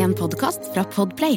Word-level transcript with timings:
En 0.00 0.12
podkast 0.16 0.70
fra 0.72 0.82
Podplay. 0.94 1.34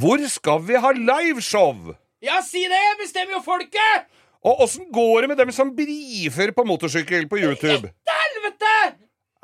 Hvor 0.00 0.22
skal 0.32 0.62
vi 0.64 0.78
ha 0.80 0.92
liveshow? 0.96 1.90
Ja, 2.24 2.38
si 2.44 2.62
det! 2.70 2.84
Bestemmer 3.02 3.36
jo 3.36 3.40
folket! 3.44 4.06
Og 4.46 4.62
åssen 4.64 4.86
går 4.94 5.24
det 5.24 5.28
med 5.32 5.40
dem 5.42 5.52
som 5.52 5.74
brifer 5.76 6.54
på 6.56 6.64
motorsykkel 6.68 7.26
på 7.28 7.40
YouTube? 7.42 7.90
Til 8.08 8.22
helvete! 8.22 8.72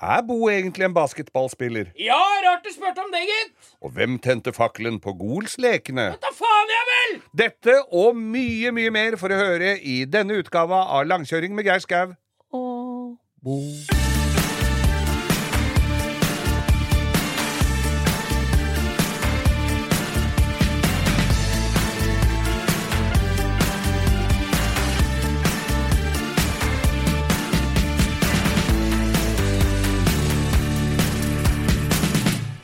Er 0.01 0.23
Bo 0.27 0.39
egentlig 0.51 0.87
en 0.89 0.95
basketballspiller? 0.97 1.91
Ja, 2.01 2.21
rart 2.47 2.65
du 2.65 2.73
spurte 2.73 3.05
om 3.05 3.13
det, 3.13 3.27
gitt. 3.29 3.53
Og 3.85 3.93
hvem 3.99 4.17
tente 4.23 4.55
fakkelen 4.57 4.97
på 5.03 5.13
Golslekene? 5.21 6.09
Da 6.25 6.33
faen 6.39 6.75
jeg 6.77 6.89
vel! 6.93 7.21
Dette 7.45 7.79
og 7.93 8.17
mye, 8.17 8.73
mye 8.75 8.95
mer 8.95 9.19
for 9.21 9.35
å 9.35 9.43
høre 9.43 9.77
i 9.83 10.03
denne 10.09 10.41
utgava 10.41 10.87
av 10.97 11.05
Langkjøring 11.11 11.53
med 11.59 11.69
Geir 11.69 11.85
Skau. 11.85 12.17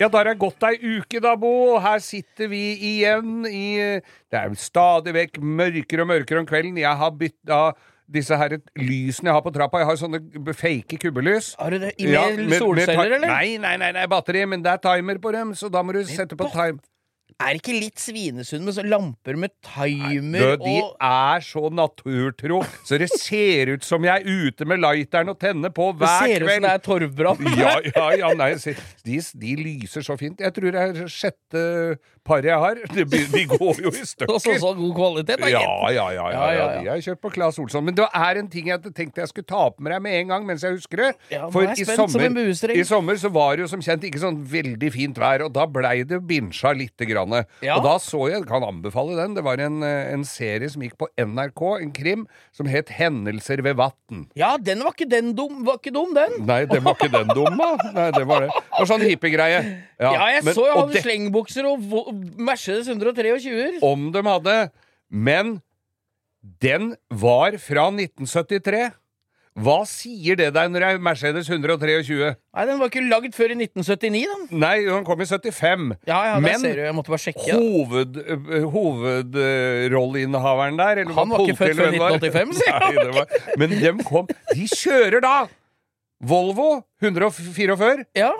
Ja, 0.00 0.08
da 0.08 0.18
har 0.22 0.30
det 0.30 0.38
gått 0.40 0.62
ei 0.64 0.78
uke, 0.96 1.20
da, 1.20 1.34
Bo. 1.36 1.78
Her 1.84 1.98
sitter 2.00 2.48
vi 2.48 2.60
igjen 2.96 3.44
i 3.46 4.00
Det 4.00 4.38
er 4.40 4.54
stadig 4.56 5.12
vekk 5.12 5.40
mørkere 5.44 6.06
og 6.06 6.08
mørkere 6.08 6.40
om 6.40 6.46
kvelden. 6.48 6.78
Jeg 6.80 6.96
har 6.96 7.10
bytta 7.20 7.58
disse 8.10 8.34
her 8.40 8.56
lysene 8.80 9.28
jeg 9.30 9.36
har 9.36 9.42
på 9.44 9.52
trappa. 9.54 9.78
Jeg 9.82 9.86
har 9.90 9.98
sånne 10.00 10.54
fake 10.56 10.96
kubbelys. 11.04 11.52
Har 11.60 11.70
du 11.70 11.78
det 11.84 11.92
i 12.00 12.08
Ja, 12.10 12.24
med 12.30 12.38
med- 12.38 12.48
med 12.48 12.58
solceller, 12.58 13.12
eller? 13.18 13.28
Nei, 13.28 13.56
nei, 13.58 13.76
nei, 13.76 13.92
nei, 13.92 14.06
batteri, 14.06 14.46
men 14.48 14.62
det 14.62 14.72
er 14.72 14.78
timer 14.88 15.18
på 15.20 15.32
dem, 15.32 15.52
så 15.54 15.70
da 15.70 15.82
må 15.82 15.92
du 15.92 16.02
sette 16.04 16.34
på 16.36 16.50
time. 16.50 16.80
Er 17.40 17.56
ikke 17.56 17.72
litt 17.72 18.00
Svinesund 18.00 18.66
med 18.66 18.76
så 18.76 18.84
lamper 18.84 19.38
med 19.40 19.54
timer 19.64 20.58
Du, 20.60 20.64
de 20.66 20.74
og 20.82 20.94
er 21.00 21.44
så 21.44 21.70
naturtro, 21.72 22.60
så 22.86 22.98
det 23.00 23.08
ser 23.14 23.72
ut 23.74 23.86
som 23.86 24.04
jeg 24.04 24.22
er 24.22 24.46
ute 24.50 24.66
med 24.68 24.82
lighteren 24.82 25.32
og 25.32 25.38
tenner 25.40 25.72
på 25.72 25.90
hver 25.94 26.04
Det 26.04 26.10
hver 26.10 26.34
ser 26.36 26.44
ut 26.44 26.52
som 26.52 26.66
det 26.66 26.72
er 26.74 26.84
torvbrann. 26.84 27.50
Ja, 27.60 27.74
ja, 27.88 28.06
ja, 28.20 28.32
nei, 28.36 28.52
de, 29.06 29.20
de 29.42 29.54
lyser 29.60 30.04
så 30.04 30.16
fint. 30.20 30.40
Jeg 30.40 30.56
tror 30.56 30.76
det 30.76 30.84
er 30.84 31.10
sjette 31.10 31.64
paret 32.26 32.50
jeg 32.50 32.60
har. 32.62 32.80
De, 32.94 33.04
de 33.08 33.44
går 33.48 33.80
jo 33.84 33.92
i 33.92 34.02
Og 34.04 34.08
stykker. 34.12 34.38
så, 34.44 34.56
så 34.60 34.72
god 34.76 34.92
kvalitet, 34.96 35.40
da, 35.40 35.50
Ja, 35.52 35.62
ja, 35.94 36.06
ja, 36.14 36.26
ja, 36.34 36.46
Ja, 36.56 36.66
de 36.80 36.90
har 36.92 37.02
kjørt 37.04 37.22
på 37.24 37.32
Claes 37.34 37.58
Olsson. 37.62 37.84
Men 37.86 37.96
det 37.98 38.06
er 38.06 38.40
en 38.42 38.50
ting 38.52 38.70
jeg 38.70 38.92
tenkte 38.96 39.24
jeg 39.24 39.32
skulle 39.32 39.48
ta 39.48 39.66
på 39.72 39.84
med 39.84 39.94
deg 39.94 40.04
med 40.04 40.18
en 40.20 40.34
gang, 40.34 40.46
mens 40.48 40.64
jeg 40.66 40.76
husker 40.76 41.04
det. 41.06 41.10
For 41.54 41.66
i 41.72 41.86
sommer, 41.88 42.40
i 42.76 42.84
sommer 42.86 43.20
så 43.20 43.32
var 43.32 43.56
det 43.56 43.66
jo 43.66 43.70
som 43.72 43.84
kjent 43.84 44.06
ikke 44.08 44.22
sånn 44.22 44.40
veldig 44.50 44.92
fint 44.94 45.20
vær, 45.20 45.46
og 45.46 45.54
da 45.56 45.66
blei 45.70 46.00
det 46.08 46.20
binsja 46.28 46.74
lite 46.76 47.08
grann. 47.08 47.29
Ja. 47.62 47.76
Og 47.78 47.84
da 47.86 47.94
så 48.02 48.20
jeg, 48.30 48.44
kan 48.48 48.64
anbefale 48.66 49.16
den, 49.18 49.34
det 49.38 49.44
var 49.46 49.60
en, 49.62 49.82
eh, 49.86 50.12
en 50.12 50.24
serie 50.28 50.68
som 50.72 50.82
gikk 50.82 50.96
på 51.00 51.08
NRK, 51.18 51.62
en 51.82 51.92
krim, 51.96 52.26
som 52.52 52.66
het 52.66 52.88
Hendelser 52.96 53.62
ved 53.62 53.76
vatn. 53.80 54.26
Ja, 54.38 54.56
den 54.56 54.82
var 54.84 54.92
ikke 54.96 55.08
den 55.10 55.32
dum, 55.38 55.64
var 55.66 55.78
ikke 55.80 55.92
dum, 55.94 56.12
den. 56.14 56.46
Nei, 56.46 56.64
den 56.70 56.84
var 56.84 56.94
ikke 56.98 57.10
den 57.12 57.28
dum, 57.36 57.56
da. 57.60 57.70
Nei, 57.96 58.10
det 58.18 58.26
var 58.26 58.46
det. 58.46 58.50
Det 58.54 58.78
var 58.82 58.90
sånn 58.92 59.06
hippiegreie. 59.06 59.62
Ja, 60.00 60.12
jeg 60.34 60.44
men- 60.44 60.54
så 60.54 60.66
jeg 60.66 60.76
hadde 60.76 60.92
det- 60.98 61.02
slengbukser 61.04 61.66
og 61.70 62.14
Mercedes 62.38 62.88
123-er. 62.88 63.82
om 63.82 64.10
de 64.12 64.22
hadde. 64.22 64.70
Men 65.10 65.60
den 66.60 66.94
var 67.10 67.56
fra 67.60 67.90
1973. 67.90 68.92
Hva 69.60 69.82
sier 69.88 70.36
det 70.40 70.46
deg 70.56 70.66
når 70.72 70.80
det 70.84 70.88
er 70.94 70.98
Mercedes 71.04 71.46
123? 71.50 72.30
Nei, 72.56 72.64
den 72.68 72.78
var 72.80 72.86
ikke 72.90 73.02
lagd 73.04 73.32
før 73.36 73.48
i 73.52 73.56
1979, 73.66 74.22
da. 74.30 74.36
Nei, 74.62 74.76
den 74.86 75.04
kom 75.04 75.20
i 75.20 75.26
75. 75.28 75.90
Ja, 76.08 76.20
ja, 76.30 76.36
Men 76.40 76.60
ser 76.62 76.74
du. 76.78 76.82
Jeg 76.86 76.94
måtte 76.96 77.12
bare 77.12 77.24
sjekke. 77.26 77.52
hoved, 77.58 78.12
øh, 78.24 78.64
hovedrolleinnehaveren 78.74 80.76
der 80.80 80.94
eller 81.04 81.14
Han 81.18 81.28
var 81.30 81.38
ikke 81.44 81.56
født 81.60 81.76
før 81.76 81.84
eller 81.90 82.00
hvem 82.08 82.20
det 82.24 82.34
var. 82.34 82.36
1985, 82.46 82.56
sier 82.60 82.74
han. 82.80 82.94
Var, 83.14 83.26
Men 83.60 83.68
dem 83.84 83.96
kom 84.06 84.24
De 84.54 84.64
kjører 84.70 85.20
da 85.24 85.36
Volvo 86.20 86.70
144. 87.02 88.04
Ja. 88.18 88.32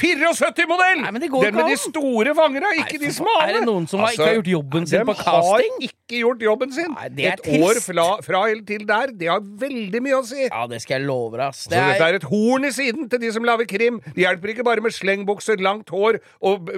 74-modell! 0.00 1.00
Nei, 1.02 1.10
men 1.12 1.20
det 1.22 1.28
går 1.32 1.44
Den 1.48 1.56
med 1.58 1.66
de 1.68 1.76
store 1.80 2.32
fangera, 2.36 2.70
ikke 2.78 2.96
Nei, 2.98 3.06
de 3.06 3.12
smale. 3.12 3.40
Altså, 3.40 3.48
er 3.50 3.58
det 3.58 3.66
noen 3.66 3.86
som 3.90 4.00
har- 4.00 4.12
ikke 4.14 4.26
har 4.26 4.36
gjort 4.38 4.50
jobben 4.52 4.86
sin 4.88 5.04
på 5.06 5.14
casting? 5.18 5.74
De 5.80 5.86
har 5.86 5.90
ikke 5.90 6.20
gjort 6.20 6.40
jobben 6.46 6.72
sin. 6.72 6.94
Nei, 6.94 7.08
det 7.08 7.24
er 7.26 7.32
Et 7.32 7.42
trist. 7.44 7.60
år 7.66 7.80
fra, 7.84 8.06
fra 8.22 8.40
eller 8.50 8.64
til 8.64 8.86
der, 8.86 9.06
det 9.12 9.28
har 9.28 9.40
veldig 9.40 10.00
mye 10.02 10.16
å 10.20 10.24
si. 10.26 10.46
ja, 10.48 10.66
det 10.66 10.80
skal 10.82 11.00
jeg 11.00 11.06
love 11.06 11.32
deg, 11.36 11.46
ass. 11.48 11.64
Så 11.66 11.70
dette 11.70 12.00
er 12.08 12.14
et 12.14 12.22
horn 12.24 12.64
i 12.64 12.70
siden 12.72 13.08
til 13.10 13.18
de 13.18 13.32
som 13.32 13.44
lager 13.44 13.66
krim. 13.68 14.00
Det 14.14 14.24
hjelper 14.24 14.54
ikke 14.54 14.64
bare 14.64 14.80
med 14.80 14.92
slengbukser, 14.92 15.60
langt 15.60 15.88
hår 15.90 16.20
og 16.42 16.70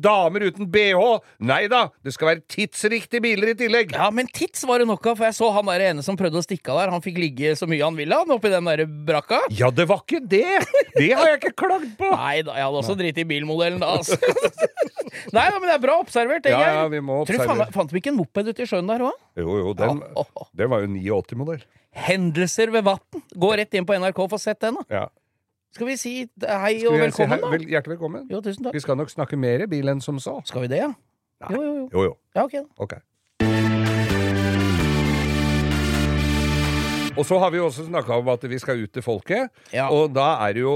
damer 0.00 0.40
uten 0.46 0.70
bh. 0.70 1.20
Nei 1.40 1.66
da, 1.66 1.88
det 2.04 2.12
skal 2.14 2.28
være 2.34 2.42
tidsriktige 2.48 3.20
biler 3.24 3.48
i 3.50 3.54
tillegg. 3.58 3.92
Ja, 3.92 4.10
men 4.10 4.26
tits 4.28 4.62
var 4.64 4.78
det 4.78 4.86
nok 4.86 5.04
av, 5.06 5.16
for 5.18 5.24
jeg 5.24 5.34
så 5.34 5.52
han 5.52 5.66
der 5.66 5.80
ene 5.90 6.02
som 6.02 6.16
prøvde 6.16 6.38
å 6.38 6.44
stikke 6.46 6.70
av 6.70 6.78
der. 6.84 6.90
Han 6.94 7.02
fikk 7.02 7.18
ligge 7.18 7.56
så 7.58 7.66
mye 7.66 7.82
han 7.82 7.96
ville, 7.96 8.14
han, 8.14 8.30
oppi 8.30 8.48
den 8.52 8.64
der 8.64 8.84
brakka. 8.86 9.40
Ja, 9.50 9.70
det 9.70 9.88
var 9.88 10.02
ikke 10.06 10.22
det! 10.26 10.44
Det 10.94 11.10
har 11.12 11.26
jeg 11.26 11.40
ikke 11.42 11.54
klagd 11.66 11.96
på. 11.98 12.10
Nei 12.24 12.33
da, 12.42 12.54
jeg 12.58 12.64
hadde 12.66 12.80
også 12.82 12.96
dritt 12.98 13.18
i 13.18 13.24
bilmodellen 13.24 13.78
da, 13.80 13.86
altså. 13.98 14.16
Nei 15.34 15.44
da, 15.50 15.58
men 15.60 15.68
det 15.70 15.74
er 15.76 15.82
bra 15.82 15.98
observert, 16.02 16.46
Ja, 16.50 16.58
ja, 16.60 16.88
vi 16.88 17.00
må 17.00 17.20
Tror 17.24 17.36
du 17.36 17.40
observere. 17.42 17.66
faen- 17.68 17.72
Fant 17.72 17.92
vi 17.94 18.00
ikke 18.02 18.10
en 18.12 18.16
moped 18.18 18.48
ute 18.50 18.62
i 18.62 18.66
sjøen 18.66 18.86
der 18.90 19.04
òg? 19.06 19.12
Jo, 19.38 19.56
jo, 19.60 19.72
den, 19.78 20.02
Åh, 20.02 20.24
åh, 20.24 20.26
åh. 20.42 20.48
det 20.54 20.68
var 20.70 20.80
jo 20.84 20.88
89-modell. 20.88 21.62
Hendelser 21.94 22.72
ved 22.74 22.82
vatn. 22.84 23.22
Gå 23.38 23.52
rett 23.56 23.74
inn 23.78 23.86
på 23.86 23.94
NRK 23.94 24.18
og 24.26 24.30
få 24.34 24.38
sett 24.42 24.60
den, 24.60 24.74
da. 24.80 24.84
Ja. 24.90 25.04
Skal 25.74 25.86
vi 25.88 25.96
si 25.98 26.12
hei 26.42 26.78
Skal 26.80 26.90
og 26.92 27.00
velkommen 27.00 27.12
si 27.14 27.22
velkommen, 27.22 27.30
hei- 27.34 27.40
da? 27.40 27.50
vel, 27.54 27.64
hjertelig 27.70 27.94
velkommen. 27.96 28.26
Jo, 28.30 28.40
tusen 28.42 28.64
takk. 28.66 28.74
Vi 28.74 28.80
skal 28.84 28.96
nok 28.98 29.10
snakke 29.10 29.38
mer 29.38 29.66
bil 29.70 29.88
enn 29.94 30.00
som 30.02 30.18
så. 30.22 30.40
Skal 30.46 30.62
vi 30.66 30.68
det, 30.74 30.78
ja? 30.84 30.92
Jo, 31.50 31.60
jo, 31.62 31.72
jo. 31.74 31.88
Jo, 31.92 32.04
jo. 32.10 32.16
Ja, 32.36 32.44
ok. 32.46 32.52
da. 32.52 32.64
Ok. 32.78 32.94
Og 37.14 37.22
så 37.26 37.36
har 37.38 37.52
vi 37.54 37.60
jo 37.60 37.68
også 37.68 37.86
snakka 37.86 38.16
om 38.18 38.28
at 38.32 38.44
vi 38.50 38.58
skal 38.58 38.80
ut 38.82 38.90
til 38.94 39.04
folket. 39.04 39.52
Ja. 39.74 39.86
Og 39.94 40.10
da 40.14 40.26
er 40.46 40.56
det 40.56 40.64
jo 40.64 40.74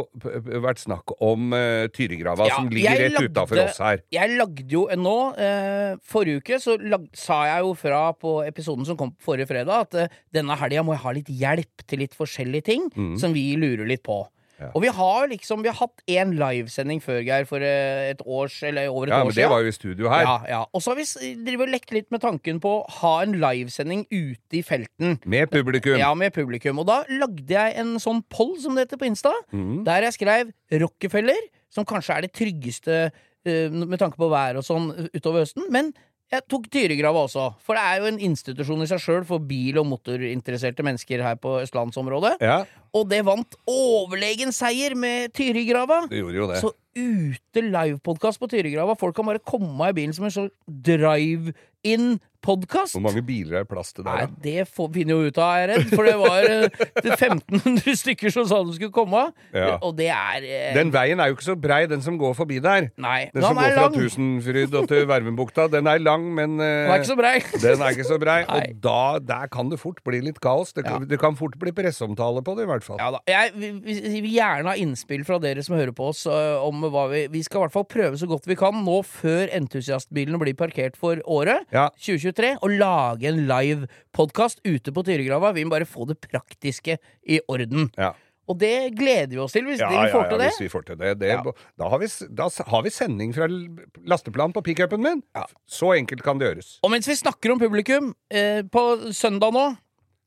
vært 0.63 0.79
snakk 0.83 1.17
om 1.25 1.51
uh, 1.51 1.89
Tyrigrava, 1.95 2.47
Ja, 2.47 2.61
som 2.61 2.71
ligger 2.71 3.03
rett 3.03 3.19
utafor 3.19 3.63
oss 3.65 3.81
her. 3.83 4.05
Jeg 4.15 4.39
lagde 4.39 4.69
jo 4.71 4.85
nå 4.95 5.17
uh, 5.35 5.99
Forrige 6.07 6.43
uke 6.43 6.61
så 6.63 6.77
lag, 6.79 7.09
sa 7.17 7.41
jeg 7.51 7.67
jo 7.67 7.75
fra 7.79 8.03
på 8.15 8.39
episoden 8.47 8.87
som 8.87 8.99
kom 9.01 9.15
forrige 9.23 9.51
fredag, 9.51 9.89
at 9.89 9.99
uh, 9.99 10.19
denne 10.35 10.55
helga 10.63 10.87
må 10.87 10.95
jeg 10.95 11.05
ha 11.05 11.15
litt 11.19 11.33
hjelp 11.43 11.87
til 11.91 12.05
litt 12.05 12.15
forskjellige 12.19 12.69
ting 12.71 12.91
som 13.19 13.35
vi 13.35 13.51
lurer 13.59 13.89
litt 13.89 14.05
på. 14.07 14.23
Ja. 14.59 14.71
Og 14.75 14.83
vi 14.83 14.91
har 14.91 15.29
liksom 15.31 15.63
Vi 15.63 15.71
har 15.71 15.77
hatt 15.79 16.03
én 16.11 16.33
livesending 16.35 17.03
før, 17.03 17.21
Geir, 17.23 17.47
for 17.47 17.63
eh, 17.63 18.11
et 18.11 18.23
års 18.27 18.57
Eller 18.67 18.89
over 18.91 19.07
et 19.07 19.15
Ja, 19.15 19.21
år 19.23 19.31
men 19.31 19.37
det 19.37 19.49
var 19.53 19.63
jo 19.63 19.71
i 19.71 19.77
studio 19.77 20.11
her. 20.11 20.25
Ja, 20.27 20.37
ja. 20.49 20.63
Og 20.73 20.83
så 20.83 20.93
har 20.93 20.99
vi 20.99 21.07
drivet 21.47 21.69
og 21.69 21.75
lekt 21.77 21.95
litt 21.95 22.11
med 22.15 22.23
tanken 22.25 22.59
på 22.63 22.73
å 22.81 22.83
ha 22.99 23.15
en 23.23 23.39
livesending 23.39 24.07
ute 24.11 24.59
i 24.59 24.65
felten. 24.67 25.19
Med 25.25 25.51
publikum. 25.53 25.99
Ja, 26.01 26.11
med 26.19 26.35
publikum. 26.35 26.83
Og 26.83 26.89
da 26.91 27.03
lagde 27.09 27.55
jeg 27.55 27.79
en 27.79 27.97
sånn 28.03 28.25
poll, 28.33 28.57
som 28.63 28.75
det 28.75 28.87
heter 28.87 29.01
på 29.01 29.09
Insta, 29.09 29.33
mm. 29.53 29.85
der 29.87 30.09
jeg 30.09 30.19
skrev 30.19 30.53
Rockefeller, 30.83 31.49
som 31.73 31.87
kanskje 31.89 32.17
er 32.17 32.27
det 32.27 32.35
tryggeste 32.37 32.99
eh, 33.09 33.71
med 33.71 33.99
tanke 34.01 34.19
på 34.21 34.31
vær 34.33 34.61
og 34.61 34.67
sånn 34.67 34.91
utover 35.15 35.45
høsten. 35.45 35.69
Men 35.73 35.93
jeg 36.29 36.45
tok 36.45 36.67
Tyregrava 36.69 37.23
også, 37.25 37.47
for 37.65 37.79
det 37.79 37.83
er 37.89 38.03
jo 38.03 38.09
en 38.11 38.19
institusjon 38.27 38.85
i 38.85 38.89
seg 38.91 39.01
sjøl 39.01 39.23
for 39.29 39.41
bil- 39.49 39.79
og 39.81 39.87
motorinteresserte 39.89 40.85
mennesker 40.85 41.23
her 41.25 41.39
på 41.41 41.55
østlandsområdet. 41.63 42.35
Ja, 42.45 42.59
Og 42.97 43.09
det 43.11 43.21
vant 43.27 43.57
overlegen 43.69 44.53
seier 44.55 44.95
med 44.97 45.33
Tyrigrava. 45.37 46.07
det 46.09 46.19
gjorde 46.23 46.37
jo 46.41 46.47
det. 46.53 46.61
Så 46.63 46.71
ute 46.99 47.61
livepodkast 47.63 48.41
på 48.43 48.49
Tyrigrava. 48.51 48.97
Folk 48.99 49.15
kan 49.15 49.27
bare 49.29 49.39
komme 49.45 49.91
i 49.91 49.93
bilen 49.95 50.15
som 50.17 50.25
en 50.27 50.33
sånn 50.35 50.49
drive-in-podkast. 50.69 52.95
Hvor 52.97 53.03
mange 53.05 53.23
biler 53.27 53.55
er 53.61 53.65
det 53.67 53.71
plass 53.71 53.93
til 53.95 54.05
der, 54.07 54.27
da? 54.27 54.31
det 54.43 54.65
får, 54.71 54.89
finner 54.95 55.15
jo 55.15 55.21
ut 55.31 55.39
av, 55.39 55.51
er 55.55 55.59
jeg 55.63 55.69
redd. 55.73 55.89
For 55.95 56.03
det 56.09 56.17
var 56.19 56.43
eh, 56.49 56.69
det 57.05 57.13
1500 57.15 57.95
stykker 58.03 58.31
som 58.35 58.45
sa 58.51 58.57
de 58.67 58.73
skulle 58.77 58.95
komme. 58.95 59.23
Ja. 59.55 59.77
Og 59.85 59.93
det 59.99 60.09
er 60.11 60.39
eh, 60.49 60.75
Den 60.77 60.91
veien 60.95 61.21
er 61.23 61.27
jo 61.31 61.35
ikke 61.39 61.47
så 61.51 61.57
brei, 61.61 61.81
den 61.91 62.03
som 62.05 62.19
går 62.21 62.35
forbi 62.39 62.59
der. 62.65 62.89
Nei, 63.01 63.21
Den 63.31 63.35
den 63.43 63.47
som 63.47 63.57
går 63.61 63.69
lang. 63.77 63.79
fra. 63.79 63.89
Tusenfryd 63.99 64.73
og 64.83 64.87
til 64.91 65.03
Vervenbukta. 65.11 65.63
Den 65.73 65.87
er 65.93 65.99
lang, 66.03 66.25
men 66.35 66.51
eh, 66.59 66.65
Den 66.89 66.93
er 66.97 67.01
ikke 67.03 67.13
så 67.13 67.19
brei. 67.21 67.37
Den 67.69 67.79
er 67.87 67.91
ikke 67.95 68.09
så 68.11 68.19
brei, 68.23 68.41
Nei. 68.49 68.59
og 68.59 68.63
da, 68.89 69.01
der 69.35 69.47
kan 69.55 69.67
det 69.73 69.79
fort 69.83 70.01
bli 70.07 70.19
litt 70.27 70.41
kaos. 70.45 70.69
Det, 70.77 70.85
kan- 70.89 71.07
det 71.09 71.19
kan 71.23 71.35
fort 71.39 71.55
bli 71.63 71.71
presseomtale 71.77 72.41
på 72.43 72.51
det, 72.59 72.63
i 72.67 72.71
hvert 72.73 72.78
fall. 72.87 73.01
Ja. 73.01 73.21
Jeg 73.29 73.55
vi, 73.57 73.71
vi, 73.85 74.21
vil 74.25 74.35
gjerne 74.35 74.73
ha 74.73 74.77
innspill 74.79 75.25
fra 75.29 75.39
dere 75.43 75.65
som 75.65 75.77
hører 75.79 75.95
på 75.97 76.11
oss 76.13 76.25
uh, 76.31 76.59
om 76.65 76.87
hva 76.89 77.07
vi 77.13 77.25
Vi 77.33 77.43
skal 77.47 77.63
i 77.63 77.65
hvert 77.67 77.77
fall 77.77 77.89
prøve 77.89 78.21
så 78.21 78.29
godt 78.31 78.49
vi 78.49 78.59
kan 78.59 78.77
nå 78.85 79.01
før 79.07 79.51
entusiastbilene 79.59 80.41
blir 80.43 80.57
parkert 80.59 80.99
for 80.99 81.21
året, 81.27 81.67
Ja. 81.75 81.89
2023, 81.99 82.55
og 82.63 82.79
lage 82.79 83.29
en 83.31 83.45
live 83.49 83.91
podkast 84.15 84.63
ute 84.67 84.95
på 84.95 85.05
Tyregrava. 85.07 85.53
Vi 85.57 85.67
må 85.67 85.77
bare 85.77 85.89
få 85.89 86.09
det 86.09 86.21
praktiske 86.25 86.99
i 87.29 87.41
orden. 87.49 87.91
Ja. 87.99 88.15
Og 88.49 88.57
det 88.61 88.95
gleder 88.97 89.35
vi 89.35 89.41
oss 89.43 89.53
til, 89.53 89.67
hvis 89.69 89.81
Ja, 89.83 89.91
vi 89.93 90.13
får 90.13 90.25
ja, 90.25 90.29
til 90.31 90.39
det. 90.41 90.49
hvis 90.49 90.63
vi 90.65 90.71
får 90.73 90.87
til 90.89 90.97
det. 90.97 91.19
det 91.21 91.29
Ja. 91.29 91.43
da, 91.45 91.89
har 91.89 91.99
vi, 91.99 92.07
da 92.33 92.49
har 92.49 92.83
vi 92.83 92.91
sending 92.91 93.35
fra 93.35 93.47
lasteplanen 93.47 94.09
lasteplan 94.09 94.53
på 94.53 94.63
pickupen 94.65 95.03
min. 95.03 95.23
Så 95.69 95.93
enkelt 95.95 96.23
kan 96.23 96.39
det 96.39 96.49
gjøres. 96.49 96.79
Og 96.83 96.91
mens 96.91 97.07
vi 97.07 97.15
snakker 97.15 97.53
om 97.53 97.59
publikum, 97.61 98.15
eh, 98.31 98.63
på 98.63 99.13
søndag 99.13 99.53
nå 99.53 99.77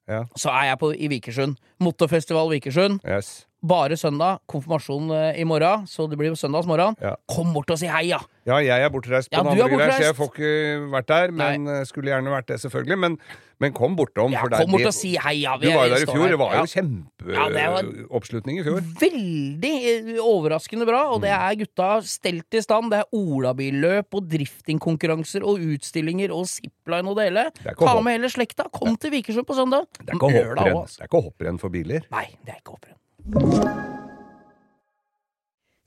Ja. 0.10 0.26
så 0.36 0.50
er 0.50 0.72
jeg 0.72 0.80
på, 0.82 0.92
i 0.94 1.08
Vikersund. 1.12 1.58
Motorfestival 1.80 2.50
Vikersund. 2.52 3.00
Yes. 3.06 3.46
Bare 3.62 3.94
søndag. 4.00 4.40
Konfirmasjon 4.50 5.12
eh, 5.14 5.42
i 5.42 5.46
morgen, 5.46 5.86
så 5.88 6.08
det 6.10 6.18
blir 6.18 6.32
jo 6.32 6.40
søndagsmorgen. 6.40 6.98
Ja. 7.02 7.14
Kom 7.30 7.54
bort 7.54 7.70
og 7.70 7.78
si 7.78 7.90
hei, 7.92 8.08
ja! 8.10 8.18
Ja, 8.50 8.58
jeg 8.58 8.82
er 8.82 8.90
bortreist 8.90 9.30
på 9.30 9.38
Ja, 9.38 9.44
den 9.46 9.54
du 9.54 9.62
er 9.62 9.68
andre 9.68 9.78
greia, 9.84 10.00
så 10.00 10.08
jeg 10.10 10.18
får 10.18 10.32
ikke 10.34 10.54
vært 10.96 11.12
der. 11.12 11.36
Men 11.44 11.70
eh, 11.70 11.84
skulle 11.86 12.10
gjerne 12.10 12.34
vært 12.34 12.50
det, 12.50 12.58
selvfølgelig. 12.64 12.98
Men, 13.04 13.20
men 13.62 13.74
kom 13.78 13.96
bortom. 13.96 14.34
ja 14.34 14.42
kom 14.50 14.74
bort 14.74 14.88
og 14.90 14.96
si 14.96 15.14
hei, 15.22 15.36
ja! 15.44 15.54
Du 15.62 15.68
var 15.70 15.86
jo 15.88 15.94
der 15.96 16.04
i 16.04 16.10
fjor. 16.10 16.28
Det 16.32 16.40
var 16.42 16.56
jo 16.58 16.66
kjempeoppslutning 16.74 18.58
Ja, 18.58 18.64
i 18.64 18.66
fjor. 18.66 18.82
Veldig 19.04 19.74
eh, 19.92 20.12
overraskende 20.24 20.88
bra, 20.90 21.04
og 21.14 21.22
det 21.22 21.32
Mm. 21.32 21.46
er 21.46 21.56
gutta 21.62 21.90
stelt 22.02 22.58
i 22.58 22.62
stand. 22.66 22.92
Det 22.92 23.00
er 23.04 23.08
olabilløp 23.16 24.18
og 24.18 24.28
driftingkonkurranser 24.32 25.46
og 25.46 25.62
utstillinger 25.62 26.34
og 26.36 26.48
zipline 26.50 27.08
og 27.08 27.16
det 27.22 27.30
hele. 27.30 27.46
Ta 27.78 27.96
med 28.02 28.18
hele 28.18 28.30
slekta. 28.34 28.68
Kom 28.74 28.98
til 28.98 29.12
Vikersund 29.12 29.46
på 29.48 29.56
søndag. 29.56 29.86
Det 30.02 30.10
er 30.10 30.16
ikke 30.18 30.34
hopprenn, 30.34 31.24
hopprenn 31.30 31.60
for 31.62 31.70
biler. 31.70 32.02
Nei, 32.12 32.28
det 32.46 32.56
er 32.56 32.62
ikke 32.64 32.76
hopprenn. 32.76 32.98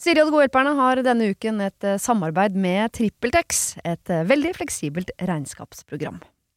Siri 0.05 0.21
og 0.21 0.29
De 0.29 0.35
gode 0.35 0.45
hjelperne 0.45 0.75
har 0.77 1.01
denne 1.07 1.31
uken 1.33 1.61
et 1.65 1.85
eh, 1.89 1.97
samarbeid 2.03 2.57
med 2.61 2.93
TrippelTex, 2.93 3.79
et 3.89 4.11
eh, 4.13 4.25
veldig 4.29 4.53
fleksibelt 4.59 5.11
regnskapsprogram. 5.23 6.19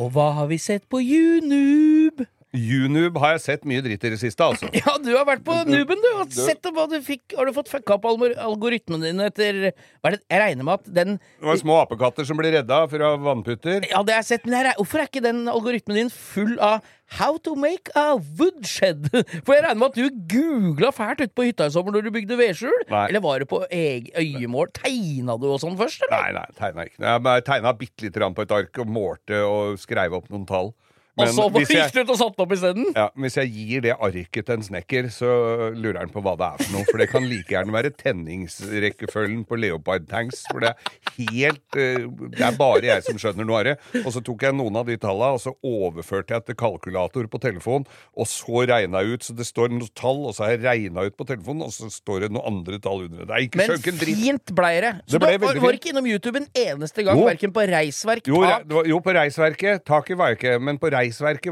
Og 0.00 0.08
hva 0.14 0.30
har 0.38 0.46
vi 0.48 0.56
sett 0.56 0.86
på 0.88 1.02
YouNoob? 1.04 2.24
Junub 2.52 3.16
har 3.22 3.34
jeg 3.38 3.42
sett 3.46 3.62
mye 3.68 3.80
dritt 3.84 4.02
i 4.04 4.10
det 4.12 4.18
siste, 4.20 4.44
altså. 4.44 4.68
Ja, 4.82 4.98
du 5.00 5.08
har 5.16 5.24
vært 5.28 5.44
på 5.46 5.54
Nuben, 5.64 6.00
du. 6.04 6.08
Har 6.18 6.28
sett 6.28 6.66
hva 6.68 6.84
du 6.90 6.98
fikk. 7.04 7.32
Har 7.38 7.48
du 7.48 7.54
fått 7.56 7.70
fucka 7.72 7.96
opp 7.96 8.04
algor- 8.10 8.34
algoritmene 8.36 9.08
dine 9.08 9.28
etter 9.30 9.60
hva 9.72 10.10
er 10.10 10.16
det? 10.18 10.22
Jeg 10.28 10.42
regner 10.44 10.66
med 10.68 10.74
at 10.82 10.90
den 11.00 11.14
Det 11.16 11.48
var 11.48 11.60
små 11.62 11.78
apekatter 11.86 12.28
som 12.28 12.36
ble 12.40 12.50
redda 12.52 12.82
fra 12.92 13.14
vannputter. 13.24 13.86
Ja, 13.88 14.02
det 14.04 14.12
har 14.16 14.20
jeg 14.20 14.28
sett, 14.34 14.44
men 14.44 14.58
jeg, 14.60 14.76
hvorfor 14.80 15.00
er 15.00 15.08
ikke 15.08 15.24
den 15.24 15.46
algoritmen 15.48 15.96
din 16.02 16.12
full 16.12 16.58
av 16.60 16.82
How 17.12 17.36
to 17.44 17.52
make 17.60 17.90
a 17.98 18.14
woodshed? 18.16 19.08
For 19.44 19.52
jeg 19.52 19.64
regner 19.66 19.80
med 19.82 19.90
at 19.90 19.98
du 19.98 20.20
googla 20.32 20.88
fælt 20.96 21.20
ute 21.20 21.34
på 21.36 21.44
hytta 21.44 21.66
i 21.68 21.72
sommer 21.74 21.92
når 21.92 22.06
du 22.06 22.10
bygde 22.14 22.38
vedskjul? 22.40 22.86
Eller 22.88 23.20
var 23.20 23.42
det 23.42 23.48
på 23.50 23.58
øyemål? 23.68 24.70
Tegna 24.78 25.36
du 25.40 25.44
og 25.52 25.58
sånn 25.60 25.76
først, 25.76 26.06
eller? 26.06 26.22
Nei, 26.24 26.38
nei, 26.38 26.56
tegna 26.56 26.86
ikke. 26.88 27.02
Jeg 27.04 27.44
tegna 27.50 27.74
bitte 27.76 28.06
lite 28.06 28.16
grann 28.22 28.36
på 28.38 28.46
et 28.46 28.54
ark 28.56 28.80
og 28.80 28.88
målte 28.96 29.42
og 29.44 29.76
skrev 29.82 30.16
opp 30.16 30.30
noen 30.32 30.46
tall. 30.48 30.72
Og 31.20 31.28
så 31.28 31.44
hvis 31.52 31.68
gikk 31.68 31.92
du 31.92 31.98
ut 32.00 32.10
og 32.14 32.16
satte 32.16 32.36
den 32.38 32.44
opp 32.46 32.52
isteden? 32.56 32.86
ja, 32.96 33.08
hvis 33.20 33.34
jeg 33.36 33.50
gir 33.52 33.82
det 33.84 33.92
arket 34.00 34.46
til 34.48 34.54
en 34.54 34.62
snekker, 34.64 35.08
så 35.12 35.28
lurer 35.76 35.98
han 36.00 36.12
på 36.12 36.22
hva 36.24 36.32
det 36.40 36.46
er 36.46 36.62
for 36.62 36.72
noe. 36.72 36.86
For 36.88 37.02
det 37.02 37.08
kan 37.12 37.26
like 37.28 37.52
gjerne 37.52 37.74
være 37.74 37.90
tenningsrekkefølgen 38.00 39.42
på 39.48 39.58
Leopard 39.60 40.06
Tanks. 40.08 40.40
For 40.48 40.64
det 40.64 40.70
er 40.72 41.26
helt 41.28 41.76
eh, 41.76 42.06
Det 42.32 42.46
er 42.46 42.56
bare 42.56 42.80
jeg 42.86 43.04
som 43.04 43.20
skjønner 43.20 43.44
noe 43.48 43.58
av 43.60 43.66
det. 43.68 43.74
Og 44.06 44.08
så 44.14 44.22
tok 44.24 44.46
jeg 44.46 44.56
noen 44.56 44.78
av 44.80 44.88
de 44.88 44.96
tallene, 45.02 45.36
og 45.36 45.42
så 45.44 45.52
overførte 45.60 46.32
jeg 46.36 46.46
til 46.48 46.58
kalkulator 46.62 47.28
på 47.28 47.42
telefon, 47.42 47.84
og 48.16 48.30
så 48.30 48.64
regna 48.72 49.02
jeg 49.04 49.18
ut. 49.18 49.28
Så 49.28 49.36
det 49.36 49.48
står 49.48 49.68
noen 49.74 49.92
tall, 49.98 50.24
og 50.30 50.36
så 50.36 50.46
har 50.46 50.56
jeg 50.56 50.64
regna 50.64 51.04
ut 51.04 51.18
på 51.18 51.28
telefonen, 51.28 51.66
og 51.68 51.76
så 51.76 51.90
står 51.92 52.24
det 52.26 52.32
noen 52.32 52.48
andre 52.54 52.80
tall 52.82 53.04
under. 53.10 53.28
Det 53.28 53.36
er 53.36 53.46
ikke 53.50 53.60
Men 53.60 53.76
dritt. 53.76 54.16
fint 54.16 54.54
blei 54.56 54.74
det. 54.80 54.94
Så 55.04 55.20
Det 55.20 55.36
du 55.36 55.44
ble 55.44 55.60
var, 55.60 55.76
ikke 55.76 55.92
innom 55.92 56.08
YouTube 56.08 56.40
en 56.40 56.48
eneste 56.56 57.04
gang, 57.04 57.20
verken 57.20 57.52
på 57.52 57.68
reisverk, 57.68 58.24
tak 58.24 58.72
Jo, 58.72 58.84
jo, 58.88 59.00
på 59.04 59.12
Reisverket. 59.12 59.84
Taket 59.84 60.16
var 60.16 60.32
jeg 60.32 60.40
ikke, 60.40 60.56
men 60.62 60.78
på 60.80 60.88
Reisverket 60.88 61.01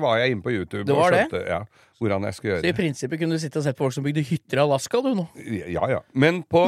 var 0.00 0.18
jeg 0.20 0.34
inne 0.34 0.44
på 0.44 0.52
YouTube. 0.52 0.84
Det 0.86 0.96
var 0.96 1.10
og 1.10 1.16
det? 1.16 1.26
skjønte 1.28 1.42
ja, 1.48 1.60
hvordan 2.00 2.24
jeg 2.24 2.36
skulle 2.36 2.52
gjøre 2.54 2.64
Så 2.64 2.70
i 2.70 2.76
prinsippet 2.76 3.20
kunne 3.20 3.36
du 3.36 3.42
sitte 3.42 3.60
og 3.60 3.66
sett 3.66 3.76
på 3.78 3.84
folk 3.84 3.96
som 3.96 4.06
bygde 4.06 4.24
hytter 4.24 4.60
i 4.60 4.64
Alaska, 4.64 5.00
du 5.04 5.10
nå. 5.18 5.26
Ja, 5.68 5.84
ja. 5.90 6.00
Men 6.12 6.42
på, 6.42 6.62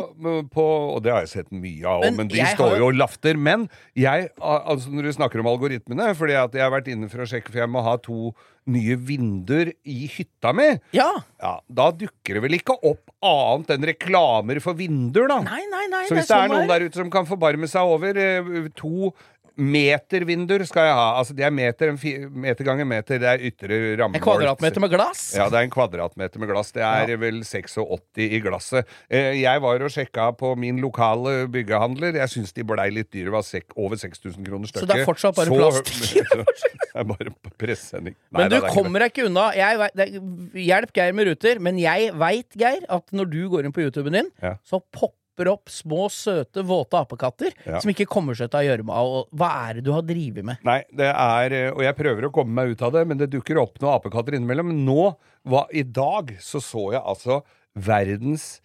på 0.52 0.66
Og 0.92 1.02
det 1.04 1.14
har 1.14 1.24
jeg 1.24 1.32
sett 1.32 1.52
mye 1.54 1.88
av, 1.88 2.04
Men 2.04 2.20
men, 2.20 2.32
de 2.32 2.44
står 2.52 2.78
jo 2.80 2.90
og 2.90 2.98
lafter. 3.00 3.38
Men 3.40 3.68
jeg, 3.98 4.30
altså 4.38 4.92
når 4.92 5.08
du 5.08 5.12
snakker 5.18 5.42
om 5.42 5.52
algoritmene 5.52 6.12
Fordi 6.18 6.36
at 6.38 6.56
jeg 6.58 6.66
har 6.66 6.74
vært 6.74 6.90
inne 6.92 7.08
for 7.12 7.24
å 7.24 7.28
sjekke, 7.28 7.52
for 7.52 7.64
jeg 7.64 7.72
må 7.72 7.84
ha 7.86 7.96
to 8.02 8.32
nye 8.70 8.94
vinduer 8.94 9.72
i 9.90 10.06
hytta 10.06 10.52
mi. 10.54 10.68
Ja! 10.94 11.08
Ja, 11.42 11.56
Da 11.66 11.88
dukker 11.90 12.38
det 12.38 12.42
vel 12.44 12.54
ikke 12.60 12.76
opp 12.78 13.10
annet 13.26 13.72
enn 13.74 13.86
reklamer 13.90 14.60
for 14.62 14.78
vinduer, 14.78 15.26
da. 15.30 15.40
Nei, 15.46 15.64
nei, 15.70 15.86
nei. 15.90 16.04
Så 16.06 16.14
hvis 16.14 16.30
det 16.30 16.38
er 16.38 16.52
noen 16.52 16.70
der 16.70 16.86
ute 16.86 17.00
som 17.00 17.10
kan 17.10 17.26
forbarme 17.26 17.66
seg 17.70 17.90
over 17.90 18.18
eh, 18.22 18.52
to 18.78 19.10
metervinduer 19.56 20.64
skal 20.68 20.86
jeg 20.88 20.96
ha. 20.96 21.06
Altså 21.20 21.34
det 21.36 21.44
er 21.46 21.52
meter, 21.54 21.92
meter 22.44 22.66
ganger 22.66 22.88
meter. 22.88 23.20
Det 23.22 23.28
er 23.30 23.44
ytre 23.48 23.78
rammemål. 24.00 24.18
En 24.18 24.24
kvadratmeter 24.24 24.84
med 24.84 24.92
glass? 24.94 25.22
Ja, 25.36 25.48
det 25.52 25.60
er 25.60 25.68
en 25.68 25.74
kvadratmeter 25.74 26.42
med 26.42 26.50
glass. 26.52 26.72
Det 26.74 26.84
er 26.84 27.14
vel 27.20 27.42
86 27.44 27.78
i 28.22 28.40
glasset. 28.44 28.88
Eh, 29.10 29.40
Jeg 29.42 29.62
var 29.64 29.82
og 29.84 29.92
sjekka 29.92 30.30
på 30.38 30.54
min 30.58 30.80
lokale 30.82 31.46
byggehandler. 31.52 32.18
Jeg 32.20 32.34
syns 32.34 32.52
de 32.56 32.66
blei 32.66 32.90
litt 32.94 33.10
dyre. 33.12 33.32
Var 33.34 33.62
over 33.76 33.96
6000 34.00 34.46
kroner 34.46 34.70
stykket. 34.70 34.86
Så 34.86 34.90
det 34.92 35.00
er 35.00 35.08
fortsatt 35.08 35.36
bare 35.36 35.50
plast? 35.52 35.92
det 36.92 37.00
er 37.02 37.08
bare 37.08 37.34
pressending. 37.60 38.16
Nei 38.32 38.44
Men 38.44 38.52
du 38.52 38.58
er 38.60 38.68
kommer 38.74 39.04
deg 39.04 39.14
ikke 39.14 39.28
unna. 39.30 39.48
Vet, 39.82 40.20
hjelp 40.58 40.94
Geir 40.96 41.16
med 41.16 41.28
ruter, 41.30 41.60
men 41.62 41.80
jeg 41.80 42.12
veit, 42.20 42.48
Geir, 42.58 42.84
at 42.92 43.12
når 43.16 43.30
du 43.32 43.42
går 43.52 43.66
inn 43.68 43.74
på 43.74 43.84
YouTuben 43.84 44.16
din, 44.20 44.30
Ja. 44.42 44.56
så 44.64 44.80
popper 44.92 45.21
opp 45.48 45.70
små, 45.72 46.08
søte, 46.12 46.62
våte 46.68 46.98
apekatter 47.00 47.52
Ja. 47.66 47.80
som 47.80 47.90
ikke 47.90 48.04
kommer 48.06 48.34
seg 48.36 48.50
ut 48.50 48.54
av 48.54 48.62
gjørma. 48.66 48.98
Hva 49.32 49.48
er 49.68 49.74
det 49.74 49.84
du 49.84 49.92
har 49.92 50.02
drevet 50.02 50.44
med? 50.44 50.56
Nei, 50.62 50.82
det 50.92 51.08
er 51.08 51.52
eh, 51.52 51.70
Og 51.72 51.80
jeg 51.82 51.96
prøver 51.96 52.26
å 52.28 52.32
komme 52.32 52.52
meg 52.52 52.70
ut 52.76 52.82
av 52.82 52.92
det, 52.92 53.06
men 53.08 53.16
det 53.18 53.30
dukker 53.32 53.56
opp 53.62 53.80
noen 53.80 53.94
apekatter 53.96 54.34
innimellom. 54.36 54.66
Men 54.68 54.84
nå, 54.84 55.16
hva, 55.48 55.64
i 55.72 55.82
dag, 55.82 56.36
så 56.40 56.60
så 56.60 56.92
jeg 56.92 57.02
altså 57.02 57.40
verdens 57.74 58.60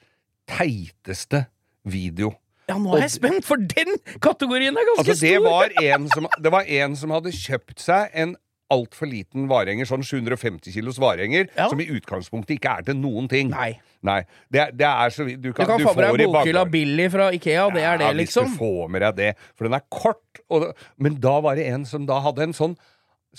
teiteste 0.48 1.46
video. 1.88 2.34
Ja, 2.68 2.76
nå 2.76 2.98
er 2.98 3.06
jeg 3.06 3.14
spent, 3.16 3.46
for 3.48 3.56
den 3.64 3.94
kategorien 4.20 4.76
er 4.76 4.84
ganske 4.90 5.06
Altså, 5.08 5.22
det 5.24 5.38
stor! 5.38 5.46
var 5.48 5.72
en 5.84 6.10
som, 6.12 6.28
det 6.44 6.52
var 6.52 6.68
en 6.68 6.96
som 7.00 7.14
hadde 7.16 7.32
kjøpt 7.32 7.80
seg 7.80 8.10
en 8.14 8.34
altfor 8.74 9.08
liten 9.08 9.46
varehenger, 9.48 9.88
sånn 9.88 10.04
750 10.04 10.74
kilos 10.74 10.98
varehenger, 11.00 11.48
Ja. 11.56 11.70
som 11.70 11.80
i 11.80 11.86
utgangspunktet 11.88 12.58
ikke 12.58 12.74
er 12.80 12.82
til 12.90 12.96
noen 13.00 13.30
ting. 13.32 13.50
Nei. 13.50 13.80
Nei. 14.04 14.22
Det, 14.52 14.68
det 14.78 14.86
er 14.88 15.10
så 15.10 15.26
vidt 15.26 15.42
Du 15.42 15.50
Du 15.50 15.54
kan, 15.54 15.66
du 15.80 15.86
få 15.86 15.96
med 15.96 16.04
deg 16.04 16.12
bokhylla 16.12 16.28
en 16.28 16.34
bokhylle 16.36 16.60
av. 16.66 16.72
Billy 16.72 17.08
fra 17.10 17.30
Ikea, 17.32 17.70
det 17.74 17.84
er 17.84 17.98
det, 17.98 18.06
Ja, 18.06 18.12
liksom. 18.14 18.46
Hvis 18.46 18.58
du 18.58 18.60
får 18.60 18.90
med 18.90 19.02
deg 19.02 19.16
det. 19.16 19.32
For 19.56 19.64
den 19.70 19.74
er 19.80 19.86
kort. 19.90 20.42
Og, 20.50 20.68
men 20.98 21.16
da 21.24 21.40
var 21.42 21.56
det 21.56 21.66
en 21.72 21.86
som 21.86 22.06
da 22.06 22.20
hadde 22.22 22.44
en 22.44 22.54
sånn 22.54 22.78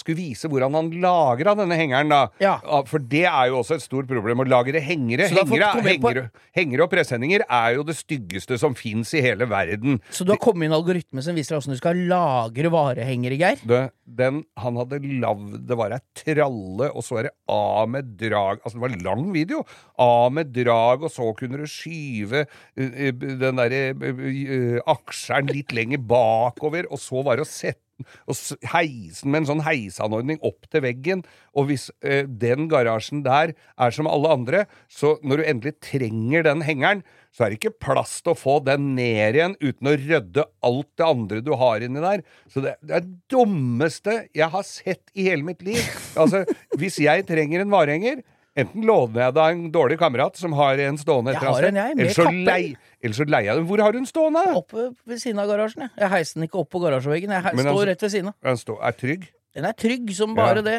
skulle 0.00 0.18
vise 0.18 0.50
hvordan 0.50 0.76
han 0.78 0.90
lagra 1.02 1.54
denne 1.58 1.78
hengeren, 1.78 2.12
da. 2.12 2.20
Ja. 2.42 2.56
For 2.88 3.02
det 3.02 3.24
er 3.28 3.50
jo 3.50 3.60
også 3.62 3.78
et 3.78 3.84
stort 3.84 4.08
problem 4.10 4.44
å 4.44 4.48
lagre 4.48 4.82
hengere. 4.82 5.28
Hengere, 5.32 5.70
hengere, 5.84 6.24
hengere 6.56 6.86
og 6.86 6.92
presenninger 6.92 7.44
er 7.44 7.76
jo 7.76 7.86
det 7.86 7.98
styggeste 7.98 8.58
som 8.60 8.76
fins 8.78 9.12
i 9.16 9.22
hele 9.24 9.48
verden. 9.50 10.00
Så 10.14 10.26
du 10.26 10.34
har 10.34 10.40
kommet 10.42 10.66
inn 10.66 10.72
en 10.72 10.78
algoritme 10.80 11.24
som 11.24 11.36
viser 11.38 11.54
deg 11.54 11.62
åssen 11.62 11.76
du 11.76 11.80
skal 11.80 11.98
lagre 12.10 12.72
varehengere, 12.72 13.38
Geir? 13.38 13.62
Det, 13.68 13.82
den 14.04 14.42
han 14.58 14.78
hadde 14.80 15.00
lagd 15.20 15.58
Det 15.68 15.76
var 15.78 15.94
ei 15.96 16.00
tralle, 16.16 16.90
og 16.90 17.04
så 17.04 17.20
er 17.20 17.28
det 17.28 17.34
A 17.52 17.84
med 17.90 18.14
drag 18.20 18.62
Altså, 18.62 18.76
det 18.76 18.84
var 18.84 18.94
en 18.94 19.04
lang 19.06 19.26
video. 19.34 19.62
A 20.00 20.28
med 20.32 20.52
drag, 20.54 21.04
og 21.06 21.12
så 21.12 21.30
kunne 21.38 21.60
du 21.60 21.68
skyve 21.70 22.44
eh, 22.44 22.88
eh, 23.08 23.12
den 23.12 23.60
derre 23.60 23.82
uh, 23.94 24.78
aksjeren 24.94 25.50
litt 25.52 25.74
lenger 25.76 26.02
bakover, 26.08 26.88
og 26.92 27.00
så 27.02 27.22
var 27.26 27.38
det 27.38 27.46
å 27.46 27.50
sette 27.50 27.87
og 28.28 28.38
heisen 28.72 29.32
med 29.32 29.42
en 29.42 29.48
sånn 29.52 29.64
heiseanordning 29.66 30.40
opp 30.46 30.68
til 30.72 30.84
veggen. 30.84 31.24
Og 31.58 31.68
hvis 31.70 31.88
eh, 32.02 32.24
den 32.28 32.68
garasjen 32.70 33.24
der 33.26 33.54
er 33.54 33.94
som 33.94 34.10
alle 34.10 34.32
andre, 34.34 34.64
så 34.90 35.16
når 35.22 35.40
du 35.40 35.48
endelig 35.52 35.74
trenger 35.84 36.46
den 36.46 36.64
hengeren, 36.66 37.04
så 37.34 37.44
er 37.44 37.52
det 37.52 37.60
ikke 37.60 37.76
plass 37.84 38.18
til 38.22 38.32
å 38.32 38.38
få 38.38 38.56
den 38.66 38.92
ned 38.96 39.36
igjen 39.36 39.58
uten 39.60 39.90
å 39.90 39.96
rydde 39.98 40.46
alt 40.66 40.90
det 40.98 41.06
andre 41.06 41.42
du 41.44 41.52
har 41.60 41.84
inni 41.84 42.02
der. 42.02 42.24
Så 42.50 42.64
det, 42.64 42.78
det 42.82 42.98
er 42.98 43.04
det 43.04 43.20
dummeste 43.30 44.16
jeg 44.36 44.50
har 44.54 44.66
sett 44.66 45.04
i 45.14 45.28
hele 45.28 45.46
mitt 45.46 45.62
liv. 45.66 45.82
Altså, 46.18 46.42
hvis 46.80 46.98
jeg 47.04 47.26
trenger 47.28 47.62
en 47.62 47.74
varehenger 47.74 48.24
Enten 48.58 48.82
låner 48.88 49.22
jeg 49.22 49.36
av 49.36 49.38
en 49.52 49.64
dårlig 49.74 49.98
kamerat 50.00 50.36
som 50.40 50.52
har 50.58 50.80
en 50.88 50.98
stående 50.98 51.30
et 51.34 51.38
eller 51.38 51.68
annet 51.70 52.12
sted, 52.16 52.76
eller 53.02 53.14
så 53.14 53.26
leier 53.28 53.52
jeg 53.52 53.60
den. 53.60 53.66
Hvor 53.70 53.82
har 53.84 53.94
du 53.94 53.98
den 54.00 54.08
stående? 54.10 54.42
Oppe 54.58 54.88
ved 55.06 55.22
siden 55.22 55.38
av 55.38 55.46
garasjen, 55.52 55.86
jeg. 55.86 55.90
Jeg 56.02 56.12
heiser 56.16 56.40
den 56.40 56.48
ikke 56.48 56.58
opp 56.64 56.70
på 56.74 56.82
garasjeveggen. 56.82 57.30
Jeg 57.36 57.44
står 57.54 57.70
altså- 57.70 57.86
rett 57.92 58.02
ved 58.02 58.10
siden 58.16 58.28
av. 58.28 58.34
Den 58.42 58.82
er 58.82 58.98
trygg. 59.04 59.28
Den 59.54 59.64
er 59.64 59.72
trygg 59.72 60.10
som 60.14 60.34
bare 60.34 60.56
Ja. 60.56 60.62
det. 60.62 60.78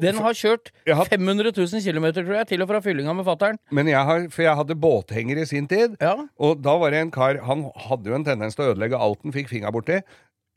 Den 0.00 0.16
har 0.20 0.34
kjørt 0.36 0.68
har- 0.86 1.06
500 1.08 1.52
000 1.56 1.80
km, 1.80 2.12
tror 2.12 2.34
jeg, 2.36 2.48
til 2.48 2.60
og 2.62 2.68
fra 2.68 2.80
fyllinga 2.84 3.14
med 3.16 3.24
fattern. 3.24 3.56
Men 3.70 3.86
jeg 3.86 4.04
har, 4.04 4.28
for 4.28 4.42
jeg 4.42 4.54
hadde 4.54 4.74
båthenger 4.76 5.38
i 5.40 5.44
sin 5.46 5.66
tid, 5.66 5.96
Ja. 6.00 6.16
og 6.38 6.60
da 6.60 6.76
var 6.76 6.90
det 6.90 7.00
en 7.00 7.10
kar 7.10 7.38
Han 7.40 7.70
hadde 7.74 8.04
jo 8.04 8.14
en 8.14 8.24
tendens 8.24 8.54
til 8.54 8.66
å 8.66 8.74
ødelegge 8.74 9.00
alt 9.00 9.18
han 9.22 9.32
fikk 9.32 9.48
fingra 9.48 9.72
borti. 9.72 10.02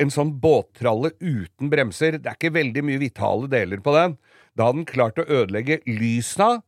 En 0.02 0.10
sånn 0.10 0.32
båttralle 0.42 1.12
uten 1.22 1.70
bremser. 1.70 2.18
Det 2.18 2.32
er 2.32 2.38
ikke 2.40 2.54
veldig 2.56 2.82
mye 2.88 3.02
vitale 3.02 3.50
deler 3.52 3.82
på 3.86 3.94
den. 3.96 4.16
Da 4.58 4.68
hadde 4.70 4.82
den 4.82 4.88
klart 4.90 5.20
å 5.22 5.26
ødelegge 5.28 5.80
lysa, 5.86 6.62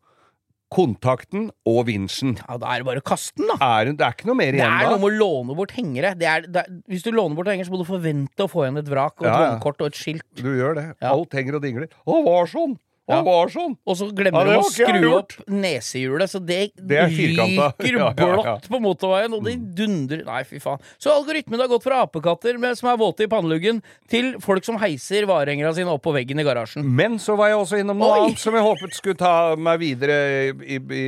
kontakten 0.76 1.50
og 1.70 1.86
vinsjen. 1.88 2.34
ja, 2.42 2.56
da 2.60 2.72
er 2.74 2.82
det 2.82 2.88
bare 2.88 3.02
å 3.04 3.06
kaste 3.06 3.38
den, 3.40 3.52
da. 3.54 3.58
Er, 3.80 3.92
det 3.96 4.04
er 4.06 4.16
ikke 4.18 4.28
noe 4.28 4.38
mer 4.40 4.56
igjen 4.58 4.66
da. 4.66 4.80
Det 4.82 4.88
er 4.88 4.96
noe 4.96 5.02
med 5.04 5.12
å 5.14 5.20
låne 5.22 5.56
bort 5.58 5.74
hengere. 5.78 6.14
Det 6.20 6.28
er, 6.28 6.48
det 6.52 6.64
er, 6.64 6.80
hvis 6.92 7.06
du 7.06 7.12
låner 7.14 7.38
bort 7.38 7.48
henger, 7.52 7.68
så 7.68 7.74
må 7.76 7.80
du 7.82 7.86
forvente 7.88 8.46
å 8.46 8.50
få 8.52 8.66
igjen 8.66 8.82
et 8.82 8.90
vrak 8.92 9.14
og 9.22 9.28
et 9.28 9.30
Ja, 9.30 9.36
ja. 9.38 9.52
vognkort 9.54 9.84
og 9.86 9.92
et 9.94 10.00
skilt. 10.00 10.26
Du 10.42 10.50
gjør 10.58 10.76
det. 10.80 10.88
Ja. 11.00 11.14
Alt 11.14 11.38
henger 11.38 11.60
og 11.60 11.64
dingler. 11.66 11.88
Å, 12.04 12.18
var 12.26 12.50
sånn! 12.52 12.76
Ja. 13.06 13.20
var 13.22 13.52
sånn! 13.54 13.76
Og 13.86 13.98
så 14.00 14.08
glemmer 14.18 14.48
Ja, 14.50 14.56
de 14.56 14.62
å 14.64 14.70
skru 14.74 15.10
opp 15.14 15.34
nesehjulet, 15.46 16.32
så 16.32 16.40
det, 16.42 16.72
Det 16.74 16.98
er 16.98 17.12
ryker 17.14 17.86
Ja, 18.00 18.08
blått 18.18 18.66
på 18.72 18.80
motorveien, 18.82 19.36
og 19.38 19.44
det 19.46 19.60
dundrer 19.78 20.24
Nei, 20.26 20.40
fy 20.50 20.58
faen. 20.64 20.82
Så 20.98 21.14
algoritmen 21.14 21.62
har 21.62 21.70
gått 21.70 21.86
fra 21.86 22.00
apekatter 22.08 22.58
med, 22.62 22.74
som 22.80 22.90
er 22.90 22.98
våte 22.98 23.28
i 23.28 23.30
panneluggen, 23.30 23.84
til 24.10 24.32
folk 24.42 24.66
som 24.66 24.80
heiser 24.82 25.28
varehengerne 25.30 25.76
sine 25.78 25.94
opp 25.94 26.02
på 26.08 26.16
veggen 26.18 26.42
i 26.42 26.48
garasjen. 26.48 26.82
Men 26.98 27.20
så 27.22 27.38
var 27.38 27.54
jeg 27.54 27.62
også 27.62 27.82
innom 27.84 28.02
noe 28.02 28.10
Oi! 28.16 28.24
annet 28.26 28.42
som 28.42 28.58
jeg 28.58 28.66
håpet 28.66 28.98
skulle 28.98 29.22
ta 29.22 29.36
meg 29.54 29.84
videre 29.86 30.18
i, 30.50 30.78
i, 30.78 30.82
i 30.82 31.06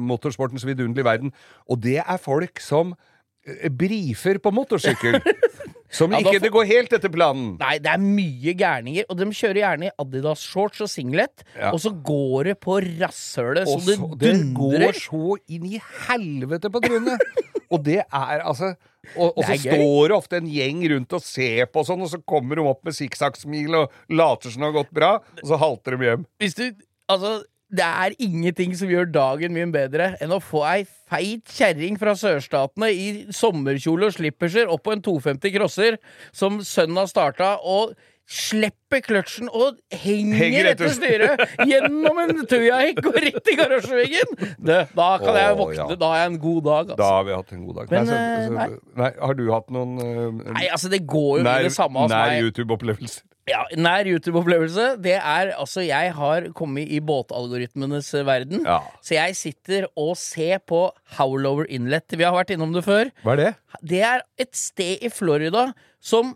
motorsportens 0.00 0.64
vidunderlige 0.64 1.04
verden. 1.10 1.34
Og 1.68 1.84
det 1.84 1.98
er 2.00 2.22
folk 2.24 2.64
som 2.64 2.96
eh, 3.44 3.68
brifer 3.68 4.40
på 4.40 4.54
motorsykkel. 4.54 5.20
Som 5.94 6.10
Ja, 6.14 6.18
ikke 6.24 6.40
det 6.42 6.50
går 6.54 6.66
helt 6.66 6.94
etter 6.96 7.12
planen. 7.14 7.52
Nei, 7.60 7.76
det 7.82 7.90
er 7.92 8.00
mye 8.02 8.54
gærninger, 8.58 9.06
og 9.08 9.18
de 9.20 9.28
kjører 9.30 9.60
gjerne 9.62 9.88
i 9.90 9.92
Adidas-shorts 10.02 10.82
og 10.82 10.90
singlet, 10.90 11.44
Ja. 11.54 11.70
og 11.70 11.78
så 11.84 11.92
går 11.94 12.50
det 12.50 12.56
på 12.64 12.80
rasshølet 12.82 13.68
så 13.70 13.78
det 13.86 13.96
så, 14.00 14.08
det 14.18 14.32
dundrer. 14.34 14.88
går 14.88 14.98
så 14.98 15.36
inn 15.54 15.68
i 15.70 15.80
helvete 16.08 16.70
på 16.74 16.82
trynet! 16.82 17.22
og 17.72 17.84
det 17.86 18.00
er 18.02 18.42
altså 18.44 18.74
Og, 19.16 19.36
og 19.36 19.44
så 19.44 19.54
står 19.60 20.08
det 20.08 20.16
ofte 20.16 20.38
en 20.40 20.46
gjeng 20.48 20.82
rundt 20.94 21.12
og 21.12 21.20
ser 21.22 21.66
på 21.70 21.82
sånn, 21.84 22.00
og 22.02 22.08
så 22.10 22.18
kommer 22.24 22.56
de 22.56 22.62
opp 22.70 22.82
med 22.88 22.96
sikksakksmil 22.96 23.74
og 23.82 23.92
later 24.10 24.50
som 24.50 24.62
det 24.64 24.70
har 24.72 24.78
gått 24.82 24.94
bra, 24.96 25.10
og 25.42 25.46
så 25.50 25.58
halter 25.60 25.96
de 25.98 26.08
hjem. 26.10 26.26
Hvis 26.40 26.56
du 26.58 26.66
Altså, 27.04 27.42
det 27.74 27.84
er 27.84 28.14
ingenting 28.22 28.74
som 28.78 28.90
gjør 28.90 29.08
dagen 29.10 29.54
min 29.56 29.72
bedre 29.74 30.12
enn 30.22 30.34
å 30.34 30.40
få 30.42 30.62
ei 30.68 30.84
feit 31.10 31.50
kjerring 31.56 31.98
fra 32.00 32.14
sørstatene 32.18 32.90
i 32.94 33.06
sommerkjole 33.34 34.08
og 34.08 34.16
slipperser 34.16 34.70
opp 34.70 34.84
på 34.86 34.94
en 34.94 35.02
250 35.04 35.54
crosser 35.56 35.98
som 36.34 36.60
sønnen 36.64 37.02
har 37.02 37.10
starta, 37.10 37.54
og 37.60 37.94
slipper 38.24 39.02
kløtsjen 39.04 39.50
og 39.52 39.76
henger, 39.92 40.38
Henger 40.40 40.68
etter 40.70 40.92
styret 40.94 41.42
gjennom 41.68 42.20
en 42.22 42.40
tujahekk 42.48 43.02
og 43.10 43.18
rett 43.20 43.50
i 43.52 43.56
garasjeveggen! 43.58 44.32
Da 44.64 45.10
kan 45.20 45.36
jeg 45.36 45.58
våkne. 45.58 45.76
ja. 45.76 45.98
Da 46.00 46.10
har 46.12 46.22
jeg 46.22 46.32
en 46.32 46.40
god 46.40 46.62
dag, 46.64 46.88
Da 46.88 46.96
altså. 46.96 47.10
har 47.10 47.28
vi 47.28 47.36
hatt 47.36 47.52
en 47.52 47.66
god 47.66 47.78
dag. 47.80 47.92
Men, 47.92 48.08
nei, 48.08 48.16
eh, 48.16 48.32
så, 48.48 48.48
så, 48.48 48.96
nei, 49.02 49.12
har 49.28 49.38
du 49.38 49.44
hatt 49.52 49.70
noen 49.76 49.94
uh, 50.00 50.50
Nei, 50.56 50.66
altså, 50.72 50.90
det 50.92 51.04
går 51.10 51.38
jo 51.38 51.46
nær, 51.46 51.62
det 51.66 51.72
samme 51.76 52.04
hos 52.06 52.14
nær. 52.14 52.36
YouTube-opplevelser? 52.46 53.24
Ja, 53.44 53.60
nær 53.76 54.08
YouTube-opplevelse. 54.08 54.86
Det 55.04 55.18
er 55.18 55.50
altså 55.52 55.82
Jeg 55.84 56.14
har 56.16 56.46
kommet 56.56 56.88
i 56.88 57.02
båtalgoritmenes 57.04 58.08
verden. 58.24 58.64
Ja. 58.64 58.78
Så 59.04 59.18
jeg 59.18 59.36
sitter 59.36 59.84
og 60.00 60.14
ser 60.16 60.62
på 60.64 60.86
Howlover 61.18 61.68
Inlet. 61.68 62.08
Vi 62.16 62.24
har 62.24 62.32
vært 62.32 62.54
innom 62.56 62.72
det 62.72 62.86
før. 62.86 63.12
Hva 63.20 63.36
er 63.36 63.42
det? 63.42 63.50
Det 63.84 64.00
er 64.00 64.24
et 64.40 64.56
sted 64.56 65.04
i 65.04 65.12
Florida 65.12 65.74
som 66.00 66.32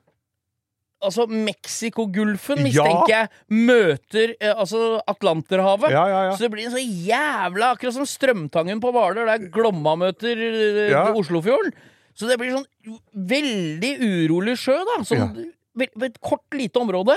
Altså, 1.00 1.26
Mexicogolfen, 1.30 2.58
Ja. 2.58 2.64
mistenker 2.64 3.12
jeg, 3.12 3.28
møter 3.50 4.32
eh, 4.40 4.54
altså 4.54 5.00
Atlanterhavet. 5.06 5.90
Ja, 5.94 6.06
ja, 6.10 6.22
ja. 6.28 6.32
Så 6.34 6.46
det 6.46 6.50
blir 6.50 6.66
en 6.66 6.72
så 6.74 6.82
jævla 6.82 7.72
Akkurat 7.76 7.94
som 7.94 8.06
Strømtangen 8.08 8.80
på 8.82 8.90
Hvaler, 8.92 9.26
der 9.30 9.48
Glomma 9.54 9.94
møter 9.96 10.34
eh, 10.36 10.90
Ja. 10.90 11.04
Oslofjorden. 11.14 11.72
Så 12.18 12.26
det 12.26 12.38
blir 12.40 12.50
sånn 12.50 12.66
veldig 13.14 13.92
urolig 14.02 14.56
sjø, 14.58 14.74
da. 14.88 14.96
Sånn, 15.06 15.18
Ja. 15.38 15.52
Et 15.80 16.18
kort, 16.24 16.42
lite 16.56 16.80
område. 16.80 17.16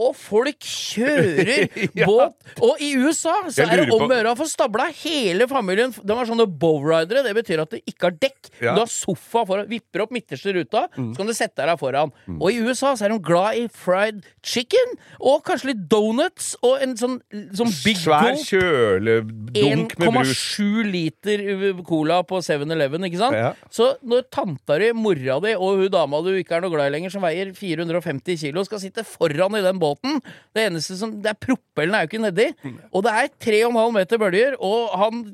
Og 0.00 0.14
folk 0.16 0.58
kjører 0.64 1.68
Ja. 2.00 2.06
båt. 2.08 2.34
Og 2.64 2.80
i 2.82 2.92
USA 2.98 3.34
så 3.52 3.66
er 3.66 3.84
det 3.84 3.92
om 3.94 4.06
å 4.06 4.10
gjøre 4.10 4.32
å 4.34 4.38
få 4.38 4.46
stabla 4.50 4.88
hele 5.02 5.46
familien. 5.50 5.92
De 5.92 6.16
er 6.16 6.28
sånne 6.28 6.46
bowridere. 6.48 7.22
Det 7.26 7.34
betyr 7.36 7.62
at 7.64 7.74
det 7.76 7.82
ikke 7.90 8.08
har 8.10 8.16
dekk. 8.22 8.50
Ja. 8.60 8.70
Mm. 8.72 8.74
Du 8.76 8.80
har 8.84 8.90
sofa 8.92 9.44
foran, 9.48 9.68
vipper 9.70 10.04
opp 10.06 10.12
midterste 10.14 10.54
ruta, 10.56 10.86
så 10.94 11.08
kan 11.20 11.28
du 11.28 11.34
sette 11.36 11.60
deg 11.66 11.76
foran. 11.80 12.10
foran. 12.14 12.38
Og 12.40 12.52
i 12.52 12.60
USA 12.62 12.94
så 12.96 13.06
er 13.06 13.14
de 13.14 13.18
glad 13.24 13.58
i 13.60 13.66
fried 13.72 14.22
chicken, 14.46 14.94
og 15.20 15.42
kanskje 15.46 15.72
litt 15.72 15.82
donuts, 15.90 16.52
og 16.64 16.80
en 16.84 16.94
sånn, 16.98 17.18
sånn 17.56 17.72
big 17.84 17.98
Svær 18.00 18.30
gulp. 18.30 18.44
kjøledunk 18.48 19.96
med 20.00 20.12
brus. 20.14 20.42
1,7 20.58 20.90
liter 20.90 21.42
cola 21.86 22.20
på 22.26 22.40
7-Eleven, 22.44 23.04
ikke 23.08 23.20
sant? 23.20 23.36
Ja. 23.36 23.52
Så 23.72 23.92
når 24.06 24.26
tanta 24.32 24.78
di, 24.80 24.90
mora 24.96 25.38
di 25.44 25.54
og 25.56 25.80
hun 25.82 25.90
dama 25.92 26.20
du 26.24 26.30
ikke 26.38 26.58
er 26.58 26.64
noe 26.64 26.72
glad 26.74 26.90
i 26.90 26.94
lenger, 26.96 27.12
som 27.14 27.24
veier 27.24 27.52
450 28.00 28.40
kilo, 28.44 28.64
skal 28.66 28.82
sitte 28.82 29.04
foran 29.06 29.56
i 29.58 29.64
den 29.64 29.78
båten 29.80 30.20
Det 30.54 30.66
eneste 30.68 30.96
som 30.98 31.12
Det 31.22 31.32
er 31.32 31.40
propellen 31.40 31.96
er 31.96 32.04
jo 32.04 32.10
ikke 32.10 32.24
nedi. 32.24 32.48
Og 32.92 33.04
det 33.06 33.14
er 33.16 33.32
3,5 33.46 33.96
meter 33.96 34.20
bølger, 34.22 34.58
og 34.60 34.98
han 35.00 35.24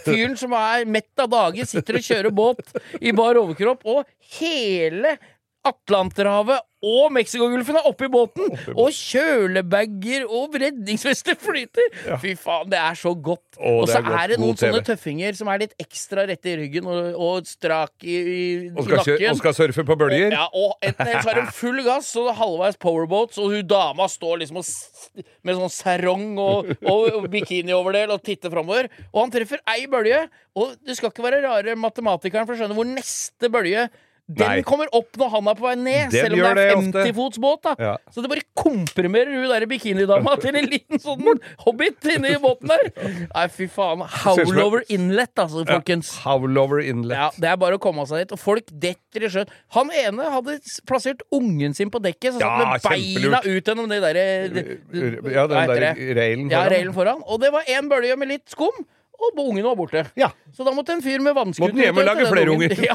Fyren 0.00 0.38
som 0.40 0.54
er 0.56 0.86
mett 0.88 1.20
av 1.20 1.28
dage, 1.28 1.66
sitter 1.68 1.98
og 1.98 2.06
kjører 2.06 2.32
båt 2.32 2.70
i 2.96 3.12
bar 3.12 3.36
overkropp, 3.36 3.82
og 3.84 4.06
hele 4.38 5.18
Atlanterhavet 5.62 6.64
og 6.82 7.12
Mexicogolfen 7.14 7.76
er 7.78 7.84
oppi 7.86 8.08
båten! 8.10 8.48
Og 8.72 8.88
kjølebager 8.90 10.24
og 10.26 10.56
redningsvester 10.58 11.36
flyter! 11.38 11.92
Fy 12.18 12.32
faen, 12.40 12.66
det 12.72 12.80
er 12.80 12.98
så 12.98 13.12
godt. 13.14 13.44
Og 13.62 13.86
så 13.86 14.00
er 14.00 14.08
godt. 14.08 14.16
er 14.18 14.32
det 14.32 14.38
noen 14.42 14.58
sånne 14.58 14.80
tøffinger 14.88 15.38
som 15.38 15.50
er 15.52 15.62
litt 15.62 15.76
ekstra 15.82 16.24
rette 16.26 16.50
i 16.50 16.56
ryggen 16.64 16.90
og, 16.90 17.14
og 17.14 17.46
strak 17.46 17.94
i, 18.02 18.16
i, 18.18 18.42
Og 18.74 18.82
skal, 18.88 18.98
i 18.98 18.98
nakken. 19.04 19.28
og 19.30 19.40
skal 19.44 19.56
surfe 19.60 19.86
på 19.86 19.98
bølger? 20.02 20.34
Ja, 20.34 20.48
og 20.50 20.74
enten 20.82 21.14
så 21.22 21.30
er 21.30 21.42
de 21.44 21.46
full 21.54 21.82
gass, 21.86 22.10
og 22.18 22.34
halvveis 22.42 22.82
powerboats, 22.82 23.38
og 23.38 23.54
hun 23.54 23.66
dama 23.70 24.10
står 24.10 24.42
liksom 24.42 24.58
og, 24.64 25.24
med 25.46 25.62
sånn 25.62 25.76
sarong 25.78 26.30
og, 26.42 26.74
og 26.82 27.30
bikinioverdel 27.30 28.10
og 28.16 28.26
titter 28.26 28.50
framover. 28.50 28.90
Og 29.12 29.22
han 29.28 29.36
treffer 29.38 29.62
ei 29.70 29.86
bølge, 29.90 30.24
og 30.58 30.74
det 30.82 30.98
skal 30.98 31.14
ikke 31.14 31.30
være 31.30 31.44
rare 31.46 31.78
matematikeren 31.78 32.50
for 32.50 32.58
å 32.58 32.64
skjønne 32.64 32.74
hvor 32.74 32.90
neste 32.90 33.52
bølge 33.54 33.86
den 34.30 34.46
Nei. 34.48 34.62
kommer 34.62 34.86
opp 34.94 35.16
når 35.18 35.30
han 35.30 35.48
er 35.50 35.54
på 35.58 35.64
vei 35.66 35.74
ned, 35.76 36.10
Den 36.10 36.24
selv 36.24 36.32
om 36.34 36.38
det 36.38 36.46
er 36.46 36.54
det 36.54 36.76
ofte. 36.76 37.00
50 37.02 37.14
fots 37.16 37.38
båt. 37.42 37.62
da 37.62 37.74
Ja. 37.78 37.96
Så 38.14 38.22
det 38.22 38.30
bare 38.30 38.44
komprimerer 38.56 39.32
hun 39.34 39.48
der 39.50 39.66
bikinidama 39.66 40.36
til 40.40 40.56
en 40.56 40.68
liten 40.70 40.98
sånn 41.02 41.40
hobbit 41.66 42.06
inni 42.06 42.30
båten 42.40 42.68
der. 42.70 43.26
Nei, 43.34 43.46
fy 43.48 43.66
faen. 43.68 44.04
Howlover 44.22 44.84
Inlet, 44.88 45.34
altså, 45.36 45.66
folkens. 45.66 46.14
Howlover 46.22 46.80
Inlet. 46.86 47.16
Ja, 47.18 47.30
Det 47.36 47.50
er 47.50 47.56
bare 47.56 47.76
å 47.76 47.82
komme 47.82 48.06
seg 48.06 48.22
dit. 48.24 48.32
Og 48.32 48.38
folk 48.40 48.64
detter 48.72 49.26
i 49.26 49.28
sjøen. 49.28 49.48
Han 49.76 49.90
ene 49.90 50.30
hadde 50.30 50.56
plassert 50.86 51.20
ungen 51.34 51.74
sin 51.74 51.90
på 51.90 52.00
dekket, 52.00 52.32
så 52.34 52.40
satt 52.40 52.46
Ja, 52.46 52.72
med 52.72 52.82
beina 52.88 53.42
ut 53.44 53.64
gjennom 53.64 53.88
det 53.90 54.00
derre 54.06 54.26
det- 54.48 55.34
Ja, 55.34 55.46
den 55.46 55.66
der 55.68 55.94
reilen 56.14 56.50
Ja, 56.50 56.62
foran. 56.62 56.70
railen 56.72 56.94
foran. 56.94 57.22
Og 57.26 57.40
det 57.40 57.52
var 57.52 57.62
én 57.68 57.88
bølge 57.90 58.16
med 58.16 58.28
litt 58.28 58.48
skum. 58.48 58.72
Og 59.12 59.38
ungen 59.38 59.62
var 59.64 59.76
borte. 59.78 60.02
Ja. 60.18 60.30
Så 60.52 60.64
da 60.66 60.72
måtte 60.74 60.92
en 60.96 61.02
fyr 61.04 61.20
med 61.22 61.34
vannskuter 61.36 61.70
Måtte 61.72 61.84
hjem 61.86 61.98
og 62.00 62.06
lage 62.08 62.24
flere 62.30 62.50
unger. 62.56 62.70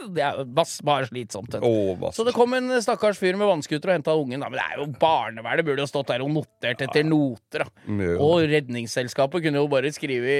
Ja, 0.00 0.08
det 0.16 0.22
er 0.24 0.38
bare 0.48 1.04
slitsomt. 1.06 1.52
hva 1.60 2.08
Så 2.16 2.24
det 2.26 2.32
kom 2.34 2.54
en 2.56 2.72
stakkars 2.82 3.18
fyr 3.20 3.36
med 3.38 3.46
vannskuter 3.46 3.88
og 3.92 3.96
henta 3.98 4.14
ungen. 4.16 4.40
Da. 4.40 4.48
Men 4.48 4.56
det 4.58 4.64
er 4.64 4.78
jo 4.80 4.86
barnevernet 5.02 5.64
burde 5.68 5.84
jo 5.84 5.90
stått 5.90 6.08
der 6.10 6.24
og 6.24 6.30
notert 6.34 6.80
etter 6.86 7.04
noter. 7.06 7.66
Da. 7.66 7.68
Og 8.16 8.40
Redningsselskapet 8.48 9.44
kunne 9.44 9.60
jo 9.60 9.68
bare 9.70 9.92
skrive 9.94 10.38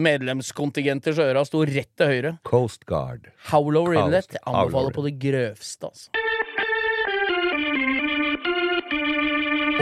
Medlemskontingenters 0.00 1.18
øra 1.22 1.44
sto 1.46 1.62
rett 1.68 1.92
til 1.96 2.06
høyre. 2.10 2.34
Coast 2.48 2.82
Guard. 2.88 3.22
Howlover 3.52 3.94
Kaos. 4.00 4.28
Jeg 4.32 4.42
anbefaler 4.42 4.92
på 4.96 5.02
det 5.06 5.14
grøvste, 5.22 5.92
altså. 5.92 6.08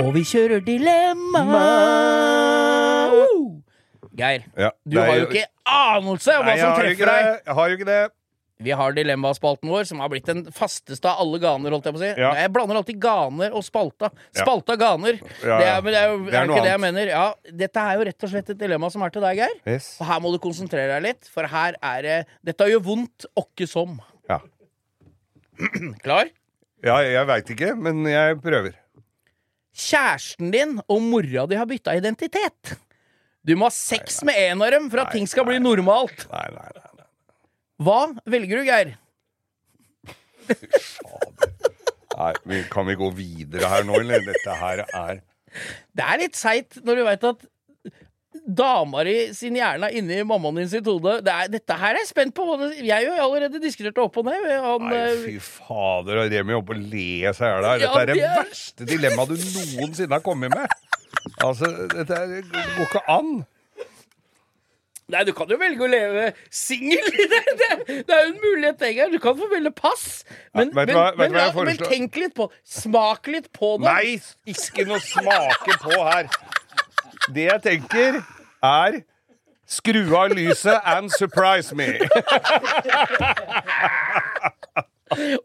Og 0.03 0.11
vi 0.17 0.23
kjører 0.27 0.61
dilemma! 0.67 2.82
Geir, 4.17 4.43
Ja, 4.59 4.71
du 4.85 4.97
det 4.97 5.03
er 5.03 5.07
har 5.09 5.21
jo 5.23 5.29
ikke 5.31 5.47
anelse 5.73 6.35
om 6.37 6.43
hva 6.45 6.51
Nei, 6.51 6.57
jeg 6.59 6.61
som 6.61 6.73
har 6.73 6.83
ikke 6.85 6.97
treffer 6.99 7.13
deg. 7.13 7.25
det. 7.31 7.47
Jeg 7.47 7.55
har 7.59 7.69
jo 7.73 7.77
ikke 7.79 7.89
det. 7.93 8.03
Vi 8.63 8.71
har 8.79 8.93
dilemmaspalten 8.95 9.71
vår, 9.73 9.87
som 9.89 9.99
har 9.99 10.11
blitt 10.13 10.27
den 10.29 10.45
fasteste 10.55 11.09
av 11.11 11.19
alle 11.25 11.39
ganer. 11.43 11.73
holdt 11.75 11.89
Jeg 11.89 11.95
på 11.97 11.99
å 11.99 12.03
si 12.05 12.11
Ja. 12.21 12.29
Jeg 12.39 12.53
blander 12.55 12.77
alltid 12.79 13.01
ganer 13.03 13.57
og 13.59 13.65
spalta. 13.67 14.11
Ja. 14.37 14.45
Spalta 14.45 14.77
ganer. 14.79 15.17
Ja, 15.43 15.57
Det 15.59 15.67
ja. 15.67 15.73
er, 15.79 15.83
men 15.83 15.93
det 15.97 15.99
er 16.03 16.07
jo 16.13 16.19
Det 16.27 16.35
er 16.35 16.37
er 16.43 16.47
noe 16.47 16.57
ikke 16.57 16.63
det 16.69 16.71
jeg 16.75 16.81
mener. 16.85 17.07
Ja, 17.11 17.25
dette 17.65 17.81
er 17.83 17.97
jo 17.99 18.05
rett 18.07 18.23
og 18.23 18.31
slett 18.31 18.51
et 18.55 18.59
dilemma 18.61 18.91
som 18.95 19.03
er 19.03 19.11
til 19.17 19.25
deg, 19.25 19.37
Geir. 19.41 19.57
Yes. 19.67 19.89
Og 19.99 20.07
her 20.07 20.21
må 20.23 20.31
du 20.31 20.39
konsentrere 20.39 20.93
deg 20.95 21.03
litt, 21.09 21.27
for 21.33 21.49
her 21.51 21.75
er 21.83 22.03
det 22.07 22.19
Dette 22.53 22.69
gjør 22.71 22.85
vondt 22.87 23.27
åkke 23.35 23.67
som. 23.67 23.99
Ja. 24.31 24.39
Klar? 26.05 26.31
Ja, 26.85 27.01
jeg 27.03 27.27
veit 27.27 27.51
ikke, 27.57 27.75
men 27.79 28.05
jeg 28.07 28.39
prøver. 28.43 28.79
Kjæresten 29.75 30.51
din 30.53 30.79
og 30.87 31.03
mora 31.03 31.47
di 31.49 31.57
har 31.57 31.67
bytta 31.67 31.95
identitet. 31.97 32.77
Du 33.43 33.55
må 33.59 33.67
ha 33.67 33.75
sex 33.75 34.21
med 34.27 34.39
en 34.39 34.63
av 34.63 34.71
dem 34.75 34.89
for 34.91 35.03
at 35.03 35.15
ting 35.15 35.27
skal 35.31 35.47
bli 35.49 35.59
normalt. 35.63 36.27
Nei, 36.31 36.47
nei, 36.55 36.69
nei. 36.77 36.91
nei. 37.01 37.07
Hva 37.83 38.01
velger 38.31 38.61
du, 38.61 38.69
Geir? 38.69 38.93
nei 42.19 42.33
vi, 42.47 42.61
kan 42.71 42.87
vi 42.87 42.99
gå 42.99 43.09
videre 43.17 43.71
her 43.73 43.87
nå, 43.89 43.99
eller? 44.03 44.23
Dette 44.27 44.59
her 44.61 44.85
er 44.87 45.23
Det 45.97 46.05
er 46.07 46.21
litt 46.23 46.39
seigt 46.39 46.79
når 46.87 47.01
du 47.01 47.05
veit 47.09 47.27
at 47.33 47.49
dama 48.43 49.03
di 49.07 49.15
sin 49.37 49.55
hjerne 49.59 49.91
er 49.91 49.99
inni 50.01 50.23
mammaen 50.27 50.63
din 50.63 50.71
sitt 50.71 50.87
hode. 50.89 51.19
Det 51.27 51.35
dette 51.53 51.77
her 51.79 51.93
er 51.95 52.01
jeg 52.01 52.09
spent 52.11 52.35
på. 52.35 52.47
Jeg 52.79 52.91
har 52.95 53.05
jo 53.05 53.27
allerede 53.27 53.61
diskutert 53.63 53.95
det 53.99 54.03
opp 54.03 54.17
og 54.23 54.27
ned. 54.31 54.47
Han, 54.65 54.87
Nei, 54.89 55.03
eh, 55.03 55.21
fy 55.27 55.35
fader, 55.45 56.23
Remi 56.33 56.57
oppe 56.57 56.75
og 56.75 56.81
le 56.81 57.35
seg 57.37 57.45
i 57.47 57.53
hjel 57.53 57.69
her. 57.69 57.83
Dette 57.85 58.01
er 58.01 58.11
det 58.13 58.17
er- 58.23 58.39
verste 58.41 58.89
dilemmaet 58.89 59.35
du 59.35 59.37
noensinne 59.37 60.17
har 60.17 60.25
kommet 60.25 60.55
med. 60.55 60.79
Altså, 61.45 61.67
dette 61.93 62.15
er, 62.15 62.43
går 62.77 62.87
ikke 62.87 63.03
an. 63.13 63.33
Nei, 65.13 65.25
du 65.29 65.33
kan 65.37 65.51
jo 65.51 65.59
velge 65.61 65.83
å 65.85 65.89
leve 65.93 66.29
singel. 66.55 67.09
Det, 67.33 67.41
det, 67.59 67.69
det 68.09 68.15
er 68.17 68.23
jo 68.25 68.31
en 68.33 68.39
mulighet, 68.41 68.85
Geir. 68.97 69.11
Du 69.13 69.19
kan 69.21 69.37
få 69.37 69.49
velge 69.51 69.73
pass. 69.77 70.25
Men, 70.55 70.71
Ja, 70.71 70.75
men, 70.79 70.93
hva- 70.97 71.15
men, 71.19 71.35
ja, 71.37 71.47
men 71.57 71.77
tenk 71.83 72.17
litt 72.17 72.35
på 72.39 72.47
Smak 72.65 73.27
litt 73.33 73.51
på 73.53 73.75
det. 73.83 73.87
Nei, 73.91 74.21
ikke 74.55 74.87
noe 74.89 75.01
smake 75.05 75.77
på 75.83 75.99
her. 76.07 76.31
Det 77.35 77.49
jeg 77.51 77.63
tenker, 77.67 78.23
er 78.65 79.03
Skru 79.73 80.03
av 80.19 80.33
lyset 80.37 80.81
and 80.85 81.09
surprise 81.15 81.73
me. 81.75 81.87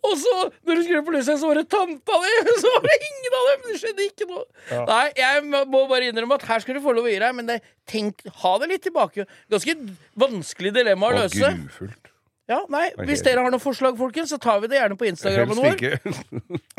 Og 0.07 0.13
så, 0.21 0.35
når 0.67 0.79
du 0.79 0.83
skrur 0.87 1.05
på 1.07 1.15
lyset, 1.15 1.39
så 1.41 1.51
var 1.51 1.61
det 1.61 1.67
tanta 1.73 2.19
di! 2.23 2.33
Så 2.63 2.73
var 2.73 2.87
det 2.87 2.97
ingen 3.11 3.37
av 3.39 3.47
dem! 3.51 3.63
Det 3.67 3.79
skjedde 3.83 4.09
ikke 4.09 4.27
noe. 4.31 4.43
Nei, 4.89 5.05
jeg 5.19 5.45
må 5.69 5.85
bare 5.89 6.09
innrømme 6.11 6.37
at 6.39 6.45
her 6.49 6.63
skal 6.63 6.77
du 6.77 6.83
få 6.83 6.95
lov 6.97 7.07
å 7.07 7.13
gi 7.13 7.21
deg, 7.23 7.37
men 7.37 7.49
det, 7.49 7.61
tenk, 7.89 8.21
ha 8.43 8.53
det 8.63 8.71
litt 8.73 8.85
tilbake. 8.87 9.27
Ganske 9.53 9.77
vanskelig 10.19 10.73
dilemma 10.77 11.11
å 11.11 11.17
løse. 11.21 11.41
løse. 11.41 11.55
grufullt. 11.63 12.13
Ja, 12.47 12.61
nei, 12.71 12.85
Hvis 13.03 13.25
dere 13.25 13.43
har 13.43 13.51
noen 13.51 13.59
forslag, 13.59 13.97
folkens, 13.99 14.31
så 14.31 14.37
tar 14.39 14.61
vi 14.63 14.69
det 14.71 14.77
gjerne 14.79 14.95
på 14.95 15.09
Instagrammen 15.09 15.57
vår. 15.59 15.81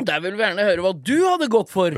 Der 0.01 0.23
vil 0.23 0.33
vi 0.33 0.41
gjerne 0.41 0.65
høre 0.65 0.81
hva 0.81 0.93
du 0.97 1.17
hadde 1.27 1.49
gått 1.53 1.69
for. 1.69 1.93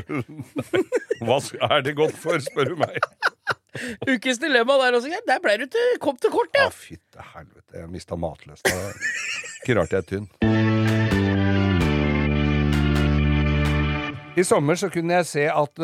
Hva 1.22 1.38
er 1.70 1.84
det 1.86 1.94
gått 1.96 2.16
for, 2.18 2.36
spør 2.42 2.74
du 2.74 2.80
meg. 2.82 2.98
Ukens 4.08 4.38
dilemma 4.42 4.76
der 4.82 4.98
også. 4.98 5.08
Ja, 5.12 5.20
der 5.26 5.40
ble 5.44 5.56
du 5.62 5.66
til, 5.72 5.92
kom 6.02 6.16
til 6.20 6.30
kort, 6.34 6.52
Å, 6.56 6.66
ja. 6.66 6.70
fytte 6.74 7.24
helvete, 7.34 7.78
jeg 7.82 7.88
mista 7.92 8.18
matlysta. 8.20 8.74
Ikke 9.62 9.78
rart 9.80 9.94
jeg 9.96 10.02
er 10.02 10.08
tynn. 10.12 11.32
I 14.32 14.44
sommer 14.48 14.78
så 14.80 14.88
kunne 14.92 15.18
jeg 15.20 15.26
se 15.28 15.42
at 15.52 15.80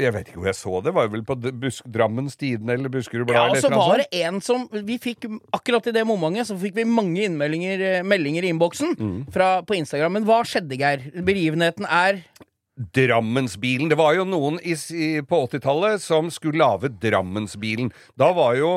Jeg 0.00 0.12
vet 0.14 0.28
ikke 0.30 0.38
hvor 0.40 0.48
jeg 0.48 0.56
så 0.56 0.78
det. 0.84 0.94
Var 0.96 1.04
det 1.08 1.12
vel 1.12 1.24
på 1.28 1.34
Busk, 1.60 1.84
Drammens 1.92 2.38
Tidende 2.40 2.72
eller 2.78 2.88
Buskerud 2.92 3.26
Blad? 3.28 3.36
Ja, 3.36 3.50
og 3.52 3.60
så 3.60 3.68
var 3.68 4.00
det 4.00 4.06
en 4.24 4.38
som 4.40 4.64
Vi 4.88 4.96
fikk 5.02 5.26
akkurat 5.52 5.90
i 5.90 5.92
det 5.92 6.06
momentet 6.08 6.48
Så 6.48 6.56
fikk 6.60 6.78
vi 6.80 6.86
mange 6.88 7.26
innmeldinger 7.28 7.84
eh, 7.90 7.98
meldinger 8.06 8.46
i 8.48 8.52
innboksen 8.54 8.94
Mm. 8.96 9.18
fra, 9.34 9.50
på 9.68 9.76
Instagram. 9.76 10.12
Men 10.16 10.24
hva 10.28 10.40
skjedde, 10.48 10.76
Geir? 10.80 11.04
Begivenheten 11.24 11.84
er? 11.88 12.22
Drammensbilen. 12.94 13.88
Det 13.92 13.98
var 14.00 14.14
jo 14.16 14.24
noen 14.28 14.58
i, 14.64 14.74
på 15.28 15.38
80-tallet 15.46 16.02
som 16.02 16.30
skulle 16.32 16.58
lage 16.62 16.90
Drammensbilen. 17.02 17.92
Da 18.18 18.32
var 18.36 18.56
jo 18.58 18.72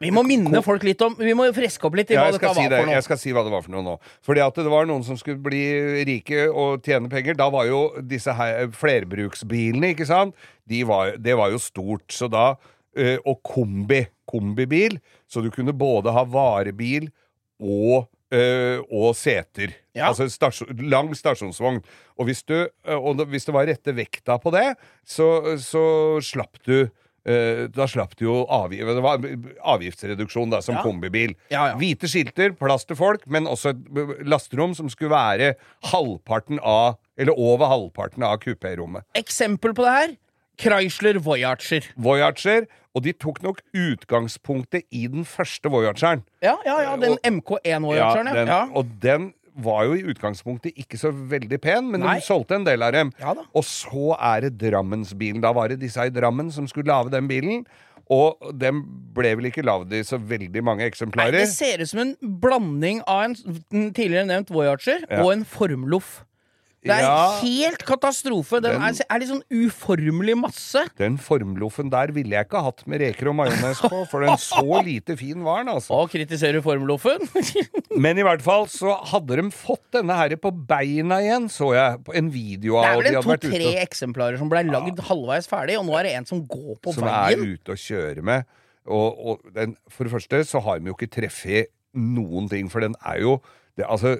Vi 0.00 0.08
må 0.14 0.22
minne 0.24 0.62
folk 0.64 0.82
litt 0.86 1.02
om 1.04 1.12
Vi 1.18 1.34
må 1.36 1.44
freske 1.52 1.84
opp 1.84 1.96
litt 1.98 2.10
i 2.10 2.14
Ja, 2.16 2.22
hva 2.24 2.32
dette 2.32 2.46
var 2.48 2.54
si 2.56 2.68
det. 2.68 2.78
for 2.80 2.88
noe. 2.88 2.94
jeg 2.96 3.04
skal 3.04 3.18
si 3.20 3.32
hva 3.36 3.42
det 3.44 3.52
var 3.52 3.62
for 3.66 3.74
noe 3.74 3.84
nå. 3.84 3.96
Fordi 4.24 4.40
at 4.40 4.54
det 4.56 4.70
var 4.72 4.86
noen 4.88 5.04
som 5.04 5.18
skulle 5.20 5.42
bli 5.44 5.60
rike 6.08 6.46
og 6.48 6.80
tjene 6.86 7.10
penger. 7.12 7.36
Da 7.36 7.50
var 7.52 7.66
jo 7.68 7.82
disse 8.00 8.32
her 8.32 8.70
flerbruksbilene, 8.72 9.92
ikke 9.94 10.06
sant, 10.08 10.34
De 10.70 10.84
var, 10.88 11.16
det 11.18 11.36
var 11.36 11.50
jo 11.52 11.58
stort. 11.60 12.06
Så 12.14 12.30
da 12.32 12.54
eh, 12.96 13.18
Og 13.26 13.42
kombi. 13.44 14.06
Kombibil. 14.30 14.96
Så 15.28 15.42
du 15.42 15.50
kunne 15.50 15.72
både 15.76 16.12
ha 16.14 16.24
varebil 16.24 17.10
og 17.60 18.06
eh, 18.34 18.78
og 18.90 19.12
seter. 19.18 19.74
Ja. 19.96 20.08
Altså 20.10 20.28
stasjon, 20.30 20.70
lang 20.90 21.12
stasjonsvogn. 21.16 21.82
Og 22.20 22.28
hvis, 22.28 22.42
du, 22.46 22.56
uh, 22.88 22.96
og 22.96 23.22
hvis 23.30 23.48
det 23.48 23.54
var 23.56 23.68
rette 23.70 23.94
vekta 23.96 24.38
på 24.42 24.52
det, 24.54 24.74
så, 25.06 25.56
så 25.60 25.84
slapp 26.24 26.60
du 26.66 26.76
uh, 26.84 27.64
da 27.74 27.88
slapp 27.90 28.14
du 28.20 28.26
jo 28.28 28.36
avgift, 28.46 28.92
det 28.96 29.04
var 29.04 29.26
avgiftsreduksjon 29.74 30.54
da, 30.54 30.62
som 30.64 30.78
Ja. 30.78 30.84
kombibil. 30.86 31.34
Ja. 31.52 31.72
Hvite 31.80 32.08
skilter, 32.10 32.54
plass 32.56 32.86
til 32.88 32.98
folk, 33.00 33.26
men 33.26 33.50
også 33.50 33.74
et 33.74 34.24
lasterom 34.28 34.76
som 34.78 34.90
skulle 34.92 35.12
være 35.16 35.54
halvparten 35.92 36.62
av 36.62 36.98
Eller 37.20 37.36
over 37.36 37.68
halvparten 37.68 38.22
av 38.24 38.38
kupérommet. 38.40 39.04
Eksempel 39.18 39.74
på 39.76 39.84
det 39.84 39.90
her 39.92 40.14
Chrysler 40.60 41.18
Voyager. 41.24 41.86
Voyager. 41.96 42.68
Og 42.94 43.04
de 43.04 43.12
tok 43.14 43.38
nok 43.44 43.60
utgangspunktet 43.76 44.82
i 44.90 45.04
den 45.10 45.24
første 45.28 45.70
Voyageren. 45.70 46.24
Ja, 46.42 46.56
ja, 46.66 46.80
ja, 46.82 46.96
den 46.98 47.18
MK1 47.22 47.84
Voyageren, 47.86 48.32
ja. 48.34 48.46
ja. 48.48 48.64
Og 48.74 48.88
den 49.02 49.30
var 49.60 49.84
jo 49.86 49.94
i 49.98 50.02
utgangspunktet 50.10 50.78
ikke 50.78 50.98
så 50.98 51.10
veldig 51.12 51.58
pen, 51.62 51.90
men 51.92 52.02
Nei. 52.04 52.16
de 52.18 52.24
solgte 52.26 52.56
en 52.58 52.66
del 52.66 52.82
av 52.86 52.94
dem. 52.96 53.12
Ja 53.20 53.34
og 53.36 53.64
så 53.66 54.14
er 54.16 54.46
det 54.46 54.56
Drammensbilen. 54.62 55.42
Da 55.42 55.52
var 55.56 55.70
det 55.72 55.80
disse 55.82 56.06
i 56.06 56.12
Drammen 56.14 56.50
som 56.54 56.68
skulle 56.70 56.90
lage 56.90 57.12
den 57.14 57.28
bilen. 57.30 57.64
Og 58.10 58.42
den 58.58 58.80
ble 59.14 59.36
vel 59.38 59.46
ikke 59.50 59.62
lagd 59.62 59.92
i 59.94 60.00
så 60.06 60.18
veldig 60.18 60.62
mange 60.66 60.82
eksemplarer. 60.88 61.36
Nei, 61.36 61.44
det 61.44 61.52
ser 61.52 61.82
ut 61.82 61.90
som 61.92 62.00
en 62.02 62.16
blanding 62.42 63.04
av 63.06 63.28
en 63.28 63.36
en 63.70 63.92
tidligere 63.94 64.26
nevnt 64.26 64.50
Voyager 64.50 65.04
Ja. 65.06 65.22
og 65.22 65.32
en 65.32 65.44
formloff. 65.46 66.24
Det 66.80 66.94
er 66.94 67.02
Ja. 67.04 67.40
helt 67.42 67.82
katastrofe. 67.84 68.56
Den, 68.64 68.72
Den- 68.78 68.82
er, 68.88 69.04
er 69.10 69.18
litt 69.20 69.28
sånn 69.28 69.42
uformelig 69.52 70.36
masse. 70.40 70.80
Den 70.96 71.18
formloffen 71.20 71.90
der 71.92 72.08
ville 72.16 72.32
jeg 72.38 72.46
ikke 72.48 72.62
hatt 72.64 72.80
med 72.88 73.02
reker 73.02 73.28
og 73.28 73.36
majones 73.36 73.82
på, 73.84 73.98
for 74.08 74.24
den 74.24 74.38
så 74.40 74.64
lite 74.88 75.16
fin 75.20 75.44
var 75.44 75.60
den, 75.60 75.74
altså. 75.74 75.92
Og 75.98 76.08
kritiserer 76.14 76.62
formloffen. 76.64 77.20
Men 78.00 78.16
i 78.16 78.24
hvert 78.24 78.40
fall 78.46 78.64
så 78.72 78.94
hadde 79.12 79.36
de 79.42 79.44
fått 79.52 79.84
denne 79.98 80.16
her 80.16 80.32
på 80.40 80.54
beina 80.70 81.20
igjen, 81.20 81.50
så 81.52 81.74
jeg 81.76 82.00
på 82.06 82.16
en 82.16 82.32
video 82.32 82.80
Det 82.80 82.88
av 82.94 83.04
er 83.04 83.10
vel 83.12 83.28
to-tre 83.28 83.74
eksemplarer 83.84 84.40
som 84.40 84.48
ble 84.48 84.64
lagd 84.70 85.04
halvveis 85.10 85.50
ferdig, 85.50 85.76
og 85.80 85.84
nå 85.90 85.98
er 86.00 86.08
det 86.08 86.16
en 86.16 86.30
som 86.32 86.40
går 86.48 86.78
på 86.80 86.96
som 86.96 87.04
er 87.12 87.36
ute 87.36 87.76
og 87.76 87.84
kjører 87.84 88.24
med. 88.24 88.48
Og, 88.88 89.20
og 89.20 89.52
den, 89.54 89.76
for 89.92 90.08
det 90.08 90.14
første 90.16 90.40
så 90.48 90.64
har 90.64 90.80
de 90.80 90.88
jo 90.88 90.96
ikke 90.96 91.12
treffet 91.20 91.68
noen 91.92 92.48
ting, 92.48 92.70
for 92.72 92.80
den 92.80 92.94
er 93.04 93.20
jo 93.20 93.36
det, 93.80 93.88
altså, 93.88 94.14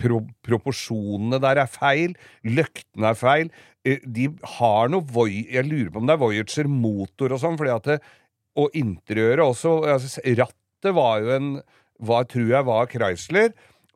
pro, 0.00 0.20
Proporsjonene 0.46 1.40
der 1.42 1.62
er 1.64 1.70
feil, 1.70 2.14
løktene 2.44 3.10
er 3.10 3.18
feil. 3.18 3.50
Eh, 3.84 4.04
De 4.04 4.28
har 4.58 4.92
noe 4.92 5.06
Voy... 5.08 5.42
Jeg 5.48 5.66
lurer 5.68 5.90
på 5.94 6.02
om 6.02 6.08
det 6.08 6.16
er 6.16 6.22
Voyager-motor 6.22 7.34
og 7.36 7.42
sånn, 7.42 7.58
fordi 7.60 7.74
at 7.74 7.90
det, 7.94 7.98
Og 8.60 8.74
interiøret 8.76 9.44
også. 9.46 9.74
Altså, 9.96 10.20
rattet 10.38 10.96
var 10.96 11.20
jo 11.24 11.34
en 11.36 11.52
hva 12.00 12.22
tror 12.24 12.48
jeg 12.48 12.64
var 12.64 12.88
Chrysler. 12.88 13.50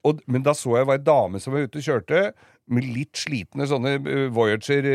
Og, 0.04 0.18
men 0.28 0.42
da 0.44 0.52
så 0.56 0.74
jeg 0.76 0.88
var 0.88 0.98
ei 0.98 1.04
dame 1.04 1.40
som 1.40 1.54
var 1.54 1.64
ute 1.64 1.80
og 1.80 1.86
kjørte 1.86 2.24
med 2.72 2.84
litt 2.92 3.16
slitne 3.16 3.64
sånne 3.68 3.94
eh, 4.00 4.26
Voyager 4.32 4.88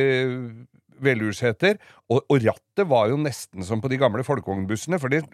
velurseter. 1.03 1.77
Og, 2.09 2.23
og 2.29 2.41
rattet 2.43 2.87
var 2.89 3.09
jo 3.11 3.17
nesten 3.21 3.63
som 3.65 3.81
på 3.83 3.89
de 3.91 3.99
gamle 4.01 4.23
folkevognbussene, 4.27 4.99
for 4.99 5.09
det- 5.13 5.27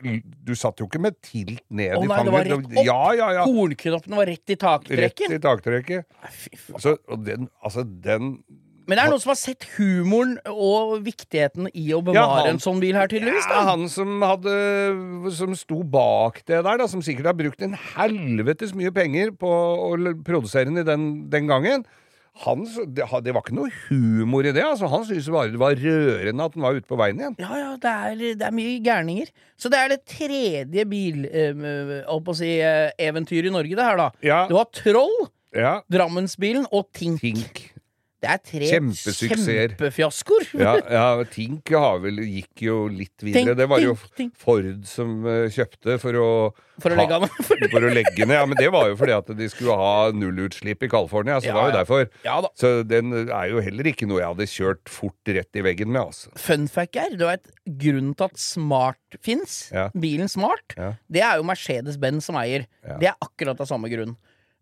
du 0.45 0.53
satt 0.55 0.79
jo 0.79 0.87
ikke 0.89 1.01
med 1.01 1.15
tilt 1.21 1.63
ned 1.69 1.95
Å 1.97 2.03
i 2.03 2.07
nei, 2.07 2.23
det 2.23 2.31
var 2.33 2.43
rett 2.45 2.53
opp. 2.59 2.85
Ja, 2.85 3.01
ja, 3.13 3.31
ja. 3.39 3.45
Hornknoppene 3.45 4.15
var 4.21 4.25
rett 4.27 4.49
i 4.49 4.55
Rett 4.55 5.25
i 5.31 5.39
taktrekket. 5.39 6.05
Nei, 6.21 6.79
Så, 6.79 6.97
og 7.09 7.23
den, 7.25 7.49
altså, 7.63 7.83
den 7.83 8.43
Men 8.87 8.97
det 8.99 9.03
er 9.05 9.09
noen 9.09 9.21
som 9.21 9.31
har 9.31 9.39
sett 9.39 9.63
humoren 9.79 10.35
og 10.45 10.99
viktigheten 11.03 11.71
i 11.73 11.87
å 11.89 11.97
Ja, 11.97 12.01
bevare 12.05 12.41
han- 12.45 12.49
en 12.49 12.59
sånn 12.61 12.79
bil 12.79 12.93
her, 12.93 13.07
tydeligvis. 13.07 13.47
Ja, 13.49 13.63
han 13.71 13.87
som 13.89 14.21
hadde 14.21 15.31
Som 15.33 15.55
sto 15.55 15.81
bak 15.83 16.43
det 16.45 16.63
der, 16.63 16.77
da, 16.77 16.85
som 16.87 17.01
sikkert 17.01 17.25
har 17.25 17.33
brukt 17.33 17.61
en 17.63 17.73
helvetes 17.73 18.75
mye 18.75 18.91
penger 18.93 19.31
på 19.31 19.47
å 19.49 20.23
produsere 20.23 20.65
den 20.65 20.77
i 20.77 20.83
den, 20.83 21.29
den 21.31 21.47
gangen. 21.47 21.85
Han, 22.43 22.65
det, 22.65 23.05
var 23.07 23.39
ikke 23.39 23.55
noe 23.55 23.71
humor 23.87 24.43
i 24.43 24.51
det. 24.51 24.63
altså 24.65 24.89
Han 24.91 25.05
syntes 25.07 25.29
bare 25.31 25.53
det 25.53 25.61
var 25.61 25.77
rørende 25.79 26.47
at 26.49 26.57
den 26.57 26.65
var 26.65 26.75
ute 26.75 26.89
på 26.89 26.97
veien 26.99 27.21
igjen. 27.21 27.37
Ja, 27.39 27.59
ja, 27.61 27.69
det 27.79 27.93
er, 27.93 28.23
det 28.41 28.47
er 28.49 28.55
mye 28.55 28.81
gærninger. 28.83 29.31
Så 29.55 29.71
det 29.71 29.79
er 29.79 29.93
det 29.93 30.01
tredje 30.09 30.85
bil... 30.91 31.23
Eh, 31.31 31.63
holdt 32.09 32.27
på 32.27 32.35
å 32.35 32.39
si 32.41 32.51
eh, 32.59 32.91
i 32.99 33.53
Norge, 33.55 33.77
det 33.77 33.87
her, 33.87 34.01
da. 34.01 34.09
Ja, 34.25 34.41
Du 34.51 34.57
har 34.59 34.67
Troll, 34.75 35.15
ja. 35.55 35.77
Drammensbilen 35.91 36.67
og 36.75 36.89
Tink. 36.95 37.23
Tink. 37.23 37.64
Det 38.25 38.31
er 38.33 38.41
tre 38.49 38.69
kjempefiaskoer. 38.73 40.47
Ja, 40.65 40.73
ja, 40.89 41.23
Tink 41.29 41.69
har 41.75 41.99
vel, 42.03 42.19
gikk 42.25 42.63
jo 42.65 42.77
litt 42.89 43.21
videre. 43.23 43.51
Tink, 43.53 43.57
det 43.59 43.67
var 43.69 43.81
jo 43.83 43.95
tink. 44.17 44.33
Ford 44.41 44.69
som 44.89 45.19
eh, 45.29 45.45
kjøpte 45.53 45.97
for 46.01 46.17
å 46.19 46.27
For 46.81 46.91
å 46.91 46.97
ha- 46.97 47.05
legge 47.19 47.29
for 47.73 47.85
å 47.85 47.91
legge 47.93 48.25
ned. 48.25 48.35
Ja, 48.35 48.45
Men 48.49 48.57
det 48.59 48.69
var 48.73 48.89
jo 48.89 48.97
fordi 48.99 49.15
at 49.15 49.29
de 49.37 49.47
skulle 49.51 49.75
ha 49.79 50.09
nullutslipp 50.15 50.83
i 50.87 50.89
California. 50.91 51.37
Så 51.39 51.49
Ja, 51.51 51.53
det 51.53 51.59
var 51.61 51.69
jo 51.71 51.77
derfor. 51.77 52.09
Ja. 52.25 52.37
Så 52.57 52.71
den 52.87 53.13
er 53.29 53.51
jo 53.53 53.61
heller 53.63 53.91
ikke 53.91 54.07
noe 54.09 54.21
jeg 54.23 54.31
hadde 54.33 54.49
kjørt 54.51 54.91
fort 54.91 55.33
rett 55.37 55.59
i 55.61 55.65
veggen 55.65 55.91
med, 55.93 56.01
altså. 56.09 56.33
Fun 56.39 56.67
fact 56.71 56.97
er, 56.99 57.15
du 57.15 57.25
vet, 57.27 57.45
grunnen 57.65 58.15
til 58.17 58.29
at 58.31 58.39
Smart 58.41 59.19
fins, 59.23 59.57
bilen 59.95 60.27
Smart, 60.31 60.75
det 61.11 61.21
er 61.23 61.39
jo 61.39 61.45
Mercedes-Benz 61.47 62.27
som 62.31 62.37
eier. 62.41 62.65
Det 62.99 63.11
er 63.11 63.19
akkurat 63.23 63.59
av 63.63 63.69
samme 63.69 63.89
grunn. 63.91 64.15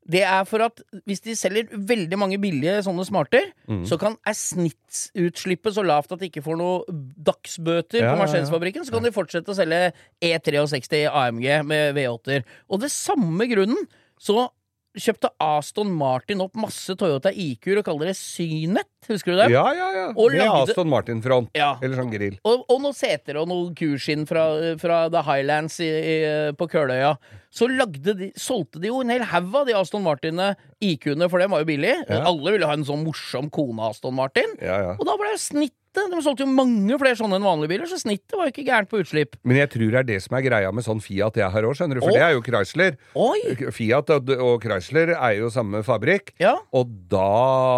Det 0.10 0.20
er 0.28 0.44
for 0.44 0.60
at 0.66 0.82
hvis 1.08 1.22
de 1.24 1.36
selger 1.40 1.70
veldig 1.72 2.18
mange 2.20 2.38
billige 2.42 2.82
sånne 2.84 3.06
smarter, 3.08 3.52
Mm. 3.70 3.86
så 3.88 3.96
kan 3.98 4.18
er 4.28 4.36
snittutslippet 4.36 5.76
så 5.78 5.84
lavt 5.86 6.12
at 6.12 6.20
de 6.20 6.28
ikke 6.30 6.44
får 6.44 6.58
noe 6.60 6.84
dagsbøter 7.24 8.02
Ja, 8.04 8.14
på. 8.14 8.20
Mercedes-fabrikken, 8.24 8.84
så 8.86 8.92
kan 8.92 9.04
de 9.08 9.12
fortsette 9.16 9.48
å 9.54 9.56
selge 9.56 9.94
E63 10.22 11.06
AMG 11.08 11.64
med 11.66 11.96
V8-er. 11.96 12.44
Og 12.70 12.82
det 12.84 12.92
samme 12.92 13.48
grunnen 13.48 13.88
så 14.20 14.50
kjøpte 14.94 15.32
Aston 15.42 15.90
Martin 15.90 16.42
opp 16.44 16.54
masse 16.60 16.94
Toyota 17.00 17.32
IQ-er 17.34 17.80
og 17.82 17.86
kaller 17.88 18.12
det 18.12 18.18
Synet. 18.20 18.86
Husker 19.10 19.34
du 19.34 19.42
det? 19.42 19.50
Ja, 19.54 19.66
ja, 19.76 19.92
ja. 19.96 20.08
Og 20.14 20.32
Med 20.32 20.42
lagde- 20.42 20.72
Aston 20.72 20.90
Martin-front. 20.92 21.52
Ja. 21.58 21.76
Eller 21.82 22.00
sånn 22.00 22.12
grill. 22.14 22.40
Og, 22.44 22.66
og 22.68 22.84
noen 22.84 22.98
seter 22.98 23.42
og 23.42 23.50
noe 23.52 23.72
kuskinn 23.78 24.28
fra, 24.30 24.48
fra 24.82 25.06
The 25.14 25.24
Highlands 25.28 25.80
i, 25.84 25.90
i, 25.90 26.18
på 26.58 26.70
Køløya. 26.72 27.16
Så 27.54 27.68
lagde 27.70 28.16
de, 28.18 28.32
solgte 28.40 28.82
de 28.82 28.90
jo 28.90 29.04
en 29.04 29.14
hel 29.14 29.28
haug 29.30 29.54
av 29.60 29.70
de 29.70 29.78
Aston 29.78 30.02
Martinene, 30.06 30.56
IQ-ene, 30.82 31.30
for 31.30 31.42
dem 31.42 31.54
var 31.54 31.62
jo 31.62 31.70
billig. 31.70 31.94
Ja. 32.10 32.24
Alle 32.26 32.56
ville 32.56 32.66
ha 32.66 32.74
en 32.74 32.88
sånn 32.88 33.06
morsom 33.06 33.52
kone 33.54 33.92
Aston 33.92 34.18
Martin. 34.18 34.58
Ja, 34.58 34.80
ja. 34.82 34.94
Og 34.98 35.06
da 35.08 35.18
ble 35.20 35.36
jo 35.36 35.40
snittet 35.42 35.80
De 35.94 36.18
solgte 36.26 36.42
jo 36.42 36.50
mange 36.50 36.96
flere 36.98 37.14
sånne 37.14 37.38
enn 37.38 37.44
vanlige 37.46 37.70
biler, 37.70 37.86
så 37.86 38.00
snittet 38.02 38.34
var 38.34 38.48
jo 38.48 38.54
ikke 38.56 38.64
gærent 38.66 38.90
på 38.90 39.04
utslipp. 39.04 39.36
Men 39.46 39.60
jeg 39.60 39.70
tror 39.76 39.92
det 39.94 40.00
er 40.00 40.08
det 40.08 40.16
som 40.24 40.34
er 40.40 40.42
greia 40.42 40.72
med 40.74 40.88
sånn 40.88 41.04
Fiat 41.06 41.38
jeg 41.38 41.54
har 41.54 41.68
òg, 41.70 41.76
skjønner 41.78 42.00
du. 42.00 42.02
For 42.02 42.10
oh. 42.10 42.18
det 42.18 42.24
er 42.26 42.34
jo 42.34 42.42
Chrysler. 42.48 42.98
Oi! 43.14 43.70
Fiat 43.78 44.10
og, 44.16 44.32
og 44.34 44.66
Chrysler 44.66 45.14
er 45.14 45.36
jo 45.38 45.52
samme 45.54 45.84
fabrikk. 45.86 46.34
Ja. 46.42 46.56
Og 46.74 46.90
da 47.14 47.30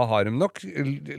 har 0.08 0.30
de 0.30 0.32
nok 0.32 0.64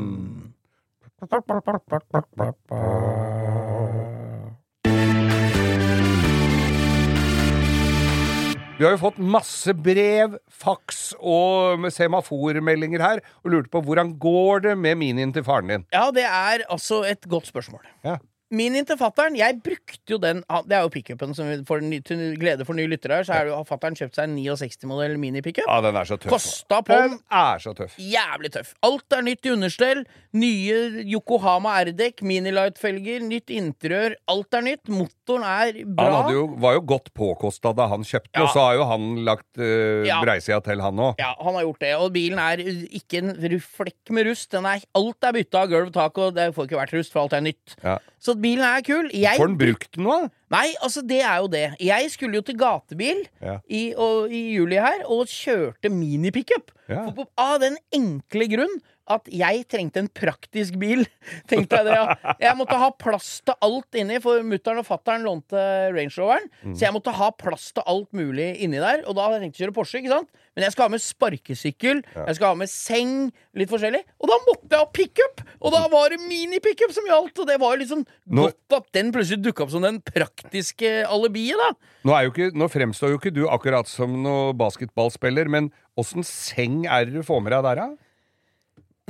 Vi 8.74 8.88
har 8.88 8.96
jo 8.96 9.02
fått 9.04 9.20
masse 9.22 9.74
brev, 9.76 10.40
faks 10.50 11.14
og 11.20 11.84
semaformeldinger 11.94 13.04
her, 13.04 13.22
og 13.44 13.52
lurte 13.54 13.70
på 13.72 13.84
hvordan 13.86 14.16
går 14.20 14.64
det 14.70 14.76
med 14.80 14.98
minien 15.04 15.34
til 15.36 15.44
faren 15.46 15.72
din? 15.72 15.84
Ja, 15.94 16.08
det 16.16 16.26
er 16.28 16.64
altså 16.72 17.04
et 17.08 17.28
godt 17.30 17.48
spørsmål. 17.52 17.84
Ja. 18.08 18.18
Minien 18.54 18.86
til 18.86 19.00
fattern, 19.00 19.34
jeg 19.40 19.58
brukte 19.66 20.14
jo 20.14 20.20
den 20.22 20.44
Det 20.70 20.76
er 20.78 20.84
jo 20.86 20.92
pickupen 20.94 21.34
som 21.34 21.50
for, 21.68 21.82
til 22.06 22.22
glede 22.38 22.66
for 22.68 22.78
nye 22.78 22.90
lyttere 22.92 23.20
her, 23.20 23.26
så 23.28 23.34
er 23.38 23.48
det 23.50 23.56
har 23.58 23.66
fattern 23.68 23.98
kjøpt 23.98 24.20
seg 24.20 24.30
en 24.30 24.36
69-modell 24.38 25.16
mini-pickup. 25.22 25.66
Ja, 25.68 25.80
den 25.82 25.98
er 25.98 26.06
så 26.10 26.18
tøff. 26.22 26.32
Kosta 26.36 26.82
på 26.86 26.94
Den 27.00 27.18
er 27.34 27.64
så 27.64 27.74
tøff. 27.78 27.96
Jævlig 27.98 28.52
tøff. 28.54 28.76
Alt 28.86 29.18
er 29.18 29.26
nytt 29.26 29.50
i 29.50 29.54
understell. 29.56 30.04
Nye 30.34 31.04
Yokohama 31.06 31.76
R-dekk, 31.84 32.24
Minilight-felger, 32.26 33.22
nytt 33.26 33.52
interiør. 33.54 34.16
Alt 34.34 34.58
er 34.58 34.66
nytt. 34.66 34.90
Motoren 34.90 35.46
er 35.46 35.82
bra. 35.86 36.08
Han 36.24 36.32
jo, 36.34 36.46
var 36.62 36.78
jo 36.78 36.86
godt 36.94 37.12
påkosta 37.18 37.74
da 37.78 37.88
han 37.92 38.06
kjøpte, 38.06 38.34
Ja. 38.38 38.46
og 38.46 38.54
så 38.54 38.64
har 38.68 38.78
jo 38.80 38.88
han 38.90 39.10
lagt 39.26 39.50
uh, 39.62 40.06
Ja. 40.08 40.22
breisida 40.24 40.60
til, 40.66 40.82
han 40.82 40.96
òg. 40.98 41.16
Ja, 41.22 41.34
han 41.42 41.54
har 41.58 41.66
gjort 41.68 41.80
det. 41.86 41.94
Og 41.98 42.12
bilen 42.14 42.40
er 42.42 42.58
ikke 42.64 43.22
en 43.24 43.36
flekk 43.62 44.10
med 44.14 44.28
rust. 44.30 44.50
Den 44.54 44.66
er, 44.70 44.82
alt 44.98 45.24
er 45.30 45.34
bytta 45.38 45.64
av 45.66 45.70
gulv, 45.74 45.92
tak, 45.94 46.18
og 46.18 46.34
det 46.36 46.50
får 46.56 46.68
ikke 46.70 46.82
vært 46.82 46.94
rust, 46.98 47.14
for 47.14 47.26
alt 47.26 47.34
er 47.38 47.46
nytt. 47.46 47.78
Ja. 47.84 47.98
Så 48.24 48.36
bilen 48.44 48.64
er 48.68 48.84
kul. 48.86 49.10
Jeg 49.16 49.40
Får 49.40 49.50
den 49.52 49.60
brukt 49.62 49.92
den 49.98 50.06
nå? 50.08 50.18
Nei, 50.54 50.68
altså 50.86 51.02
det 51.08 51.22
er 51.26 51.42
jo 51.42 51.50
det. 51.50 51.66
Jeg 51.82 52.10
skulle 52.14 52.38
jo 52.38 52.46
til 52.46 52.58
gatebil 52.60 53.24
Ja. 53.42 53.58
i, 53.66 53.84
og, 53.98 54.30
i 54.32 54.44
juli 54.54 54.78
her, 54.84 55.02
og 55.10 55.26
kjørte 55.32 55.90
minipickup. 55.90 56.70
Ja. 56.92 57.08
Av 57.40 57.56
den 57.64 57.80
enkle 57.96 58.50
grunn 58.52 58.76
at 59.12 59.26
jeg 59.28 59.66
trengte 59.68 60.00
en 60.00 60.08
praktisk 60.16 60.78
bil. 60.80 61.02
Tenkte 61.52 61.82
Jeg 61.82 61.88
det. 61.90 62.36
Jeg 62.40 62.56
måtte 62.60 62.78
ha 62.80 62.88
plass 62.96 63.42
til 63.44 63.58
alt 63.66 63.98
inni, 64.00 64.20
for 64.24 64.46
mutter'n 64.48 64.80
og 64.80 64.88
fatter'n 64.88 65.26
lånte 65.26 65.64
Range 65.96 66.14
Roveren. 66.16 66.48
Mm. 66.64 66.76
Så 66.78 66.86
jeg 66.86 66.96
måtte 66.96 67.16
ha 67.18 67.28
plass 67.36 67.72
til 67.76 67.84
alt 67.90 68.14
mulig 68.16 68.54
inni 68.64 68.80
der. 68.80 69.04
Og 69.08 69.18
da 69.18 69.26
hadde 69.26 69.42
jeg 69.42 69.48
tenkt 69.50 69.60
å 69.60 69.64
kjøre 69.66 69.76
Porsche, 69.76 70.00
ikke 70.04 70.14
sant? 70.14 70.32
Men 70.54 70.68
jeg 70.68 70.76
skal 70.76 70.86
ha 70.86 70.92
med 70.94 71.02
sparkesykkel, 71.02 72.02
jeg 72.14 72.36
skal 72.38 72.52
ha 72.52 72.58
med 72.60 72.70
seng, 72.70 73.14
litt 73.58 73.72
forskjellig. 73.72 74.04
Og 74.22 74.30
da 74.30 74.38
måtte 74.46 74.70
jeg 74.70 74.84
ha 74.84 74.90
pickup! 74.94 75.42
Og 75.64 75.74
da 75.74 75.82
var 75.90 76.14
det 76.14 76.20
minipickup 76.22 76.94
som 76.94 77.08
gjaldt! 77.10 77.42
Og 77.42 77.50
det 77.50 77.56
var 77.62 77.74
jo 77.74 77.82
liksom 77.82 78.04
Nå- 78.30 78.46
godt 78.46 78.78
at 78.78 78.92
den 78.94 79.10
plutselig 79.16 79.42
dukka 79.48 79.66
opp 79.66 79.74
som 79.74 79.86
den 79.86 79.98
praktiske 80.06 80.92
alibiet, 81.10 81.58
da. 81.58 81.72
Nå, 82.06 82.14
er 82.14 82.28
jo 82.28 82.34
ikke, 82.36 82.52
nå 82.54 82.70
fremstår 82.70 83.16
jo 83.16 83.20
ikke 83.22 83.34
du 83.34 83.44
akkurat 83.50 83.90
som 83.90 84.14
noen 84.22 84.54
basketballspiller, 84.60 85.50
men 85.50 85.72
åssen 86.00 86.26
seng 86.28 86.84
er 86.86 87.08
det 87.10 87.18
du 87.18 87.26
får 87.26 87.42
med 87.46 87.56
deg 87.56 87.66
der, 87.72 87.82
da? 87.82 87.90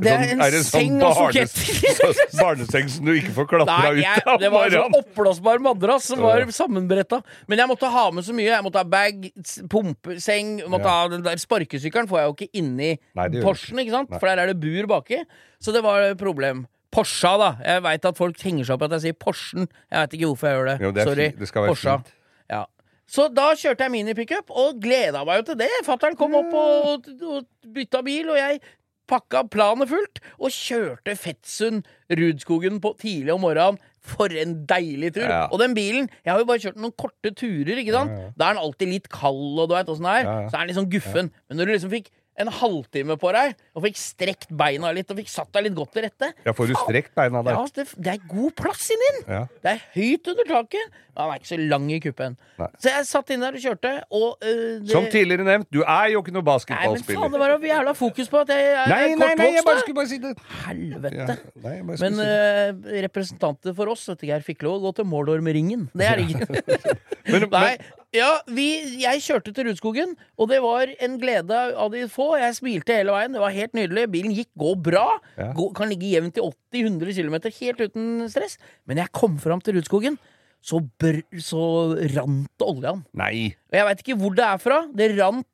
Det 0.02 0.10
er 0.10 0.32
en 0.34 0.40
sånn 0.42 0.64
seng 0.66 0.96
av 1.06 1.14
barnes- 1.14 1.52
soketter. 1.54 1.98
så- 2.18 2.40
barneseng 2.40 2.88
som 2.90 3.06
du 3.06 3.12
ikke 3.14 3.34
får 3.36 3.46
klatra 3.52 3.92
ut 3.94 4.26
av? 4.26 4.40
det 4.42 4.50
var 4.52 4.66
en 4.66 4.74
sånn 4.74 4.96
oppblåsbar 4.98 5.62
madrass 5.62 6.08
som 6.10 6.20
var 6.24 6.42
sammenbretta. 6.50 7.20
Men 7.48 7.62
jeg 7.62 7.70
måtte 7.70 7.92
ha 7.94 8.08
med 8.12 8.26
så 8.26 8.34
mye. 8.34 8.50
Jeg 8.50 8.66
måtte 8.66 8.82
ha 8.82 8.88
bag, 8.90 9.28
pumpe, 9.70 10.18
seng 10.20 10.56
måtte 10.66 10.90
Ja. 10.90 10.96
ha 11.04 11.08
den 11.14 11.22
der 11.22 11.38
Sparkesykkelen 11.38 12.10
får 12.10 12.20
jeg 12.24 12.26
jo 12.26 12.36
ikke 12.40 12.50
inni 12.64 12.92
Porschen, 13.44 13.78
ikke 13.84 13.94
sant? 13.94 14.10
Nei. 14.10 14.20
For 14.20 14.28
der 14.34 14.42
er 14.44 14.48
det 14.54 14.60
bur 14.60 14.90
baki. 14.96 15.22
Så 15.62 15.72
det 15.72 15.84
var 15.86 16.02
et 16.10 16.18
problem. 16.18 16.66
Porscha, 16.94 17.38
da. 17.38 17.52
Jeg 17.64 17.82
veit 17.86 18.06
at 18.06 18.18
folk 18.18 18.38
henger 18.42 18.66
seg 18.66 18.74
opp 18.76 18.82
i 18.82 18.86
at 18.90 18.98
jeg 18.98 19.06
sier 19.08 19.20
Porschen. 19.22 19.70
Jeg 19.94 19.98
veit 20.02 20.18
ikke 20.18 20.28
hvorfor 20.34 20.50
jeg 20.50 20.58
gjør 20.58 20.68
det. 20.74 20.78
Jo, 20.82 20.92
det 20.92 21.02
er 21.02 21.10
Sorry. 21.14 21.30
fint. 21.32 21.40
Det 21.40 21.54
Porscha. 21.70 21.96
fint. 22.02 22.12
Ja. 22.50 22.66
Så 23.14 23.30
da 23.34 23.48
kjørte 23.54 23.86
jeg 23.86 23.92
minipickup, 23.94 24.50
og 24.50 24.82
gleda 24.82 25.22
meg 25.26 25.42
jo 25.44 25.52
til 25.54 25.56
det. 25.62 25.70
Fatter'n 25.86 26.18
kom 26.18 26.34
opp 26.42 26.54
og, 26.54 27.10
og 27.30 27.46
bytta 27.74 28.02
bil, 28.06 28.30
og 28.34 28.38
jeg 28.42 28.60
pakka 29.10 29.44
planet 29.52 29.90
fullt 29.92 30.22
og 30.40 30.54
kjørte 30.54 31.16
Fettsund 31.20 31.88
Rudskogen 32.12 32.80
på 32.84 32.94
tidlig 33.02 33.34
om 33.36 33.44
morgenen. 33.46 33.82
For 34.04 34.28
en 34.36 34.58
deilig 34.68 35.14
tur! 35.16 35.24
Ja. 35.24 35.46
Og 35.48 35.62
den 35.62 35.72
bilen 35.78 36.10
Jeg 36.26 36.34
har 36.34 36.42
jo 36.42 36.48
bare 36.50 36.60
kjørt 36.60 36.76
noen 36.76 36.92
korte 37.00 37.32
turer, 37.40 37.78
ikke 37.80 37.94
sant? 37.96 38.12
Da 38.36 38.50
er 38.50 38.58
den 38.58 38.64
alltid 38.66 38.90
litt 38.92 39.08
kald, 39.08 39.62
og 39.64 39.70
du 39.72 39.76
veit 39.78 39.88
åssen 39.94 40.04
det 40.10 40.16
er. 40.18 40.26
Ja, 40.28 40.34
ja. 40.44 40.50
Så 40.52 40.58
er 40.58 40.66
den 40.66 40.72
liksom 40.74 40.90
guffen. 40.92 41.32
Men 41.48 41.60
når 41.62 41.70
du 41.70 41.72
liksom 41.78 41.94
fikk 41.94 42.10
en 42.42 42.50
halvtime 42.50 43.18
på 43.22 43.32
deg, 43.36 43.54
og 43.78 43.86
fikk 43.86 44.00
strekt 44.00 44.54
beina 44.58 44.90
litt, 44.96 45.12
og 45.14 45.20
fikk 45.22 45.30
satt 45.30 45.52
deg 45.54 45.68
litt 45.68 45.76
godt 45.78 45.94
til 45.94 46.06
rette 46.08 46.32
Ja, 46.46 46.54
får 46.58 46.72
du 46.72 46.76
strekt 46.80 47.14
beina 47.18 47.44
der? 47.46 47.60
Ja, 47.60 47.66
det, 47.78 47.86
det 47.94 48.14
er 48.16 48.24
god 48.30 48.56
plass 48.58 48.88
inni 48.94 49.10
den! 49.18 49.24
Ja. 49.28 49.42
Det 49.64 49.74
er 49.76 49.84
høyt 49.94 50.32
under 50.34 50.50
taket. 50.50 51.00
Han 51.14 51.30
er 51.30 51.38
ikke 51.38 51.50
så 51.52 51.58
lang 51.62 51.86
i 51.94 52.00
kuppen. 52.02 52.36
Nei. 52.58 52.68
Så 52.82 52.90
jeg 52.90 53.06
satt 53.06 53.34
inn 53.36 53.44
der 53.46 53.58
og 53.58 53.62
kjørte, 53.62 53.92
og 54.18 54.30
øh, 54.42 54.62
det, 54.82 54.90
Som 54.90 55.06
tidligere 55.14 55.46
nevnt, 55.46 55.70
du 55.70 55.84
er 55.84 56.10
jo 56.16 56.24
ikke 56.24 56.34
noe 56.34 56.42
Nei, 56.44 56.88
men 56.90 57.06
faen, 57.06 57.36
det 57.36 57.42
var 57.44 57.54
jo 57.54 57.60
jævla 57.70 57.94
fokus 57.98 58.32
på 58.34 58.42
at 58.42 58.54
jeg 58.56 58.72
er 58.72 58.90
Nei, 58.90 59.02
nei, 59.20 59.32
nei, 59.38 59.50
jeg 59.60 59.66
bare 59.68 59.84
skulle 59.84 60.00
bare 60.02 60.10
si 60.10 60.20
det. 60.24 60.34
Helvete. 60.66 61.38
Ja, 61.38 61.38
nei, 61.68 61.76
Men 61.92 62.22
øh, 62.26 62.94
representanter 63.06 63.78
for 63.78 63.94
oss 63.94 64.08
vet 64.10 64.26
ikke, 64.26 64.34
jeg 64.34 64.48
fikk 64.50 64.66
lov 64.66 64.80
å 64.80 64.88
gå 64.88 64.96
til 65.04 65.52
ringen. 65.54 65.90
Det 65.94 66.08
er 66.10 66.18
det 66.18 66.34
ikke. 66.34 66.98
Men, 67.34 67.46
Nei, 67.54 67.78
men 67.78 68.03
Ja, 68.14 68.30
vi, 68.54 68.68
jeg 69.02 69.24
kjørte 69.26 69.52
til 69.56 69.66
Rudskogen, 69.66 70.12
og 70.38 70.50
det 70.52 70.60
var 70.62 70.92
en 71.02 71.16
glede 71.22 71.58
av 71.74 71.90
de 71.94 72.04
få. 72.12 72.36
Jeg 72.38 72.60
smilte 72.60 72.94
hele 73.00 73.14
veien, 73.16 73.34
det 73.34 73.42
var 73.42 73.56
helt 73.56 73.74
nydelig. 73.74 74.04
Bilen 74.14 74.36
gikk, 74.38 74.52
går 74.60 74.76
bra. 74.86 75.06
Ja. 75.40 75.48
Gå, 75.58 75.72
kan 75.74 75.90
ligge 75.90 76.12
jevnt 76.12 76.38
i 76.38 76.44
80-100 76.46 77.18
km 77.18 77.40
helt 77.58 77.82
uten 77.82 78.28
stress. 78.30 78.60
Men 78.86 79.02
jeg 79.02 79.14
kom 79.18 79.40
fram 79.42 79.64
til 79.66 79.80
Rudskogen, 79.80 80.20
så, 80.64 80.78
br 81.02 81.24
så 81.42 81.64
rant 82.14 82.52
det 82.62 82.68
olje 82.68 82.94
an. 82.94 83.02
Nei. 83.18 83.34
Og 83.74 83.80
jeg 83.80 83.88
veit 83.90 84.06
ikke 84.06 84.20
hvor 84.22 84.38
det 84.38 84.46
er 84.46 84.62
fra. 84.62 84.78
Det 84.94 85.10
rant 85.18 85.50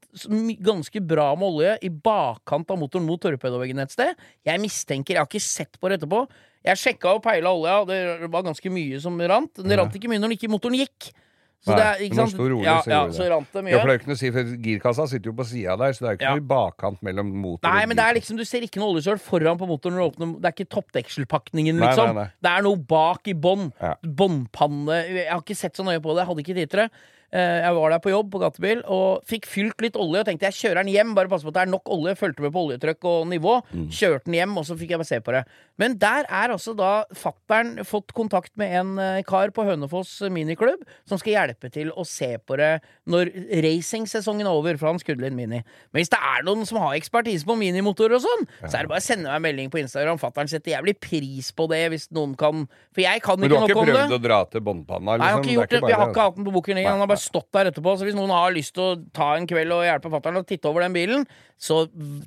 ganske 0.66 1.04
bra 1.06 1.30
med 1.40 1.48
olje 1.48 1.72
i 1.88 1.94
bakkant 1.94 2.76
av 2.76 2.82
motoren 2.82 3.08
mot 3.08 3.24
torpedoveggen 3.24 3.80
et 3.86 3.96
sted. 3.96 4.20
Jeg 4.46 4.62
mistenker, 4.62 5.16
jeg 5.16 5.24
har 5.24 5.32
ikke 5.32 5.46
sett 5.48 5.80
på 5.80 5.90
det 5.90 6.02
etterpå. 6.02 6.26
Jeg 6.68 6.84
sjekka 6.84 7.16
og 7.16 7.24
peila 7.24 7.56
olja, 7.56 7.80
og 7.80 7.88
det 7.88 8.28
var 8.28 8.44
ganske 8.52 8.76
mye 8.76 9.00
som 9.00 9.16
rant. 9.32 9.64
Det 9.64 9.80
rant 9.80 9.96
ikke 9.96 10.12
mye 10.12 10.20
når 10.20 10.36
ikke 10.36 10.52
motoren 10.52 10.76
gikk. 10.82 11.14
Så 11.60 11.76
det 11.76 11.84
er, 11.84 11.98
ikke 12.06 12.16
sant? 12.16 12.38
rolig, 12.40 12.64
ja, 12.64 12.78
så 12.86 12.90
ja, 12.90 13.00
så 13.12 13.26
rant 13.30 13.50
det 13.52 13.62
mye. 13.66 13.74
Ja, 13.74 13.80
for 13.82 13.90
det 13.90 13.92
er 13.92 13.98
jo 13.98 14.00
ikke 14.00 14.10
noe 14.10 14.16
å 14.16 14.20
si, 14.22 14.30
for 14.32 14.52
girkassa 14.64 15.08
sitter 15.12 15.28
jo 15.28 15.34
på 15.36 15.46
sida 15.50 15.76
der, 15.82 15.92
så 15.92 16.00
det 16.00 16.08
er 16.08 16.14
jo 16.14 16.18
ikke 16.20 16.30
Ja. 16.30 16.36
noe 16.40 16.48
bakkant 16.48 17.02
mellom 17.04 17.34
motor 17.36 17.68
Nei, 17.70 17.86
men 17.86 17.98
det 18.00 18.06
er 18.06 18.14
liksom, 18.16 18.38
du 18.40 18.46
ser 18.48 18.64
ikke 18.64 18.80
noe 18.80 18.94
oljesøl 18.96 19.20
foran 19.20 19.60
på 19.60 19.68
motoren 19.68 19.98
når 19.98 20.00
du 20.00 20.08
åpner 20.14 20.32
Det 20.40 20.48
er 20.48 20.56
ikke 20.56 20.70
toppdekselpakningen, 20.78 21.76
liksom. 21.84 22.06
nei, 22.06 22.14
nei. 22.16 22.24
nei. 22.24 22.32
Det 22.48 22.54
er 22.56 22.62
noe 22.64 22.80
bak 22.96 23.28
i 23.28 23.34
bånn. 23.36 23.74
Ja. 23.82 23.94
Båndpanne 24.04 25.00
Jeg 25.10 25.28
har 25.34 25.42
ikke 25.44 25.56
sett 25.60 25.76
så 25.76 25.84
nøye 25.84 26.00
på 26.00 26.16
det. 26.16 26.24
Jeg 26.24 26.30
hadde 26.32 26.44
ikke 26.46 26.58
tid 26.62 26.70
til 26.72 26.84
det. 26.86 26.90
Jeg 27.32 27.74
var 27.78 27.94
der 27.94 28.02
på 28.02 28.12
jobb 28.14 28.32
på 28.34 28.42
gatebil 28.42 28.80
og 28.90 29.26
fikk 29.30 29.46
fylt 29.50 29.84
litt 29.84 29.98
olje 30.00 30.24
og 30.24 30.30
tenkte 30.30 30.48
jeg 30.50 30.58
kjører 30.60 30.82
den 30.82 30.94
hjem. 30.94 31.16
Bare 31.18 31.30
passe 31.32 31.46
på 31.46 31.52
at 31.54 31.60
det 31.60 31.64
er 31.68 31.72
nok 31.74 31.92
olje. 31.94 32.16
Fulgte 32.20 32.46
med 32.46 32.54
på 32.56 32.64
oljetrykk 32.68 33.10
og 33.10 33.28
nivå. 33.30 33.60
Mm. 33.70 33.88
Kjørte 33.94 34.26
den 34.30 34.38
hjem, 34.40 34.56
og 34.58 34.66
så 34.68 34.78
fikk 34.80 34.96
jeg 34.96 35.02
bare 35.02 35.10
se 35.12 35.20
på 35.26 35.36
det. 35.36 35.44
Men 35.80 35.98
der 36.02 36.26
er 36.26 36.54
altså 36.56 36.74
da 36.78 36.92
fattern 37.16 37.84
fått 37.88 38.14
kontakt 38.18 38.52
med 38.60 38.74
en 38.82 38.96
eh, 39.00 39.22
kar 39.28 39.54
på 39.56 39.64
Hønefoss 39.68 40.18
miniklubb 40.34 40.82
som 41.08 41.22
skal 41.22 41.36
hjelpe 41.36 41.70
til 41.74 41.94
å 41.94 42.04
se 42.08 42.34
på 42.42 42.58
det 42.60 42.72
når 43.10 43.32
racingsesongen 43.64 44.48
er 44.48 44.54
over, 44.54 44.78
for 44.80 44.92
han 44.92 45.00
skudde 45.02 45.24
litt 45.24 45.38
mini. 45.38 45.62
Men 45.94 46.02
hvis 46.02 46.12
det 46.12 46.20
er 46.20 46.44
noen 46.48 46.66
som 46.68 46.82
har 46.84 46.98
ekspertise 46.98 47.48
på 47.48 47.56
minimotorer 47.60 48.18
og 48.18 48.26
sånn, 48.26 48.46
så 48.66 48.74
er 48.74 48.86
det 48.86 48.92
bare 48.92 49.02
å 49.02 49.06
sende 49.06 49.30
meg 49.30 49.40
en 49.40 49.46
melding 49.48 49.72
på 49.74 49.82
Instagram. 49.82 50.20
Fattern 50.22 50.52
setter 50.52 50.76
jævlig 50.76 50.98
pris 51.02 51.52
på 51.56 51.70
det 51.72 51.82
hvis 51.94 52.10
noen 52.16 52.36
kan 52.40 52.66
For 52.96 53.04
jeg 53.04 53.24
kan 53.24 53.40
Men 53.40 53.50
du 53.50 53.56
ikke 53.56 53.62
har 53.62 53.70
ikke 53.70 53.78
noe 53.78 53.86
om 53.86 53.90
det. 53.90 53.98
prøvd 54.00 54.18
å 54.18 54.22
dra 54.26 54.40
til 54.52 54.66
båndpanna? 54.66 55.16
Nei, 55.16 55.18
jeg 55.20 55.22
har 55.22 55.40
liksom? 55.40 55.48
ikke 55.48 55.58
gjort 55.60 55.74
det. 55.74 55.82
Vi 55.86 55.96
har 55.96 56.12
ikke 56.12 56.28
hatt 56.28 56.38
den 56.40 56.48
på 56.50 56.56
Booker 56.58 56.78
9. 56.80 56.86
Han 56.90 57.04
har 57.04 57.12
bare 57.14 57.19
stått 57.22 57.50
der 57.56 57.70
etterpå. 57.72 57.98
Så 58.00 58.08
hvis 58.08 58.18
noen 58.18 58.34
har 58.34 58.56
lyst 58.56 58.76
til 58.78 58.86
å 58.86 58.98
ta 59.16 59.34
en 59.38 59.48
kveld 59.50 59.76
og 59.76 59.86
hjelpe 59.88 60.12
fatter'n 60.14 60.42
å 60.42 60.46
titte 60.48 60.70
over 60.72 60.86
den 60.86 60.96
bilen, 60.96 61.28
så 61.60 61.82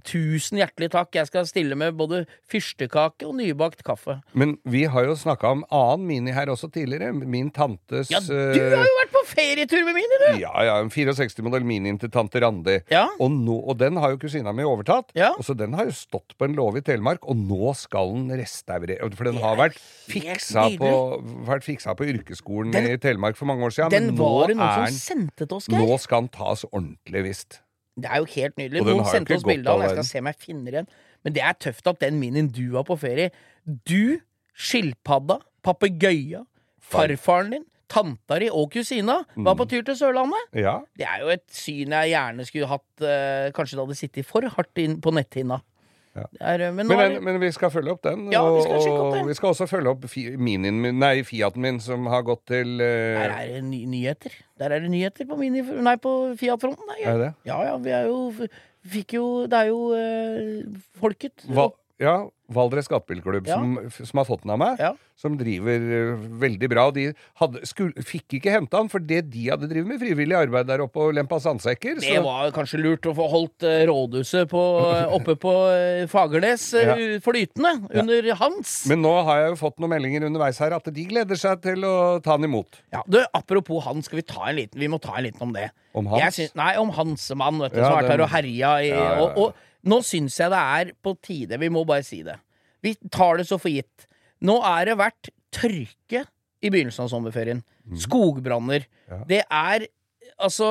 tusen 0.05 0.61
hjertelig 0.61 0.91
takk. 0.93 1.09
Jeg 1.17 1.29
skal 1.31 1.47
stille 1.49 1.77
med 1.79 1.97
både 1.97 2.23
fyrstekake 2.53 3.25
og 3.25 3.39
nybakt 3.39 3.81
kaffe. 3.87 4.19
Men 4.37 4.59
vi 4.69 4.85
har 4.93 5.07
jo 5.09 5.15
snakka 5.17 5.55
om 5.57 5.63
annen 5.73 6.05
Mini 6.09 6.35
her 6.37 6.53
også 6.53 6.69
tidligere. 6.73 7.15
Min 7.17 7.49
tantes 7.55 8.11
Ja, 8.13 8.21
du 8.21 8.35
eh, 8.37 8.75
har 8.77 8.85
jo 8.85 8.99
vært 9.01 9.15
på 9.15 9.23
ferietur 9.31 9.87
med 9.87 9.97
Mini, 9.97 10.19
du! 10.21 10.27
Ja, 10.43 10.53
ja, 10.69 10.77
en 10.83 10.93
64-modell 10.93 11.65
Minien 11.65 11.97
til 12.03 12.13
tante 12.13 12.43
Randi. 12.45 12.77
Ja. 12.93 13.07
Og, 13.17 13.33
nå, 13.33 13.57
og 13.73 13.79
den 13.81 13.97
har 14.03 14.13
jo 14.13 14.21
kusina 14.21 14.53
mi 14.53 14.67
overtatt. 14.69 15.15
Ja. 15.17 15.33
Og 15.39 15.47
så 15.49 15.57
Den 15.57 15.77
har 15.79 15.89
jo 15.89 15.97
stått 15.97 16.37
på 16.37 16.49
en 16.49 16.57
låve 16.59 16.83
i 16.83 16.85
Telemark, 16.85 17.25
og 17.25 17.39
nå 17.39 17.73
skal 17.79 18.13
den 18.13 18.37
restaureres. 18.41 19.17
For 19.17 19.29
den 19.31 19.41
har 19.41 19.57
vært 19.61 19.81
fiksa, 20.13 20.67
på, 20.77 20.93
vært 21.49 21.65
fiksa 21.67 21.97
på 21.97 22.09
yrkesskolen 22.13 22.73
Den- 22.75 22.91
i 22.93 23.01
Telemark 23.01 23.39
for 23.39 23.49
mange 23.49 23.65
år 23.65 23.73
siden. 23.79 23.93
Den 23.95 24.11
men 24.13 24.21
nå, 24.21 24.31
er 24.51 24.82
som 24.91 25.19
sendte 25.19 25.47
til 25.47 25.57
oss, 25.57 25.67
Geir. 25.69 25.79
nå 25.87 25.99
skal 26.01 26.17
han 26.23 26.29
tas 26.29 26.65
ordentlig, 26.73 27.23
visst. 27.25 27.61
Det 28.01 28.09
er 28.11 28.17
jo 28.19 28.25
helt 28.25 28.57
nydelig. 28.57 28.83
Noen 28.85 29.05
sendte 29.05 29.35
oss 29.37 29.43
bilde 29.45 29.69
av 29.69 29.79
den. 29.81 29.89
Jeg 29.89 29.97
skal 29.99 30.05
se 30.05 30.19
om 30.19 30.27
jeg 30.27 30.37
finner 30.41 30.73
igjen. 30.73 30.87
Men 31.25 31.33
det 31.35 31.43
er 31.43 31.53
tøft 31.61 31.87
at 31.87 31.99
den 32.01 32.19
minien 32.19 32.49
du 32.51 32.73
har 32.75 32.85
på 32.85 32.97
ferie 32.99 33.31
Du, 33.65 34.19
skilpadda, 34.57 35.37
papegøya, 35.63 36.45
farfaren 36.83 37.51
din, 37.55 37.65
tanta 37.93 38.39
di 38.41 38.49
og 38.51 38.71
kusina 38.73 39.19
var 39.37 39.55
Mm. 39.55 39.59
på 39.59 39.69
tur 39.69 39.83
til 39.85 39.95
Sørlandet. 39.95 40.49
Ja. 40.55 40.81
Det 40.97 41.07
er 41.07 41.21
jo 41.21 41.29
et 41.29 41.45
syn 41.53 41.91
jeg 41.93 42.11
gjerne 42.15 42.47
skulle 42.47 42.67
hatt 42.67 43.01
eh, 43.03 43.51
Kanskje 43.53 43.77
det 43.77 43.85
hadde 43.85 43.99
sittet 44.01 44.27
for 44.27 44.41
hardt 44.41 44.79
inn 44.79 45.01
på 45.01 45.13
netthinna. 45.13 45.61
Ja. 46.13 46.27
Er, 46.41 46.61
eh, 46.61 46.73
men 46.75 46.87
Men, 46.87 46.99
den, 46.99 47.25
men 47.25 47.39
vi 47.41 47.49
skal 47.53 47.71
følge 47.73 47.95
opp 47.95 48.03
den. 48.05 48.27
Ja, 48.33 48.43
vi 48.53 48.63
skal 48.65 48.77
opp 48.77 49.15
den. 49.15 49.23
og 49.23 49.31
vi 49.31 49.37
skal 49.39 49.53
også 49.55 49.69
følge 49.71 49.95
opp 49.95 50.05
fi, 50.13 50.27
minien 50.37 50.81
min, 50.81 50.99
nei, 51.01 51.23
Fiaten 51.25 51.65
min, 51.65 51.81
som 51.81 52.07
har 52.13 52.25
gått 52.27 52.45
til 52.53 52.75
uh... 52.81 53.17
der 53.17 53.37
er 53.39 53.55
det 53.55 53.63
ny 53.65 53.85
nyheter. 53.89 54.37
Der 54.61 54.77
er 54.77 54.85
det 54.85 54.93
nyheter 54.93 55.29
på, 55.29 55.39
mini, 55.41 55.63
nei, 55.63 55.97
på 56.03 56.13
Fiat-fronten. 56.41 56.93
Er 57.01 57.19
det? 57.19 57.33
Ja 57.49 57.63
ja, 57.65 57.79
vi 57.81 57.97
er 57.97 58.11
jo 58.11 58.49
Fikk 58.83 59.13
jo 59.15 59.27
Det 59.47 59.55
er 59.55 59.69
jo 59.71 59.93
uh, 59.95 60.81
folket. 60.99 61.47
Hva? 61.47 61.71
ja, 62.03 62.17
Valdres 62.55 62.89
Gatebilklubb, 62.91 63.47
Ja. 63.49 63.57
som, 63.59 63.79
som 64.07 64.21
har 64.23 64.29
fått 64.29 64.43
den 64.45 64.53
av 64.55 64.61
meg. 64.63 64.79
Ja. 64.83 64.93
Som 65.23 65.37
driver 65.39 65.79
uh, 65.79 66.23
veldig 66.43 66.69
bra. 66.73 66.85
De 66.95 67.05
hadde, 67.39 67.61
skulle, 67.69 68.03
fikk 68.03 68.39
ikke 68.41 68.51
henta 68.55 68.81
den, 68.81 68.89
for 68.91 68.99
det 69.05 69.21
de 69.31 69.45
hadde 69.53 69.69
drevet 69.71 69.87
med 69.93 70.01
frivillig 70.03 70.35
arbeid 70.35 70.67
der 70.71 70.83
oppe 70.83 70.99
og 71.05 71.13
lempa 71.15 71.39
sandsekker. 71.43 72.01
Det 72.01 72.09
så- 72.17 72.23
var 72.25 72.51
kanskje 72.57 72.81
lurt 72.83 73.07
å 73.07 73.15
få 73.15 73.29
holdt 73.31 73.67
uh, 73.69 73.77
rådhuset 73.91 74.49
på, 74.51 74.63
oppe 75.19 75.37
på 75.43 75.53
uh, 75.71 76.07
Fagernes 76.11 76.69
Ja. 76.83 76.97
flytende 77.23 77.75
under 78.03 78.31
hans. 78.41 78.75
Men 78.91 79.03
nå 79.05 79.13
har 79.29 79.43
jeg 79.45 79.53
jo 79.55 79.61
fått 79.63 79.79
noen 79.83 79.95
meldinger 79.95 80.27
underveis 80.27 80.59
her 80.63 80.75
at 80.77 80.89
de 80.93 81.05
gleder 81.09 81.39
seg 81.39 81.61
til 81.65 81.85
å 81.87 81.95
ta 82.25 82.37
den 82.41 82.49
imot. 82.51 82.81
Ja, 82.95 83.05
du, 83.07 83.21
Apropos 83.37 83.85
han, 83.87 84.03
skal 84.03 84.21
vi 84.23 84.27
ta 84.27 84.49
en 84.51 84.57
liten 84.59 84.81
Vi 84.83 84.89
må 84.91 84.99
ta 85.03 85.15
en 85.19 85.25
liten 85.29 85.43
om 85.47 85.53
det. 85.55 85.69
Om 85.95 86.07
Hans? 86.09 86.39
Synes, 86.39 86.55
nei, 86.59 86.73
om 86.81 86.91
Hansemann, 86.97 87.59
vet 87.63 87.75
du, 87.75 87.81
som 87.83 87.93
har 87.93 88.01
vært 88.03 88.13
her 88.15 88.23
og 88.25 88.31
herja 88.33 88.71
i. 88.87 88.91
Og, 88.97 89.37
og 89.43 89.69
nå 89.85 89.99
syns 90.07 90.37
jeg 90.39 90.51
det 90.53 90.59
er 90.59 90.93
på 91.03 91.17
tide. 91.23 91.59
Vi 91.59 91.69
må 91.73 91.85
bare 91.89 92.05
si 92.07 92.23
det. 92.23 92.37
Vi 92.83 92.95
tar 93.11 93.37
det 93.41 93.47
så 93.49 93.59
for 93.61 93.71
gitt. 93.73 94.07
Nå 94.43 94.59
er 94.67 94.87
det 94.91 94.99
vært 94.99 95.31
tørke 95.55 96.25
i 96.63 96.71
begynnelsen 96.71 97.05
av 97.07 97.11
sommerferien. 97.13 97.63
Skogbranner. 97.99 98.87
Mhm. 98.87 99.11
Ja. 99.19 99.25
Det 99.29 99.43
er 99.51 99.87
Altså 100.43 100.65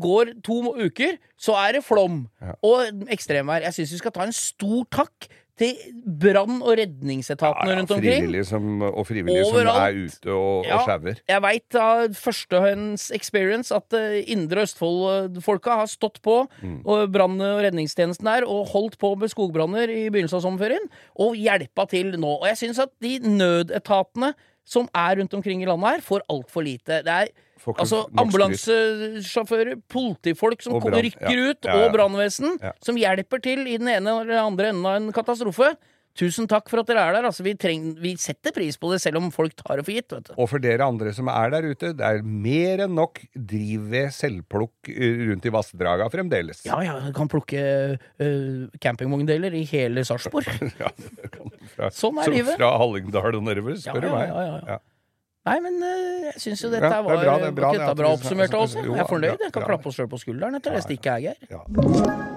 Går 0.00 0.30
to 0.42 0.54
uker, 0.74 1.16
så 1.38 1.54
er 1.54 1.72
det 1.76 1.84
flom 1.84 2.28
Ja. 2.40 2.54
og 2.64 3.04
ekstremvær. 3.12 3.62
Jeg 3.62 3.74
syns 3.76 3.92
vi 3.92 3.98
skal 3.98 4.10
ta 4.12 4.22
en 4.24 4.32
stor 4.32 4.84
takk 4.90 5.28
til 5.58 5.74
brann- 6.22 6.62
og 6.62 6.76
redningsetatene 6.78 7.74
rundt 7.80 7.90
omkring. 7.90 8.22
frivillige 8.22 8.44
som, 8.46 8.82
og 8.82 9.06
frivillige 9.06 9.44
som 9.44 9.66
er 9.66 9.98
ute 9.98 10.30
og, 10.32 10.64
Ja. 10.66 10.76
og 10.78 10.86
sjauer. 10.86 11.18
Jeg 11.28 11.42
veit 11.42 11.74
av 11.74 12.14
førstehånds 12.14 13.10
experience 13.14 13.74
at 13.74 13.92
uh, 13.92 14.22
Indre 14.30 14.62
Østfold-folka 14.62 15.70
har 15.82 15.86
stått 15.90 16.20
på 16.22 16.38
Mm. 16.62 16.82
og 16.86 17.10
brann- 17.12 17.40
og 17.42 17.62
redningstjenesten 17.64 18.24
der 18.24 18.46
og 18.46 18.68
holdt 18.68 18.98
på 18.98 19.14
med 19.18 19.28
skogbranner 19.30 19.88
i 19.90 20.08
begynnelsen 20.10 20.38
av 20.38 20.42
sommerferien, 20.46 20.88
og 21.18 21.34
hjelpa 21.36 21.88
til 21.88 22.12
nå. 22.18 22.38
Og 22.40 22.46
jeg 22.46 22.56
syns 22.56 22.78
at 22.78 22.90
de 23.02 23.18
nødetatene 23.18 24.34
som 24.68 24.88
er 24.92 25.18
rundt 25.20 25.36
omkring 25.38 25.62
i 25.64 25.68
landet 25.68 25.96
her, 25.96 26.04
får 26.04 26.24
altfor 26.32 26.66
lite. 26.66 27.02
Det 27.06 27.14
er 27.14 27.30
Folk, 27.58 27.80
altså 27.82 28.04
ambulansesjåfører, 28.22 29.80
politifolk 29.90 30.62
som 30.62 30.76
rykker 30.78 31.26
ja, 31.26 31.48
ut, 31.50 31.66
ja, 31.66 31.74
ja. 31.74 31.86
og 31.88 31.96
brannvesen 31.96 32.54
som 32.84 32.98
hjelper 33.00 33.42
til 33.44 33.64
i 33.66 33.78
den 33.80 33.90
ene 33.90 34.14
eller 34.22 34.44
andre 34.44 34.70
enden 34.70 34.86
av 34.86 35.00
en 35.00 35.08
katastrofe. 35.16 35.72
Tusen 36.18 36.48
takk 36.50 36.66
for 36.70 36.82
at 36.82 36.88
dere 36.90 37.04
er 37.06 37.14
der. 37.14 37.28
Altså, 37.28 37.44
vi, 37.46 37.52
treng, 37.58 37.92
vi 38.02 38.16
setter 38.18 38.54
pris 38.54 38.78
på 38.80 38.90
det, 38.90 38.98
selv 39.04 39.20
om 39.20 39.28
folk 39.34 39.54
tar 39.60 39.78
det 39.78 39.84
for 39.86 39.94
gitt. 39.94 40.10
Vet 40.16 40.30
du. 40.30 40.32
Og 40.34 40.50
for 40.50 40.62
dere 40.62 40.88
andre 40.88 41.12
som 41.14 41.30
er 41.30 41.52
der 41.54 41.68
ute, 41.70 41.92
det 41.94 42.08
er 42.08 42.24
mer 42.26 42.82
enn 42.88 42.96
nok 42.98 43.20
drivved, 43.36 44.10
selvplukk 44.16 44.90
eh, 44.90 45.22
rundt 45.30 45.46
i 45.46 45.54
vassdraga 45.54 46.08
fremdeles. 46.10 46.64
Ja, 46.66 46.80
ja, 46.82 46.98
du 47.04 47.12
kan 47.14 47.30
plukke 47.30 47.62
uh, 47.94 48.66
campingvogndeler 48.82 49.54
i 49.60 49.64
hele 49.70 50.06
Sarpsborg. 50.08 50.50
Ja, 51.78 51.88
Sånn 51.94 52.18
er 52.18 52.30
livet. 52.32 52.56
Fra 52.58 52.70
Hallingdal 52.80 53.36
og 53.38 53.44
nedover, 53.46 53.76
spør 53.78 54.02
du 54.02 54.08
ja, 54.08 54.14
meg. 54.14 54.30
ja, 54.30 54.42
ja. 54.48 54.58
Ja. 54.74 54.78
Nei, 55.48 55.56
men 55.64 55.78
uh, 55.80 56.26
jeg 56.28 56.42
syns 56.42 56.64
jo 56.66 56.72
dette 56.72 56.90
Ja, 56.90 56.98
det 56.98 57.06
var 57.06 57.22
bra, 57.22 57.36
det 57.44 57.52
bra 57.56 57.70
det 57.72 57.84
dette 57.84 57.96
bra 58.02 58.10
oppsummert 58.16 58.58
av 58.58 58.66
oss. 58.66 58.74
Jeg 58.78 58.98
er 58.98 59.08
fornøyd. 59.08 59.46
Jeg 59.46 59.54
kan 59.54 59.70
klappe 59.70 59.90
oss 59.90 60.00
sjøl 60.00 60.10
på 60.10 60.20
skulderen 60.24 60.58
etter 60.58 60.76
det 60.76 60.84
stikket 60.88 61.24
Geir. 61.28 61.48
Ja. 61.52 62.36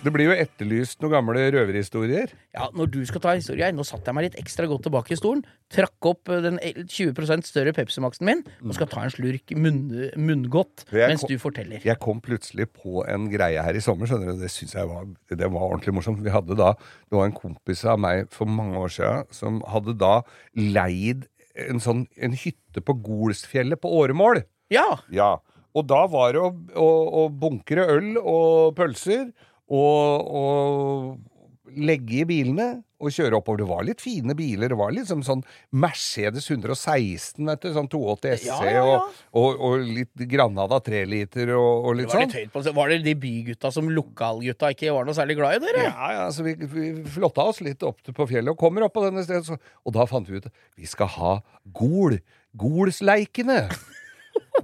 Det 0.00 0.08
blir 0.14 0.30
jo 0.30 0.32
etterlyst 0.32 1.02
noen 1.02 1.12
gamle 1.12 1.42
røverhistorier. 1.52 2.30
Ja, 2.56 2.70
når 2.72 2.88
du 2.94 2.98
skal 3.04 3.20
ta 3.20 3.34
historie 3.36 3.66
Nå 3.76 3.84
satte 3.84 4.08
jeg 4.08 4.16
meg 4.16 4.24
litt 4.30 4.38
ekstra 4.40 4.64
godt 4.70 4.86
tilbake 4.86 5.12
i 5.12 5.18
stolen. 5.18 5.42
Trakk 5.68 6.08
opp 6.08 6.30
eh, 6.32 6.40
den 6.46 6.56
20% 6.62 7.44
større 7.44 7.74
Pepsi 7.76 8.00
Max-en 8.00 8.24
min 8.30 8.40
og 8.64 8.72
skal 8.78 8.88
ta 8.88 9.02
en 9.04 9.12
slurk 9.12 9.52
munn, 9.60 9.82
munngodt 10.16 10.86
mens 10.94 11.20
kom- 11.20 11.28
du 11.34 11.36
forteller. 11.42 11.84
Jeg 11.84 12.00
kom 12.00 12.22
plutselig 12.24 12.70
på 12.72 13.04
en 13.12 13.28
greie 13.32 13.60
her 13.66 13.76
i 13.76 13.82
sommer, 13.84 14.08
skjønner 14.08 14.32
du. 14.32 14.40
Det 14.40 14.48
syns 14.54 14.72
jeg 14.78 14.88
var, 14.88 15.04
det 15.28 15.50
var 15.52 15.66
ordentlig 15.68 15.94
morsomt. 15.98 16.24
Vi 16.24 16.32
hadde 16.32 16.56
da, 16.56 16.72
Det 17.10 17.18
var 17.20 17.28
en 17.28 17.36
kompis 17.36 17.84
av 17.84 18.00
meg 18.00 18.30
for 18.32 18.48
mange 18.48 18.80
år 18.80 18.88
siden 18.96 19.28
som 19.36 19.60
hadde 19.68 19.98
da 20.00 20.22
leid 20.56 21.28
en 21.60 21.82
sånn 21.82 22.06
en 22.16 22.32
hytte 22.40 22.80
på 22.80 22.96
Golsfjellet 23.04 23.80
på 23.82 23.92
Åremål. 24.00 24.40
Ja! 24.72 24.88
Ja. 25.12 25.34
Og 25.76 25.84
da 25.86 26.00
var 26.10 26.32
det 26.34 26.40
å, 26.42 26.48
å, 26.80 26.88
å 27.20 27.28
bunkre 27.30 27.84
øl 27.98 28.14
og 28.18 28.72
pølser 28.78 29.28
og, 29.70 30.30
og 30.40 31.76
legge 31.78 32.22
i 32.22 32.28
bilene 32.28 32.70
og 33.00 33.12
kjøre 33.14 33.38
oppover. 33.38 33.62
Det 33.62 33.68
var 33.70 33.84
litt 33.86 34.02
fine 34.02 34.34
biler. 34.36 34.72
Det 34.72 34.78
var 34.78 34.92
liksom 34.92 35.22
sånn 35.24 35.42
Mercedes 35.80 36.48
116, 36.50 37.40
vet 37.46 37.62
du. 37.62 37.70
Sånn 37.76 37.88
280 37.90 38.34
SC 38.42 38.48
Ja, 38.50 38.58
ja, 38.66 38.72
ja. 38.74 38.96
Og, 39.30 39.38
og, 39.40 39.62
og 39.68 39.86
litt 40.00 40.24
Granada 40.30 40.80
3 40.84 41.04
liter 41.08 41.54
og, 41.56 41.86
og 41.88 41.96
litt 42.00 42.12
sånn. 42.12 42.74
var 42.76 42.92
det 42.92 43.00
de 43.06 43.14
bygutta 43.22 43.72
som 43.74 43.88
lokalgutta 43.94 44.72
ikke 44.74 44.92
var 44.96 45.08
noe 45.08 45.16
særlig 45.16 45.38
glad 45.40 45.60
i, 45.60 45.62
dere? 45.64 45.86
Ja, 45.88 46.10
ja, 46.18 46.26
så 46.34 46.44
vi, 46.46 46.56
vi 46.60 46.90
flotta 47.16 47.46
oss 47.52 47.62
litt 47.64 47.84
opp 47.86 48.02
på 48.04 48.28
fjellet 48.28 48.52
og 48.52 48.60
kommer 48.60 48.86
opp 48.86 48.96
på 48.98 49.06
denne 49.06 49.24
stedet. 49.26 49.46
Så, 49.48 49.56
og 49.56 49.96
da 49.96 50.08
fant 50.10 50.28
vi 50.28 50.42
ut 50.42 50.50
at 50.50 50.68
vi 50.76 50.90
skal 50.90 51.14
ha 51.16 51.38
Gol. 51.76 52.20
Golsleikene. 52.58 53.64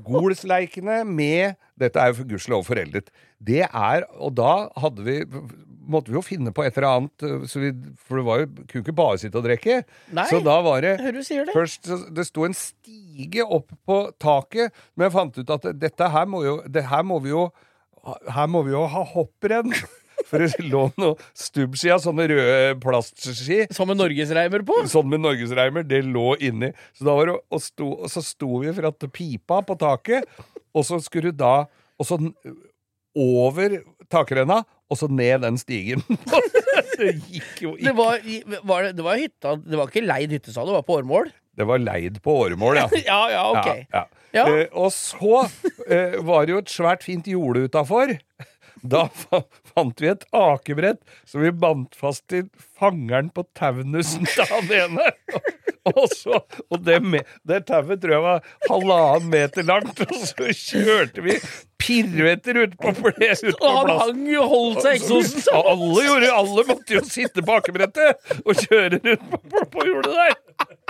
Golsleikene 0.07 1.01
med 1.09 1.57
Dette 1.81 2.01
er 2.01 2.13
jo 2.13 2.19
for 2.21 2.29
gudskjelov 2.31 2.65
foreldet. 2.69 3.09
Det 3.43 3.65
er 3.67 4.05
Og 4.17 4.35
da 4.39 4.69
hadde 4.81 5.05
vi 5.07 5.17
Måtte 5.87 6.11
vi 6.11 6.17
jo 6.19 6.23
finne 6.27 6.51
på 6.51 6.65
et 6.67 6.75
eller 6.81 6.89
annet, 6.89 7.25
så 7.47 7.61
vi, 7.63 7.69
for 8.09 8.19
det 8.19 8.25
var 8.27 8.41
jo, 8.41 8.47
kunne 8.67 8.83
ikke 8.83 8.95
bare 8.99 9.19
sitte 9.23 9.39
og 9.39 9.45
drikke. 9.47 9.77
Så 10.27 10.41
da 10.43 10.57
var 10.67 10.81
det 10.83 10.97
det. 10.99 11.53
Først, 11.55 11.87
Det 12.17 12.25
sto 12.27 12.43
en 12.43 12.57
stige 12.59 13.45
opp 13.47 13.71
på 13.87 13.99
taket, 14.19 14.75
men 14.97 15.07
jeg 15.07 15.15
fant 15.15 15.39
ut 15.39 15.53
at 15.55 15.69
dette 15.79 16.09
her 16.11 16.27
må 16.27 16.43
jo 16.43 16.57
det 16.67 16.83
her 16.91 17.07
må 17.07 17.21
vi 17.23 17.31
jo 17.31 17.45
Her 18.35 18.47
må 18.51 18.65
vi 18.67 18.75
jo 18.75 18.83
ha 18.91 19.05
hopprenn. 19.15 19.71
For 20.27 20.43
det 20.43 20.67
lå 20.67 20.87
noe 20.99 21.15
stubbski 21.39 21.93
av 21.95 22.03
sånne 22.03 22.27
røde 22.33 22.77
plastski. 22.83 23.61
Som 23.75 23.91
med 23.93 24.01
norgesreimer 24.01 24.65
på? 24.67 24.81
Sånn 24.91 25.09
med 25.13 25.23
norgesreimer. 25.23 25.87
Det 25.87 26.03
lå 26.07 26.33
inni. 26.43 26.73
Så, 26.97 27.07
da 27.07 27.15
var 27.19 27.31
det, 27.31 27.37
og, 27.47 27.63
sto, 27.63 27.93
og 28.03 28.11
så 28.13 28.25
sto 28.27 28.63
vi 28.65 28.75
for 28.77 28.91
at 28.91 29.07
pipa 29.15 29.61
på 29.67 29.79
taket, 29.81 30.27
og 30.77 30.85
så 30.87 30.99
skulle 31.03 31.31
du 31.33 31.39
da 31.45 31.55
Og 31.97 32.05
så 32.05 32.19
over 33.17 33.79
takrenna, 34.13 34.59
og 34.93 34.99
så 35.01 35.09
ned 35.09 35.41
den 35.47 35.57
stigen. 35.57 36.03
det 37.01 37.15
gikk 37.31 37.63
jo 37.65 37.73
Det 37.79 37.87
ikke. 37.87 37.95
var, 37.97 38.21
var, 38.69 38.85
det, 38.85 38.93
det 38.99 39.05
var 39.07 39.21
hytta 39.21 39.55
Det 39.63 39.79
var 39.81 39.89
ikke 39.89 40.05
leid 40.05 40.35
hytte, 40.37 40.53
sa 40.53 40.65
du? 40.65 40.71
Det 40.75 40.77
var 40.77 40.85
på 40.87 40.99
Årmål? 41.01 41.31
Det 41.57 41.65
var 41.65 41.81
leid 41.81 42.19
på 42.21 42.35
åremål, 42.43 42.77
ja. 42.83 42.87
Ja, 43.09 43.21
ja, 43.33 43.45
ok. 43.55 43.69
Ja, 43.73 44.03
ja. 44.03 44.05
Ja. 44.37 44.43
Eh, 44.53 44.67
og 44.77 44.91
så 44.93 45.47
eh, 45.89 46.19
var 46.27 46.45
det 46.45 46.53
jo 46.53 46.59
et 46.61 46.69
svært 46.69 47.07
fint 47.07 47.25
jorde 47.31 47.63
utafor. 47.71 48.11
Da 48.93 49.07
fa 49.13 49.43
fant 49.73 50.01
vi 50.03 50.11
et 50.13 50.25
akebrett 50.37 51.03
som 51.29 51.45
vi 51.45 51.53
bandt 51.53 51.97
fast 51.99 52.27
til 52.33 52.49
fangeren 52.79 53.31
på 53.35 53.47
taunusen 53.59 54.29
til 54.31 54.51
han 54.51 54.75
ene. 54.81 55.13
Og, 55.87 56.09
så, 56.11 56.41
og 56.67 56.81
det, 56.83 56.97
det 57.47 57.61
tauet 57.69 58.01
tror 58.03 58.15
jeg 58.17 58.23
var 58.25 58.47
halvannen 58.67 59.29
meter 59.31 59.67
langt, 59.69 60.01
og 60.03 60.15
så 60.19 60.49
kjørte 60.51 61.23
vi 61.23 61.37
pirvetter 61.79 62.59
ut 62.59 62.75
på, 62.81 62.91
plass. 63.07 63.45
Og 63.53 63.67
han 63.71 63.93
hang 64.01 64.25
jo 64.33 64.49
holdt 64.51 64.83
seg 64.83 64.97
eksosen. 64.99 65.45
Alle, 65.55 66.03
gjorde, 66.09 66.33
alle 66.41 66.65
måtte 66.73 66.97
jo 66.99 67.05
sitte 67.07 67.45
på 67.47 67.61
akebrettet 67.61 68.43
og 68.43 68.65
kjøre 68.65 68.99
rundt 68.99 69.29
på, 69.31 69.41
på, 69.53 69.63
på 69.77 69.87
hjulet 69.87 70.11
der. 70.19 70.35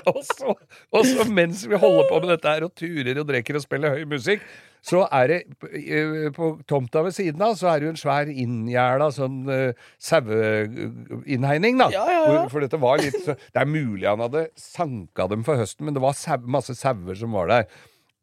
Og 0.06 0.22
så, 0.22 0.54
og 0.94 1.06
så 1.08 1.26
mens 1.28 1.66
vi 1.68 1.76
holder 1.82 2.08
på 2.08 2.22
med 2.22 2.32
dette 2.36 2.52
her 2.54 2.64
og 2.64 2.72
turer 2.78 3.20
og 3.20 3.28
drikker 3.28 3.58
og 3.58 3.64
spiller 3.66 3.98
høy 3.98 4.04
musikk, 4.08 4.44
så 4.86 5.02
er 5.10 5.30
det 5.30 5.38
eh, 5.74 6.28
på 6.34 6.52
tomta 6.68 7.02
ved 7.06 7.14
siden 7.16 7.42
av 7.42 7.56
så 7.58 7.72
er 7.72 7.80
det 7.80 7.88
jo 7.88 7.92
en 7.94 7.98
svær 7.98 8.30
inngjerda 8.30 9.08
sånn 9.14 9.40
uh, 9.50 9.88
saueinnhegning, 10.02 11.80
da. 11.80 11.88
Ja, 11.94 12.04
ja, 12.12 12.20
ja. 12.36 12.44
For 12.52 12.62
dette 12.62 12.78
var 12.82 13.02
litt 13.02 13.18
så, 13.24 13.34
Det 13.34 13.62
er 13.62 13.70
mulig 13.70 14.06
han 14.06 14.22
hadde 14.22 14.46
sanka 14.60 15.26
dem 15.32 15.42
for 15.46 15.58
høsten, 15.58 15.88
men 15.88 15.96
det 15.96 16.04
var 16.04 16.14
sau, 16.18 16.38
masse 16.46 16.76
sauer 16.78 17.18
som 17.18 17.34
var 17.34 17.50
der. 17.50 17.66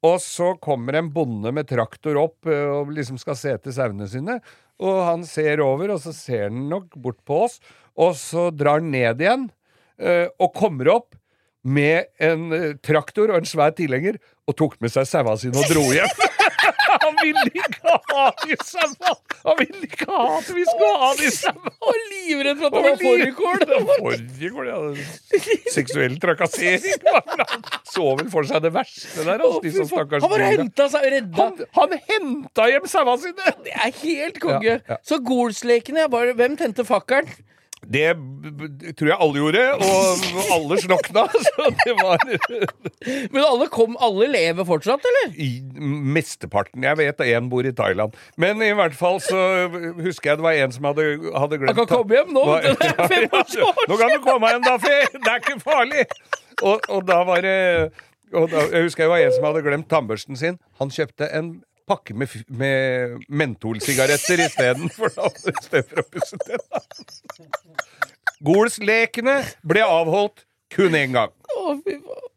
Og 0.08 0.20
så 0.24 0.54
kommer 0.64 0.96
en 1.00 1.12
bonde 1.16 1.52
med 1.56 1.68
traktor 1.68 2.20
opp 2.22 2.48
eh, 2.48 2.68
og 2.72 2.94
liksom 2.96 3.20
skal 3.20 3.40
se 3.40 3.56
etter 3.58 3.76
sauene 3.76 4.08
sine. 4.12 4.40
Og 4.84 5.02
han 5.04 5.28
ser 5.28 5.64
over, 5.64 5.92
og 5.96 6.00
så 6.04 6.16
ser 6.16 6.48
han 6.48 6.68
nok 6.72 6.96
bort 6.96 7.20
på 7.28 7.44
oss, 7.50 7.60
og 8.00 8.16
så 8.20 8.48
drar 8.56 8.80
han 8.80 8.92
ned 8.92 9.22
igjen. 9.22 9.50
Og 10.42 10.50
kommer 10.58 10.90
opp 10.90 11.14
med 11.64 12.10
en 12.20 12.50
traktor 12.84 13.30
og 13.30 13.38
en 13.38 13.48
svær 13.48 13.76
tilhenger, 13.78 14.18
og 14.50 14.58
tok 14.60 14.80
med 14.84 14.92
seg 14.92 15.06
saua 15.08 15.38
sine 15.40 15.62
og 15.62 15.70
dro 15.70 15.86
hjem. 15.94 16.24
Han 17.14 17.28
ville 17.28 17.44
ikke 17.54 17.94
ha 18.14 18.26
de 18.44 18.58
saua! 18.66 19.14
Han 19.44 19.60
ville 19.60 19.88
ikke 19.88 20.08
ha 20.10 20.22
at 20.40 20.50
vi 20.56 20.66
skulle 20.68 20.98
ha 21.04 21.12
de 21.20 21.32
saua! 21.36 21.74
Og 21.84 22.02
livredd 22.12 22.60
for 22.62 22.68
at 22.68 22.76
det 22.76 22.84
var 22.88 23.00
fårikål. 23.04 23.66
Fårikål, 23.94 24.72
ja. 24.72 25.40
Seksuell 25.74 26.18
trakassering. 26.24 27.06
Han 27.14 27.66
så 27.94 28.08
vel 28.20 28.30
for 28.34 28.50
seg 28.50 28.64
det 28.66 28.74
verste 28.76 29.26
der. 29.28 29.44
Altså, 29.44 29.62
de 29.64 29.74
som 29.78 29.90
stakkars 29.92 30.26
Han 30.26 30.34
bare 30.34 30.52
henta 30.56 30.90
seg 30.94 31.08
redda. 31.18 31.48
han, 31.48 31.64
han 31.80 31.98
henta 32.10 32.68
hjem 32.72 32.90
sauene 32.90 33.18
sine! 33.22 33.56
Det 33.68 33.76
er 33.78 33.98
helt 34.04 34.40
konge. 34.44 34.78
Ja, 34.78 34.80
ja. 34.96 35.00
Så 35.06 35.20
Golslekene 35.24 36.08
Hvem 36.10 36.58
tente 36.60 36.86
fakkelen? 36.88 37.30
Det 37.92 38.06
tror 38.98 39.10
jeg 39.10 39.18
alle 39.26 39.42
gjorde, 39.42 39.64
og 39.84 40.52
alle 40.56 40.78
slokna. 40.82 41.26
Så 41.48 41.68
det 41.84 41.96
var 42.00 42.24
Men 43.34 43.42
alle 43.44 43.68
kom, 43.74 43.98
alle 44.00 44.30
lever 44.32 44.68
fortsatt, 44.68 45.04
eller? 45.12 45.34
i 45.36 45.50
mesteparten. 46.16 46.86
Jeg 46.86 47.00
vet 47.00 47.24
én 47.28 47.50
bor 47.52 47.66
i 47.68 47.74
Thailand. 47.76 48.16
Men 48.40 48.62
i 48.64 48.72
hvert 48.78 48.96
fall 48.98 49.20
så 49.24 49.42
husker 50.00 50.32
jeg 50.34 50.40
det 50.40 50.46
var 50.46 50.62
en 50.64 50.76
som 50.76 50.88
hadde, 50.90 51.08
hadde 51.36 51.60
glemt 51.62 51.74
Han 51.74 51.82
kan 51.84 51.92
komme 51.92 52.18
hjem 52.18 52.34
nå. 52.36 52.46
Var, 52.48 52.70
Det 52.72 52.90
er 52.94 53.12
fem 53.12 53.28
år 53.28 53.44
års. 53.44 53.60
Nå 53.90 54.00
kan 54.00 54.16
du 54.16 54.24
komme 54.24 54.54
hjem, 54.54 54.66
da, 54.66 54.78
Fe! 54.82 54.98
Det 55.14 55.30
er 55.34 55.44
ikke 55.44 55.60
farlig! 55.64 56.08
Og, 56.62 56.90
og 56.90 57.06
da 57.08 57.20
var 57.28 57.44
det 57.44 57.58
og 58.34 58.48
da, 58.50 58.64
Jeg 58.72 58.88
husker 58.88 59.06
det 59.06 59.12
var 59.12 59.22
en 59.22 59.36
som 59.36 59.46
hadde 59.46 59.62
glemt 59.66 59.90
tannbørsten 59.92 60.40
sin. 60.40 60.58
Han 60.82 60.92
kjøpte 60.94 61.28
en 61.38 61.54
pakke 61.88 62.16
med, 62.18 62.32
med 62.48 63.24
mentolsigaretter 63.30 64.46
istedenfor 64.48 65.14
for 65.14 65.30
å 65.30 66.06
pusse 66.14 66.40
tennene. 66.44 67.48
Golslekene 68.44 69.40
ble 69.64 69.84
avholdt 69.88 70.46
kun 70.74 70.96
én 70.98 71.16
gang. 71.16 71.34
Å, 71.54 71.76
fy 71.84 72.00
faen. 72.04 72.30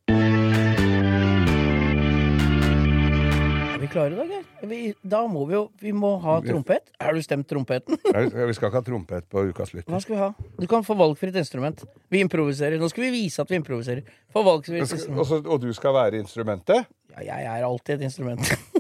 Er 3.77 3.81
vi 3.83 3.89
klare 3.93 4.15
i 4.15 4.17
dag, 4.17 4.31
eller? 4.65 4.93
Da 5.05 5.19
må 5.29 5.43
vi 5.45 5.53
jo 5.53 5.67
Vi 5.85 5.91
må 5.93 6.15
ha 6.23 6.39
trompet. 6.41 6.89
Har 7.03 7.13
du 7.13 7.21
stemt 7.21 7.45
trompeten? 7.51 7.99
Vi 8.07 8.55
skal 8.57 8.71
ikke 8.71 8.79
ha 8.79 8.85
trompet 8.87 9.27
på 9.29 9.43
Ukas 9.51 9.75
Hva 9.83 10.01
skal 10.01 10.15
vi 10.15 10.21
ha? 10.23 10.31
Du 10.57 10.65
kan 10.71 10.87
få 10.87 10.97
valgfritt 10.97 11.37
instrument. 11.37 11.85
Vi 12.09 12.23
improviserer. 12.25 12.81
Nå 12.81 12.89
skal 12.89 13.05
vi 13.09 13.11
vise 13.19 13.45
at 13.45 13.53
vi 13.53 13.61
improviserer. 13.61 14.07
Få 14.33 14.47
valgfritt 14.47 14.87
instrument. 14.87 15.45
Og 15.45 15.61
du 15.61 15.69
skal 15.77 15.93
være 15.99 16.23
instrumentet? 16.25 16.89
Ja, 17.17 17.21
jeg 17.29 17.53
er 17.53 17.69
alltid 17.69 17.99
et 17.99 18.09
instrument. 18.09 18.49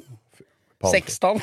Sekstant. 0.84 1.42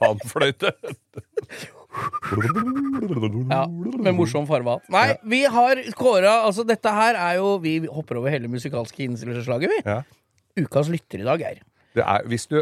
Panfløyte. 0.00 0.74
Ja, 1.94 3.60
med 3.70 4.16
morsom 4.16 4.48
farge 4.48 4.72
Nei, 4.90 5.04
vi 5.30 5.44
har 5.46 5.78
kåra 5.94 6.32
Altså, 6.48 6.64
dette 6.66 6.90
her 6.90 7.14
er 7.14 7.36
jo 7.38 7.52
Vi 7.62 7.76
hopper 7.86 8.18
over 8.18 8.34
hele 8.34 8.50
musikalske 8.50 9.04
innslaget, 9.06 9.70
vi. 9.70 9.78
Ja. 9.86 10.00
Ukas 10.58 10.90
lytter 10.90 11.22
i 11.22 11.28
dag, 11.28 11.38
Geir. 11.38 11.62
Det 11.94 12.02
er, 12.02 12.26
hvis 12.26 12.48
du, 12.50 12.58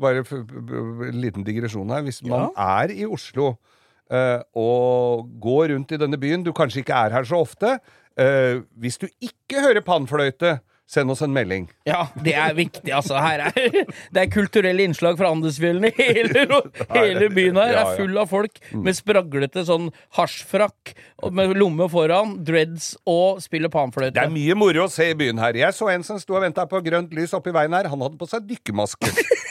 bare 0.00 0.20
en 0.20 1.16
liten 1.22 1.44
digresjon 1.46 1.88
her. 1.92 2.04
Hvis 2.04 2.20
man 2.24 2.50
er 2.52 2.92
i 2.92 3.06
Oslo 3.08 3.54
uh, 4.12 4.40
og 4.56 5.30
går 5.40 5.72
rundt 5.72 5.94
i 5.96 6.00
denne 6.00 6.20
byen 6.20 6.44
Du 6.44 6.52
kanskje 6.56 6.82
ikke 6.84 6.96
er 7.06 7.16
her 7.16 7.28
så 7.28 7.40
ofte. 7.44 7.78
Uh, 8.16 8.64
hvis 8.76 9.00
du 9.00 9.08
ikke 9.20 9.64
hører 9.64 9.84
pannfløyte, 9.84 10.58
send 10.86 11.10
oss 11.10 11.22
en 11.24 11.34
melding. 11.34 11.66
Ja, 11.88 12.06
det 12.22 12.36
er 12.38 12.54
viktig, 12.56 12.92
altså. 12.94 13.18
Er, 13.18 13.50
det 14.14 14.22
er 14.22 14.30
kulturelle 14.30 14.86
innslag 14.86 15.18
fra 15.18 15.32
Andesfjellene. 15.34 15.90
Hele, 15.96 16.46
hele 16.94 17.30
byen 17.34 17.58
her 17.58 17.80
er 17.82 17.92
full 17.98 18.14
av 18.20 18.30
folk 18.30 18.60
med 18.72 18.96
spraglete 18.96 19.66
sånn 19.66 19.90
hasjfrakk 20.18 20.94
med 21.34 21.56
lomme 21.58 21.88
foran, 21.90 22.36
dreads 22.46 22.92
og 23.08 23.42
spiller 23.42 23.72
Det 24.12 24.22
er 24.22 24.32
mye 24.32 24.54
moro 24.58 24.86
å 24.86 24.92
se 24.92 25.10
i 25.10 25.18
byen 25.18 25.42
her. 25.42 25.58
Jeg 25.58 25.74
så 25.74 25.90
en 25.92 26.06
som 26.06 26.20
sto 26.22 26.38
og 26.38 26.44
venta 26.46 26.66
på 26.70 26.80
grønt 26.84 27.14
lys 27.16 27.34
oppi 27.36 27.54
veien 27.54 27.74
her. 27.74 27.90
Han 27.90 28.06
hadde 28.06 28.20
på 28.20 28.30
seg 28.30 28.46
dykkermaske. 28.46 29.10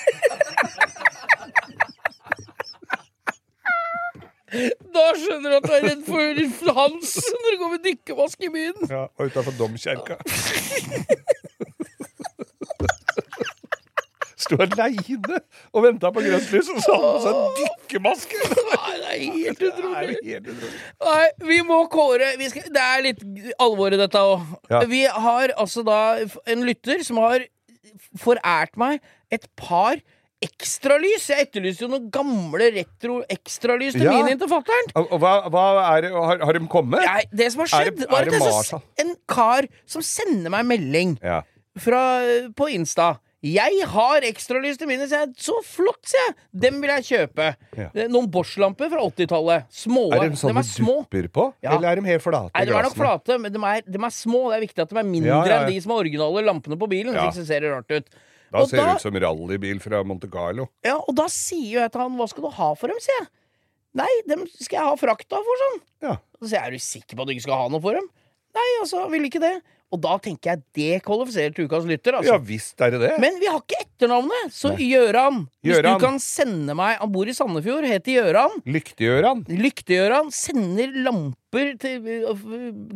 Da 4.95 5.06
skjønner 5.20 5.49
du 5.49 5.58
at 5.58 5.66
du 5.68 5.74
er 5.76 5.88
redd 5.89 6.03
for 6.08 6.76
Hans 6.80 7.16
når 7.34 7.56
du 7.56 7.58
går 7.64 7.74
med 7.76 7.86
dykkermaske 7.89 8.47
i 8.47 8.53
byen. 8.53 8.86
ja, 8.89 9.06
og 9.08 9.32
utafor 9.32 9.56
domkjerka. 9.60 10.20
Sto 14.45 14.58
aleine 14.62 15.39
og 15.74 15.86
venta 15.86 16.12
på 16.14 16.22
grønt 16.22 16.51
lys, 16.53 16.68
og 16.70 16.82
så 16.84 16.95
hadde 16.95 17.08
han 17.08 17.16
på 17.16 17.24
seg 17.26 17.62
dykkermaske! 17.62 18.41
Det 18.45 19.14
er 19.16 19.22
helt 19.32 19.62
utrolig. 19.70 20.18
Nei, 21.08 21.26
vi 21.49 21.60
må 21.66 21.78
kåre 21.91 22.34
vi 22.39 22.49
skal, 22.51 22.68
Det 22.76 22.84
er 22.84 23.03
litt 23.06 23.24
alvor 23.64 23.95
i 23.95 23.99
dette 24.01 24.22
òg. 24.22 24.43
Ja. 24.72 24.84
Vi 24.91 25.06
har 25.08 25.53
altså 25.56 25.86
da 25.88 25.99
en 26.51 26.66
lytter 26.68 27.01
som 27.08 27.22
har 27.24 27.47
forært 28.20 28.76
meg 28.78 28.99
et 29.34 29.47
par 29.58 30.01
ekstralys. 30.46 31.28
Jeg 31.32 31.48
etterlyste 31.48 31.86
jo 31.86 31.89
noen 31.91 32.08
gamle 32.14 32.70
retro 32.76 33.20
ekstralys 33.32 33.98
til 33.98 34.06
Ja. 34.08 34.14
minien 34.16 34.39
til 34.41 34.52
fatter'n. 34.52 34.93
Hva, 34.93 35.34
hva 35.50 35.66
er 35.98 36.02
det, 36.08 36.14
har, 36.16 36.39
har 36.46 36.54
de 36.60 36.64
kommet? 36.72 37.04
Ja, 37.06 37.20
det 37.32 37.52
som 37.54 37.66
har 37.66 37.70
Er 37.72 37.86
skjedd, 37.89 38.00
det- 38.00 38.10
var 38.10 38.22
er 38.22 38.22
at 38.22 38.32
det 38.32 38.39
det 38.39 38.41
er 38.41 38.52
Marshall? 38.52 38.82
så- 38.82 39.06
en 39.06 39.16
kar 39.28 39.68
som 39.86 40.02
sender 40.02 40.50
meg 40.50 40.66
melding 40.66 41.18
Ja. 41.24 41.41
fra, 41.78 42.02
på 42.56 42.70
Insta. 42.74 43.20
Jeg 43.46 43.86
har 43.86 44.22
ekstralys 44.26 44.76
til 44.80 44.88
mine, 44.88 45.06
sier 45.08 45.20
jeg. 45.28 45.36
Så 45.38 45.54
flott, 45.64 46.02
sier 46.04 46.18
jeg! 46.30 46.36
Dem 46.64 46.82
vil 46.82 46.89
jeg 46.89 47.04
kjøpe. 47.30 47.56
Ja. 47.78 48.08
Noen 48.08 48.26
Bosch-lamper 48.32 48.89
fra 48.89 48.98
80-tallet. 49.06 49.66
Små. 49.70 50.12
Er 50.16 50.22
de 50.22 50.30
de 50.30 50.36
sånne 50.36 50.58
er 50.58 50.64
små. 50.66 50.96
dupper 51.06 51.28
på, 51.30 51.54
Ja. 51.62 51.76
eller 51.78 51.89
er 51.91 51.96
de 52.02 52.02
helt 52.08 52.24
flate? 52.24 52.50
Nei, 52.56 52.66
de 52.66 52.72
er 52.74 52.82
nok 52.82 52.96
flate, 52.96 53.39
men 53.39 53.52
de 53.54 53.60
er, 53.60 53.82
de 53.86 54.00
er 54.04 54.10
små. 54.10 54.50
Det 54.50 54.58
er 54.58 54.66
viktig 54.66 54.82
at 54.82 54.89
de 54.89 54.98
er 54.98 55.04
mindre 55.04 55.46
Ja, 55.46 55.60
enn 55.62 55.68
de 55.70 55.80
som 55.80 55.91
er 55.91 55.96
originale 56.02 56.41
lampene 56.43 56.76
på 56.76 56.89
bilen. 56.89 57.14
Ja. 57.14 57.30
Så 57.30 57.46
ser 57.46 57.60
det 57.60 57.70
rart 57.72 57.91
ut. 57.91 58.10
Da 58.56 58.64
Og 58.64 58.70
ser 58.72 58.80
da- 58.80 58.86
det 58.93 58.99
ut 59.01 59.06
som 59.06 59.20
rallybil 59.26 59.82
fra 59.84 59.99
Monte 60.08 60.30
Carlo. 60.32 60.70
Ja, 60.86 60.95
og 61.01 61.14
da 61.18 61.28
sier 61.32 61.68
jo 61.76 61.80
jeg 61.84 61.91
til 61.91 62.01
han 62.06 62.16
hva 62.16 62.28
skal 62.32 62.47
du 62.47 62.51
ha 62.56 62.74
for 62.80 62.88
dem, 62.91 62.99
sier 63.03 63.20
jeg. 63.20 63.28
Nei, 63.95 64.12
dem 64.28 64.43
skal 64.47 64.80
jeg 64.80 64.86
ha 64.89 64.95
frakta 64.99 65.39
for, 65.43 65.62
sånn. 65.64 65.78
Ja. 66.03 66.18
Så 66.39 66.49
sier 66.49 66.60
jeg 66.60 66.68
er 66.68 66.76
du 66.76 66.84
sikker 66.84 67.16
på 67.16 67.24
at 67.24 67.28
du 67.30 67.34
ikke 67.36 67.45
skal 67.47 67.62
ha 67.64 67.68
noe 67.72 67.84
for 67.84 67.95
dem? 67.99 68.08
Nei, 68.56 68.68
altså, 68.82 69.06
vil 69.12 69.28
ikke 69.28 69.43
det. 69.43 69.56
Og 69.93 70.01
da 70.01 70.16
tenker 70.20 70.49
jeg 70.49 70.64
det 70.76 71.03
kvalifiserer 71.06 71.53
til 71.56 71.68
ukas 71.70 71.86
lytter, 71.88 72.16
ja 72.18 72.20
altså. 72.34 72.39
visst 72.43 72.82
er 72.82 72.91
det 72.95 72.99
det. 73.03 73.12
Men 73.22 73.38
vi 73.39 73.47
har 73.47 73.60
ikke 73.62 73.78
etternavnet, 73.86 74.51
så 74.51 74.72
Gjøran. 74.76 75.43
Hvis 75.64 75.76
Gjøran. 75.78 75.99
du 75.99 76.06
kan 76.06 76.18
sende 76.20 76.76
meg 76.76 76.97
Han 76.99 77.12
bor 77.14 77.30
i 77.30 77.36
Sandefjord, 77.38 77.86
heter 77.88 78.18
Gjøran. 78.18 78.58
Lykte-Gjøran. 78.66 79.45
Lykte-Gjøran 79.47 80.32
sender 80.36 80.95
lamper 81.06 81.76
til 81.80 82.10
øh, 82.32 82.45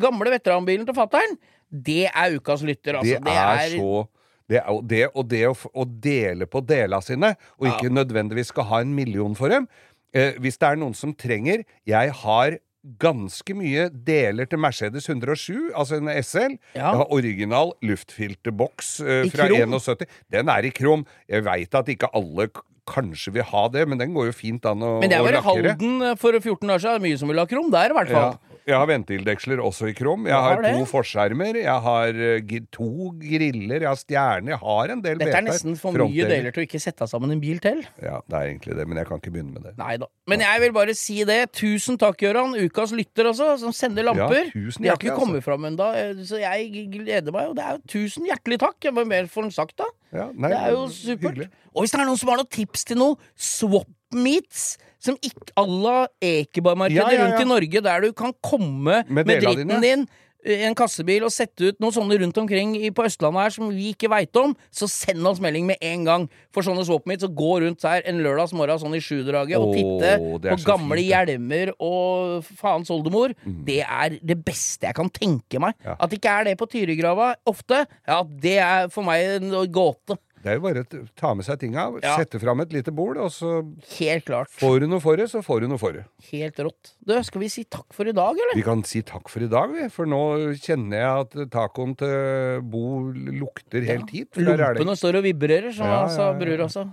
gamle 0.01 0.33
veteranbilen 0.33 0.87
til 0.89 0.97
fattern. 0.97 1.37
Det 1.69 2.07
er 2.09 2.35
ukas 2.39 2.65
lytter, 2.65 2.97
altså. 2.99 3.19
Det 3.23 3.37
er 3.37 3.77
så 3.77 4.07
det, 4.49 4.63
og 4.67 4.81
det, 4.89 5.03
og 5.13 5.27
det 5.29 5.43
å, 5.49 5.53
å 5.53 5.85
dele 5.85 6.47
på 6.49 6.63
dela 6.65 7.01
sine, 7.05 7.35
og 7.59 7.69
ikke 7.69 7.91
nødvendigvis 7.93 8.49
skal 8.53 8.67
ha 8.71 8.81
en 8.83 8.95
million 8.97 9.35
for 9.37 9.53
dem 9.53 9.67
eh, 10.13 10.33
Hvis 10.41 10.57
det 10.57 10.71
er 10.71 10.81
noen 10.81 10.95
som 10.97 11.13
trenger 11.13 11.63
Jeg 11.87 12.15
har 12.23 12.57
ganske 12.99 13.53
mye 13.57 13.89
deler 13.91 14.47
til 14.47 14.61
Mercedes 14.63 15.09
107, 15.09 15.73
altså 15.75 15.97
en 15.97 16.07
SL. 16.15 16.55
Ja. 16.77 16.93
Jeg 16.93 17.01
har 17.01 17.11
original 17.11 17.73
luftfilterboks 17.83 18.93
eh, 19.03 19.27
fra 19.33 19.49
71. 19.51 20.05
Den 20.31 20.51
er 20.53 20.67
i 20.67 20.71
krom. 20.73 21.03
Jeg 21.27 21.43
veit 21.45 21.75
at 21.75 21.91
ikke 21.91 22.07
alle 22.15 22.47
kanskje 22.89 23.33
vil 23.35 23.45
ha 23.51 23.65
det, 23.73 23.83
men 23.89 23.99
den 23.99 24.15
går 24.15 24.31
jo 24.31 24.35
fint 24.35 24.65
an 24.69 24.81
å, 24.85 24.95
Men 25.03 25.11
det 25.11 25.19
var 25.21 25.37
i. 25.37 25.43
Halden 25.45 26.07
eh, 26.07 26.15
for 26.19 26.39
14 26.39 26.71
år 26.71 26.85
siden. 26.85 27.03
Mye 27.05 27.19
som 27.21 27.31
vil 27.31 27.41
ha 27.43 27.45
krom 27.49 27.69
der, 27.73 27.91
i 27.93 27.99
hvert 27.99 28.15
Ja. 28.15 28.29
Jeg 28.67 28.75
har 28.77 28.87
ventildeksler 28.89 29.61
også 29.63 29.89
i 29.89 29.93
krom. 29.97 30.25
Jeg 30.29 30.35
har 30.35 30.59
har 30.59 30.75
to 30.75 30.85
forskjermer. 30.89 31.59
Jeg 31.61 31.83
har 31.85 32.19
eh, 32.25 32.59
to 32.73 33.09
griller. 33.21 33.85
Jeg 33.85 33.89
har 33.89 33.99
stjerner. 33.99 34.53
Jeg 34.53 34.61
har 34.63 34.93
en 34.95 35.03
del 35.03 35.21
Dette 35.21 35.37
er 35.39 35.45
nesten 35.45 35.77
for 35.79 35.95
mye 35.95 36.27
deler 36.29 36.55
til 36.55 36.63
å 36.63 36.67
ikke 36.67 36.81
sette 36.81 37.07
sammen 37.09 37.33
en 37.35 37.41
bil 37.41 37.61
til. 37.63 37.81
Ja, 38.03 38.19
det 38.25 38.37
er 38.39 38.51
egentlig 38.51 38.77
det, 38.79 38.87
men 38.89 39.01
jeg 39.01 39.09
kan 39.09 39.21
ikke 39.21 39.33
begynne 39.35 39.55
med 39.55 39.67
det. 39.69 39.75
Neida. 39.79 40.09
Men 40.29 40.45
jeg 40.45 40.63
vil 40.65 40.73
bare 40.75 40.97
si 40.97 41.19
det. 41.29 41.39
Tusen 41.57 41.99
takk, 42.01 42.19
Gøran. 42.21 42.57
Ukas 42.59 42.93
lytter, 42.95 43.31
altså, 43.31 43.51
som 43.61 43.75
sender 43.75 44.09
lamper. 44.09 44.49
Ja, 44.49 44.55
tusen 44.55 44.85
De 44.85 44.91
har 44.91 44.99
ikke 45.01 45.17
kommet 45.17 45.45
fram 45.45 45.69
ennå, 45.69 45.91
så 46.27 46.41
jeg 46.41 46.87
gleder 46.93 47.35
meg. 47.35 47.53
Og 47.53 47.57
det 47.59 47.65
er 47.65 47.77
jo 47.77 47.85
tusen 47.95 48.27
hjertelig 48.29 48.59
takk. 48.65 48.91
Hva 48.93 49.05
mer 49.07 49.29
får 49.31 49.49
en 49.49 49.55
sagt, 49.55 49.77
da? 49.81 49.89
Ja, 50.15 50.29
nei, 50.33 50.49
Det 50.49 50.59
er 50.59 50.73
jo 50.73 50.87
supert. 50.89 51.21
hyggelig. 51.29 51.49
Og 51.75 51.83
hvis 51.83 51.91
det 51.93 51.99
er 52.01 52.09
noen 52.09 52.17
som 52.17 52.31
har 52.33 52.41
noen 52.41 52.49
tips 52.49 52.85
til 52.89 52.97
noe 52.97 53.17
swap 53.37 53.89
meets 54.15 54.77
som 54.99 55.15
ikke 55.23 55.53
à 55.55 55.65
la 55.67 56.07
Ekebergmarkedet 56.21 56.99
Ja, 56.99 57.11
ja, 57.11 57.19
ja. 57.19 57.27
rundt 57.27 57.45
i 57.45 57.49
Norge, 57.49 57.83
der 57.85 58.01
du 58.01 58.11
kan 58.11 58.33
komme 58.43 59.03
Med 59.07 59.25
med, 59.25 59.39
dritten 59.41 59.81
din 59.81 60.09
i 60.47 60.55
en 60.63 60.75
kassebil 60.77 61.25
og 61.27 61.33
sette 61.35 61.67
ut 61.67 61.81
noen 61.83 61.91
sånne 61.91 62.15
rundt 62.21 62.37
omkring 62.39 62.75
på 62.95 63.03
Østlandet 63.03 63.43
her 63.43 63.53
som 63.57 63.71
vi 63.75 63.89
ikke 63.91 64.09
veit 64.11 64.35
om, 64.39 64.53
så 64.71 64.87
send 64.87 65.27
oss 65.27 65.41
melding 65.43 65.65
med 65.67 65.81
en 65.83 66.05
gang. 66.07 66.27
For 66.55 66.63
sånne 66.65 66.85
swap 66.87 67.09
meets, 67.09 67.25
så 67.25 67.31
gå 67.35 67.57
rundt 67.65 67.83
her 67.83 68.05
en 68.07 68.21
lørdags 68.23 68.53
morgen 68.55 68.79
sånn 68.79 68.95
i 68.95 69.01
sjudraget 69.03 69.59
og 69.59 69.73
titte 69.75 70.13
på 70.45 70.61
gamle 70.63 70.95
fint. 70.95 71.09
Mm. 71.09 71.09
hjelmer 71.09 71.73
og 71.75 72.47
faens 72.61 72.91
oldemor. 72.93 73.35
Det 73.67 73.81
er 73.83 74.15
det 74.15 74.39
beste 74.45 74.87
jeg 74.87 74.95
kan 74.95 75.11
tenke 75.11 75.59
meg. 75.59 75.75
Ja. 75.83 75.97
At 75.99 76.09
det 76.09 76.21
ikke 76.21 76.37
er 76.39 76.49
det 76.49 76.55
på 76.61 76.69
Tyrigrava 76.71 77.33
ofte, 77.49 77.83
ja, 78.07 78.23
det 78.23 78.57
er 78.63 78.89
for 78.93 79.03
meg 79.07 79.41
en 79.41 79.51
gåte. 79.75 80.17
Det 80.43 80.51
er 80.53 80.55
jo 80.55 80.61
bare 80.63 80.83
å 80.85 80.99
ta 81.19 81.33
med 81.35 81.43
seg 81.45 81.59
tinga, 81.59 81.83
Ja. 82.01 82.15
sette 82.17 82.39
fram 82.39 82.61
et 82.63 82.71
lite 82.71 82.91
bord, 82.95 83.17
og 83.17 83.27
så 83.35 83.57
Helt 83.97 84.25
klart. 84.25 84.47
får 84.59 84.79
du 84.79 84.87
noe 84.87 84.99
for 85.03 85.15
det, 85.19 85.27
så 85.29 85.41
får 85.43 85.61
du 85.61 85.67
noe 85.67 85.77
for 85.81 85.91
det. 85.91 86.05
Helt 86.31 86.55
rått. 86.63 86.93
Du, 87.05 87.13
skal 87.23 87.41
vi 87.41 87.49
si 87.49 87.63
takk 87.65 87.91
for 87.91 88.07
i 88.07 88.13
dag, 88.15 88.31
eller? 88.39 88.55
Vi 88.55 88.63
kan 88.63 88.83
si 88.83 89.01
takk 89.01 89.27
for 89.29 89.43
i 89.43 89.47
dag, 89.51 89.69
vi, 89.75 89.89
for 89.89 90.05
nå 90.05 90.21
kjenner 90.55 90.97
jeg 91.03 91.27
at 91.43 91.51
tacoen 91.51 91.97
til 91.99 92.61
Bo 92.61 93.11
lukter 93.11 93.83
helt 93.85 94.09
hit. 94.15 94.31
der 94.33 94.53
er 94.55 94.75
Lompene 94.79 94.95
står 94.95 95.19
og 95.19 95.23
vibrerer, 95.27 95.73
som 95.75 95.85
Ja, 95.85 96.07
ja, 96.07 96.31
ja. 96.31 96.33
bror 96.39 96.65
også. 96.69 96.87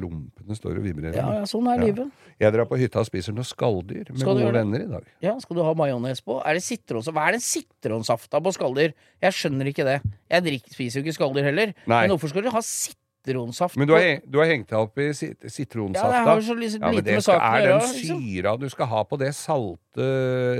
Lompene 0.00 0.56
står 0.58 0.78
og 0.80 0.84
vibrerer. 0.84 1.14
Ja, 1.16 1.28
ja, 1.40 1.42
sånn 1.48 1.66
er 1.70 1.78
Ja. 1.78 1.84
livet. 1.86 2.10
Jeg 2.40 2.52
drar 2.52 2.66
på 2.66 2.76
hytta 2.78 2.98
og 3.00 3.06
spiser 3.06 3.32
noe 3.32 3.44
skalldyr 3.46 4.10
med 4.10 4.24
gode 4.26 4.52
venner 4.52 4.80
i 4.82 4.88
dag. 4.90 5.04
Ja, 5.22 5.38
Skal 5.38 5.56
du 5.56 5.62
ha 5.62 5.74
majones 5.74 6.20
på? 6.20 6.40
Er 6.44 6.54
det? 6.54 6.62
Hva 6.88 7.28
er 7.28 7.32
den 7.32 7.40
sitronsafta 7.40 8.40
på 8.42 8.52
skalldyr? 8.52 8.92
Jeg 9.22 9.32
skjønner 9.32 9.66
ikke 9.70 9.84
det. 9.86 10.00
Jeg 10.30 10.42
drikker, 10.42 10.70
spiser 10.74 11.00
jo 11.00 11.04
ikke 11.06 11.18
skalldyr 11.18 11.44
heller. 11.44 11.74
Nei. 11.86 12.06
Men 12.06 12.10
hvorfor 12.16 12.28
skal 12.32 12.42
du 12.42 12.50
ha 12.50 12.60
sitronsaft 12.60 13.76
Men 13.76 13.88
du 13.88 13.94
har, 13.94 14.20
du 14.28 14.38
har 14.38 14.46
hengt 14.50 14.68
deg 14.68 14.78
opp 14.78 14.98
i 14.98 15.12
sit 15.16 15.38
Ja, 15.42 15.48
sitronsafta. 15.48 16.10
det 16.10 16.28
har 16.28 16.40
så 16.40 16.54
lite 16.58 16.78
Ja, 16.80 16.90
men 16.92 17.04
det 17.04 17.22
skal, 17.22 17.40
er 17.40 17.66
den. 17.68 17.80
Liksom. 17.80 18.20
syra 18.20 18.56
du 18.60 18.68
skal 18.68 18.86
ha 18.86 19.04
på 19.04 19.18
det 19.18 19.30
salte 19.34 20.08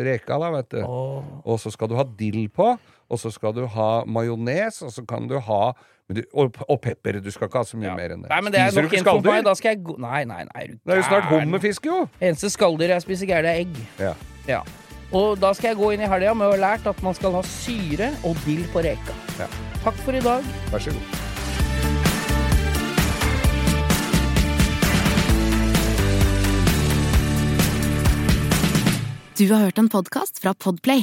reka, 0.04 0.38
da, 0.38 0.50
vet 0.50 0.68
du. 0.70 0.82
Og 0.84 1.58
så 1.60 1.72
skal 1.72 1.88
du 1.88 1.96
ha 1.96 2.04
dill 2.04 2.48
på, 2.48 2.78
og 3.10 3.18
så 3.20 3.30
skal 3.32 3.52
du 3.52 3.66
ha 3.66 4.04
majones, 4.06 4.80
og 4.82 4.90
så 4.94 5.04
kan 5.06 5.28
du 5.28 5.38
ha 5.38 5.74
du, 6.12 6.20
og, 6.34 6.54
og 6.68 6.80
pepper. 6.84 7.20
Du 7.24 7.30
skal 7.32 7.48
ikke 7.48 7.58
ha 7.58 7.64
så 7.64 7.76
mye 7.80 7.88
Ja. 7.88 7.94
mer 7.96 8.12
enn 8.12 8.22
det. 8.22 8.28
Nei, 8.30 8.40
men 8.44 8.52
det 8.52 8.60
er 8.60 8.68
Spiser 8.70 8.82
du 8.82 8.88
ikke 8.88 9.04
skalldyr? 9.04 9.42
Da 9.44 9.54
skal 9.54 9.68
jeg 9.74 9.84
gå 9.84 9.96
Nei, 9.98 10.24
nei, 10.24 10.44
nei. 10.54 10.66
du 10.66 10.76
Det 10.84 10.92
er 10.92 10.96
jo 11.00 11.02
snart 11.08 11.24
hummerfiske, 11.32 11.86
jo! 11.88 12.08
Eneste 12.20 12.50
skalldyr 12.52 12.92
jeg 12.92 13.02
spiser 13.06 13.26
gærent, 13.26 13.46
er 13.46 13.64
egg. 13.64 13.76
Ja. 13.98 14.12
Ja. 14.48 14.60
Og 15.12 15.38
da 15.40 15.52
skal 15.54 15.68
jeg 15.72 15.76
gå 15.78 15.90
inn 15.94 16.00
i 16.04 16.08
helga 16.10 16.34
med 16.34 16.46
å 16.48 16.50
ha 16.56 16.60
lært 16.60 16.86
at 16.90 17.02
man 17.02 17.14
skal 17.14 17.32
ha 17.32 17.42
syre 17.42 18.12
og 18.24 18.36
dill 18.44 18.64
på 18.72 18.82
reka. 18.84 19.16
Ja. 19.38 19.46
Takk 19.84 19.94
for 20.04 20.12
i 20.12 20.20
dag. 20.20 20.44
Vær 20.72 20.78
så 20.78 20.90
god. 20.92 21.22
Du 29.38 29.48
har 29.52 29.64
hørt 29.66 29.78
en 29.78 29.88
podcast 29.88 30.38
fra 30.42 30.54
Podplay. 30.54 31.02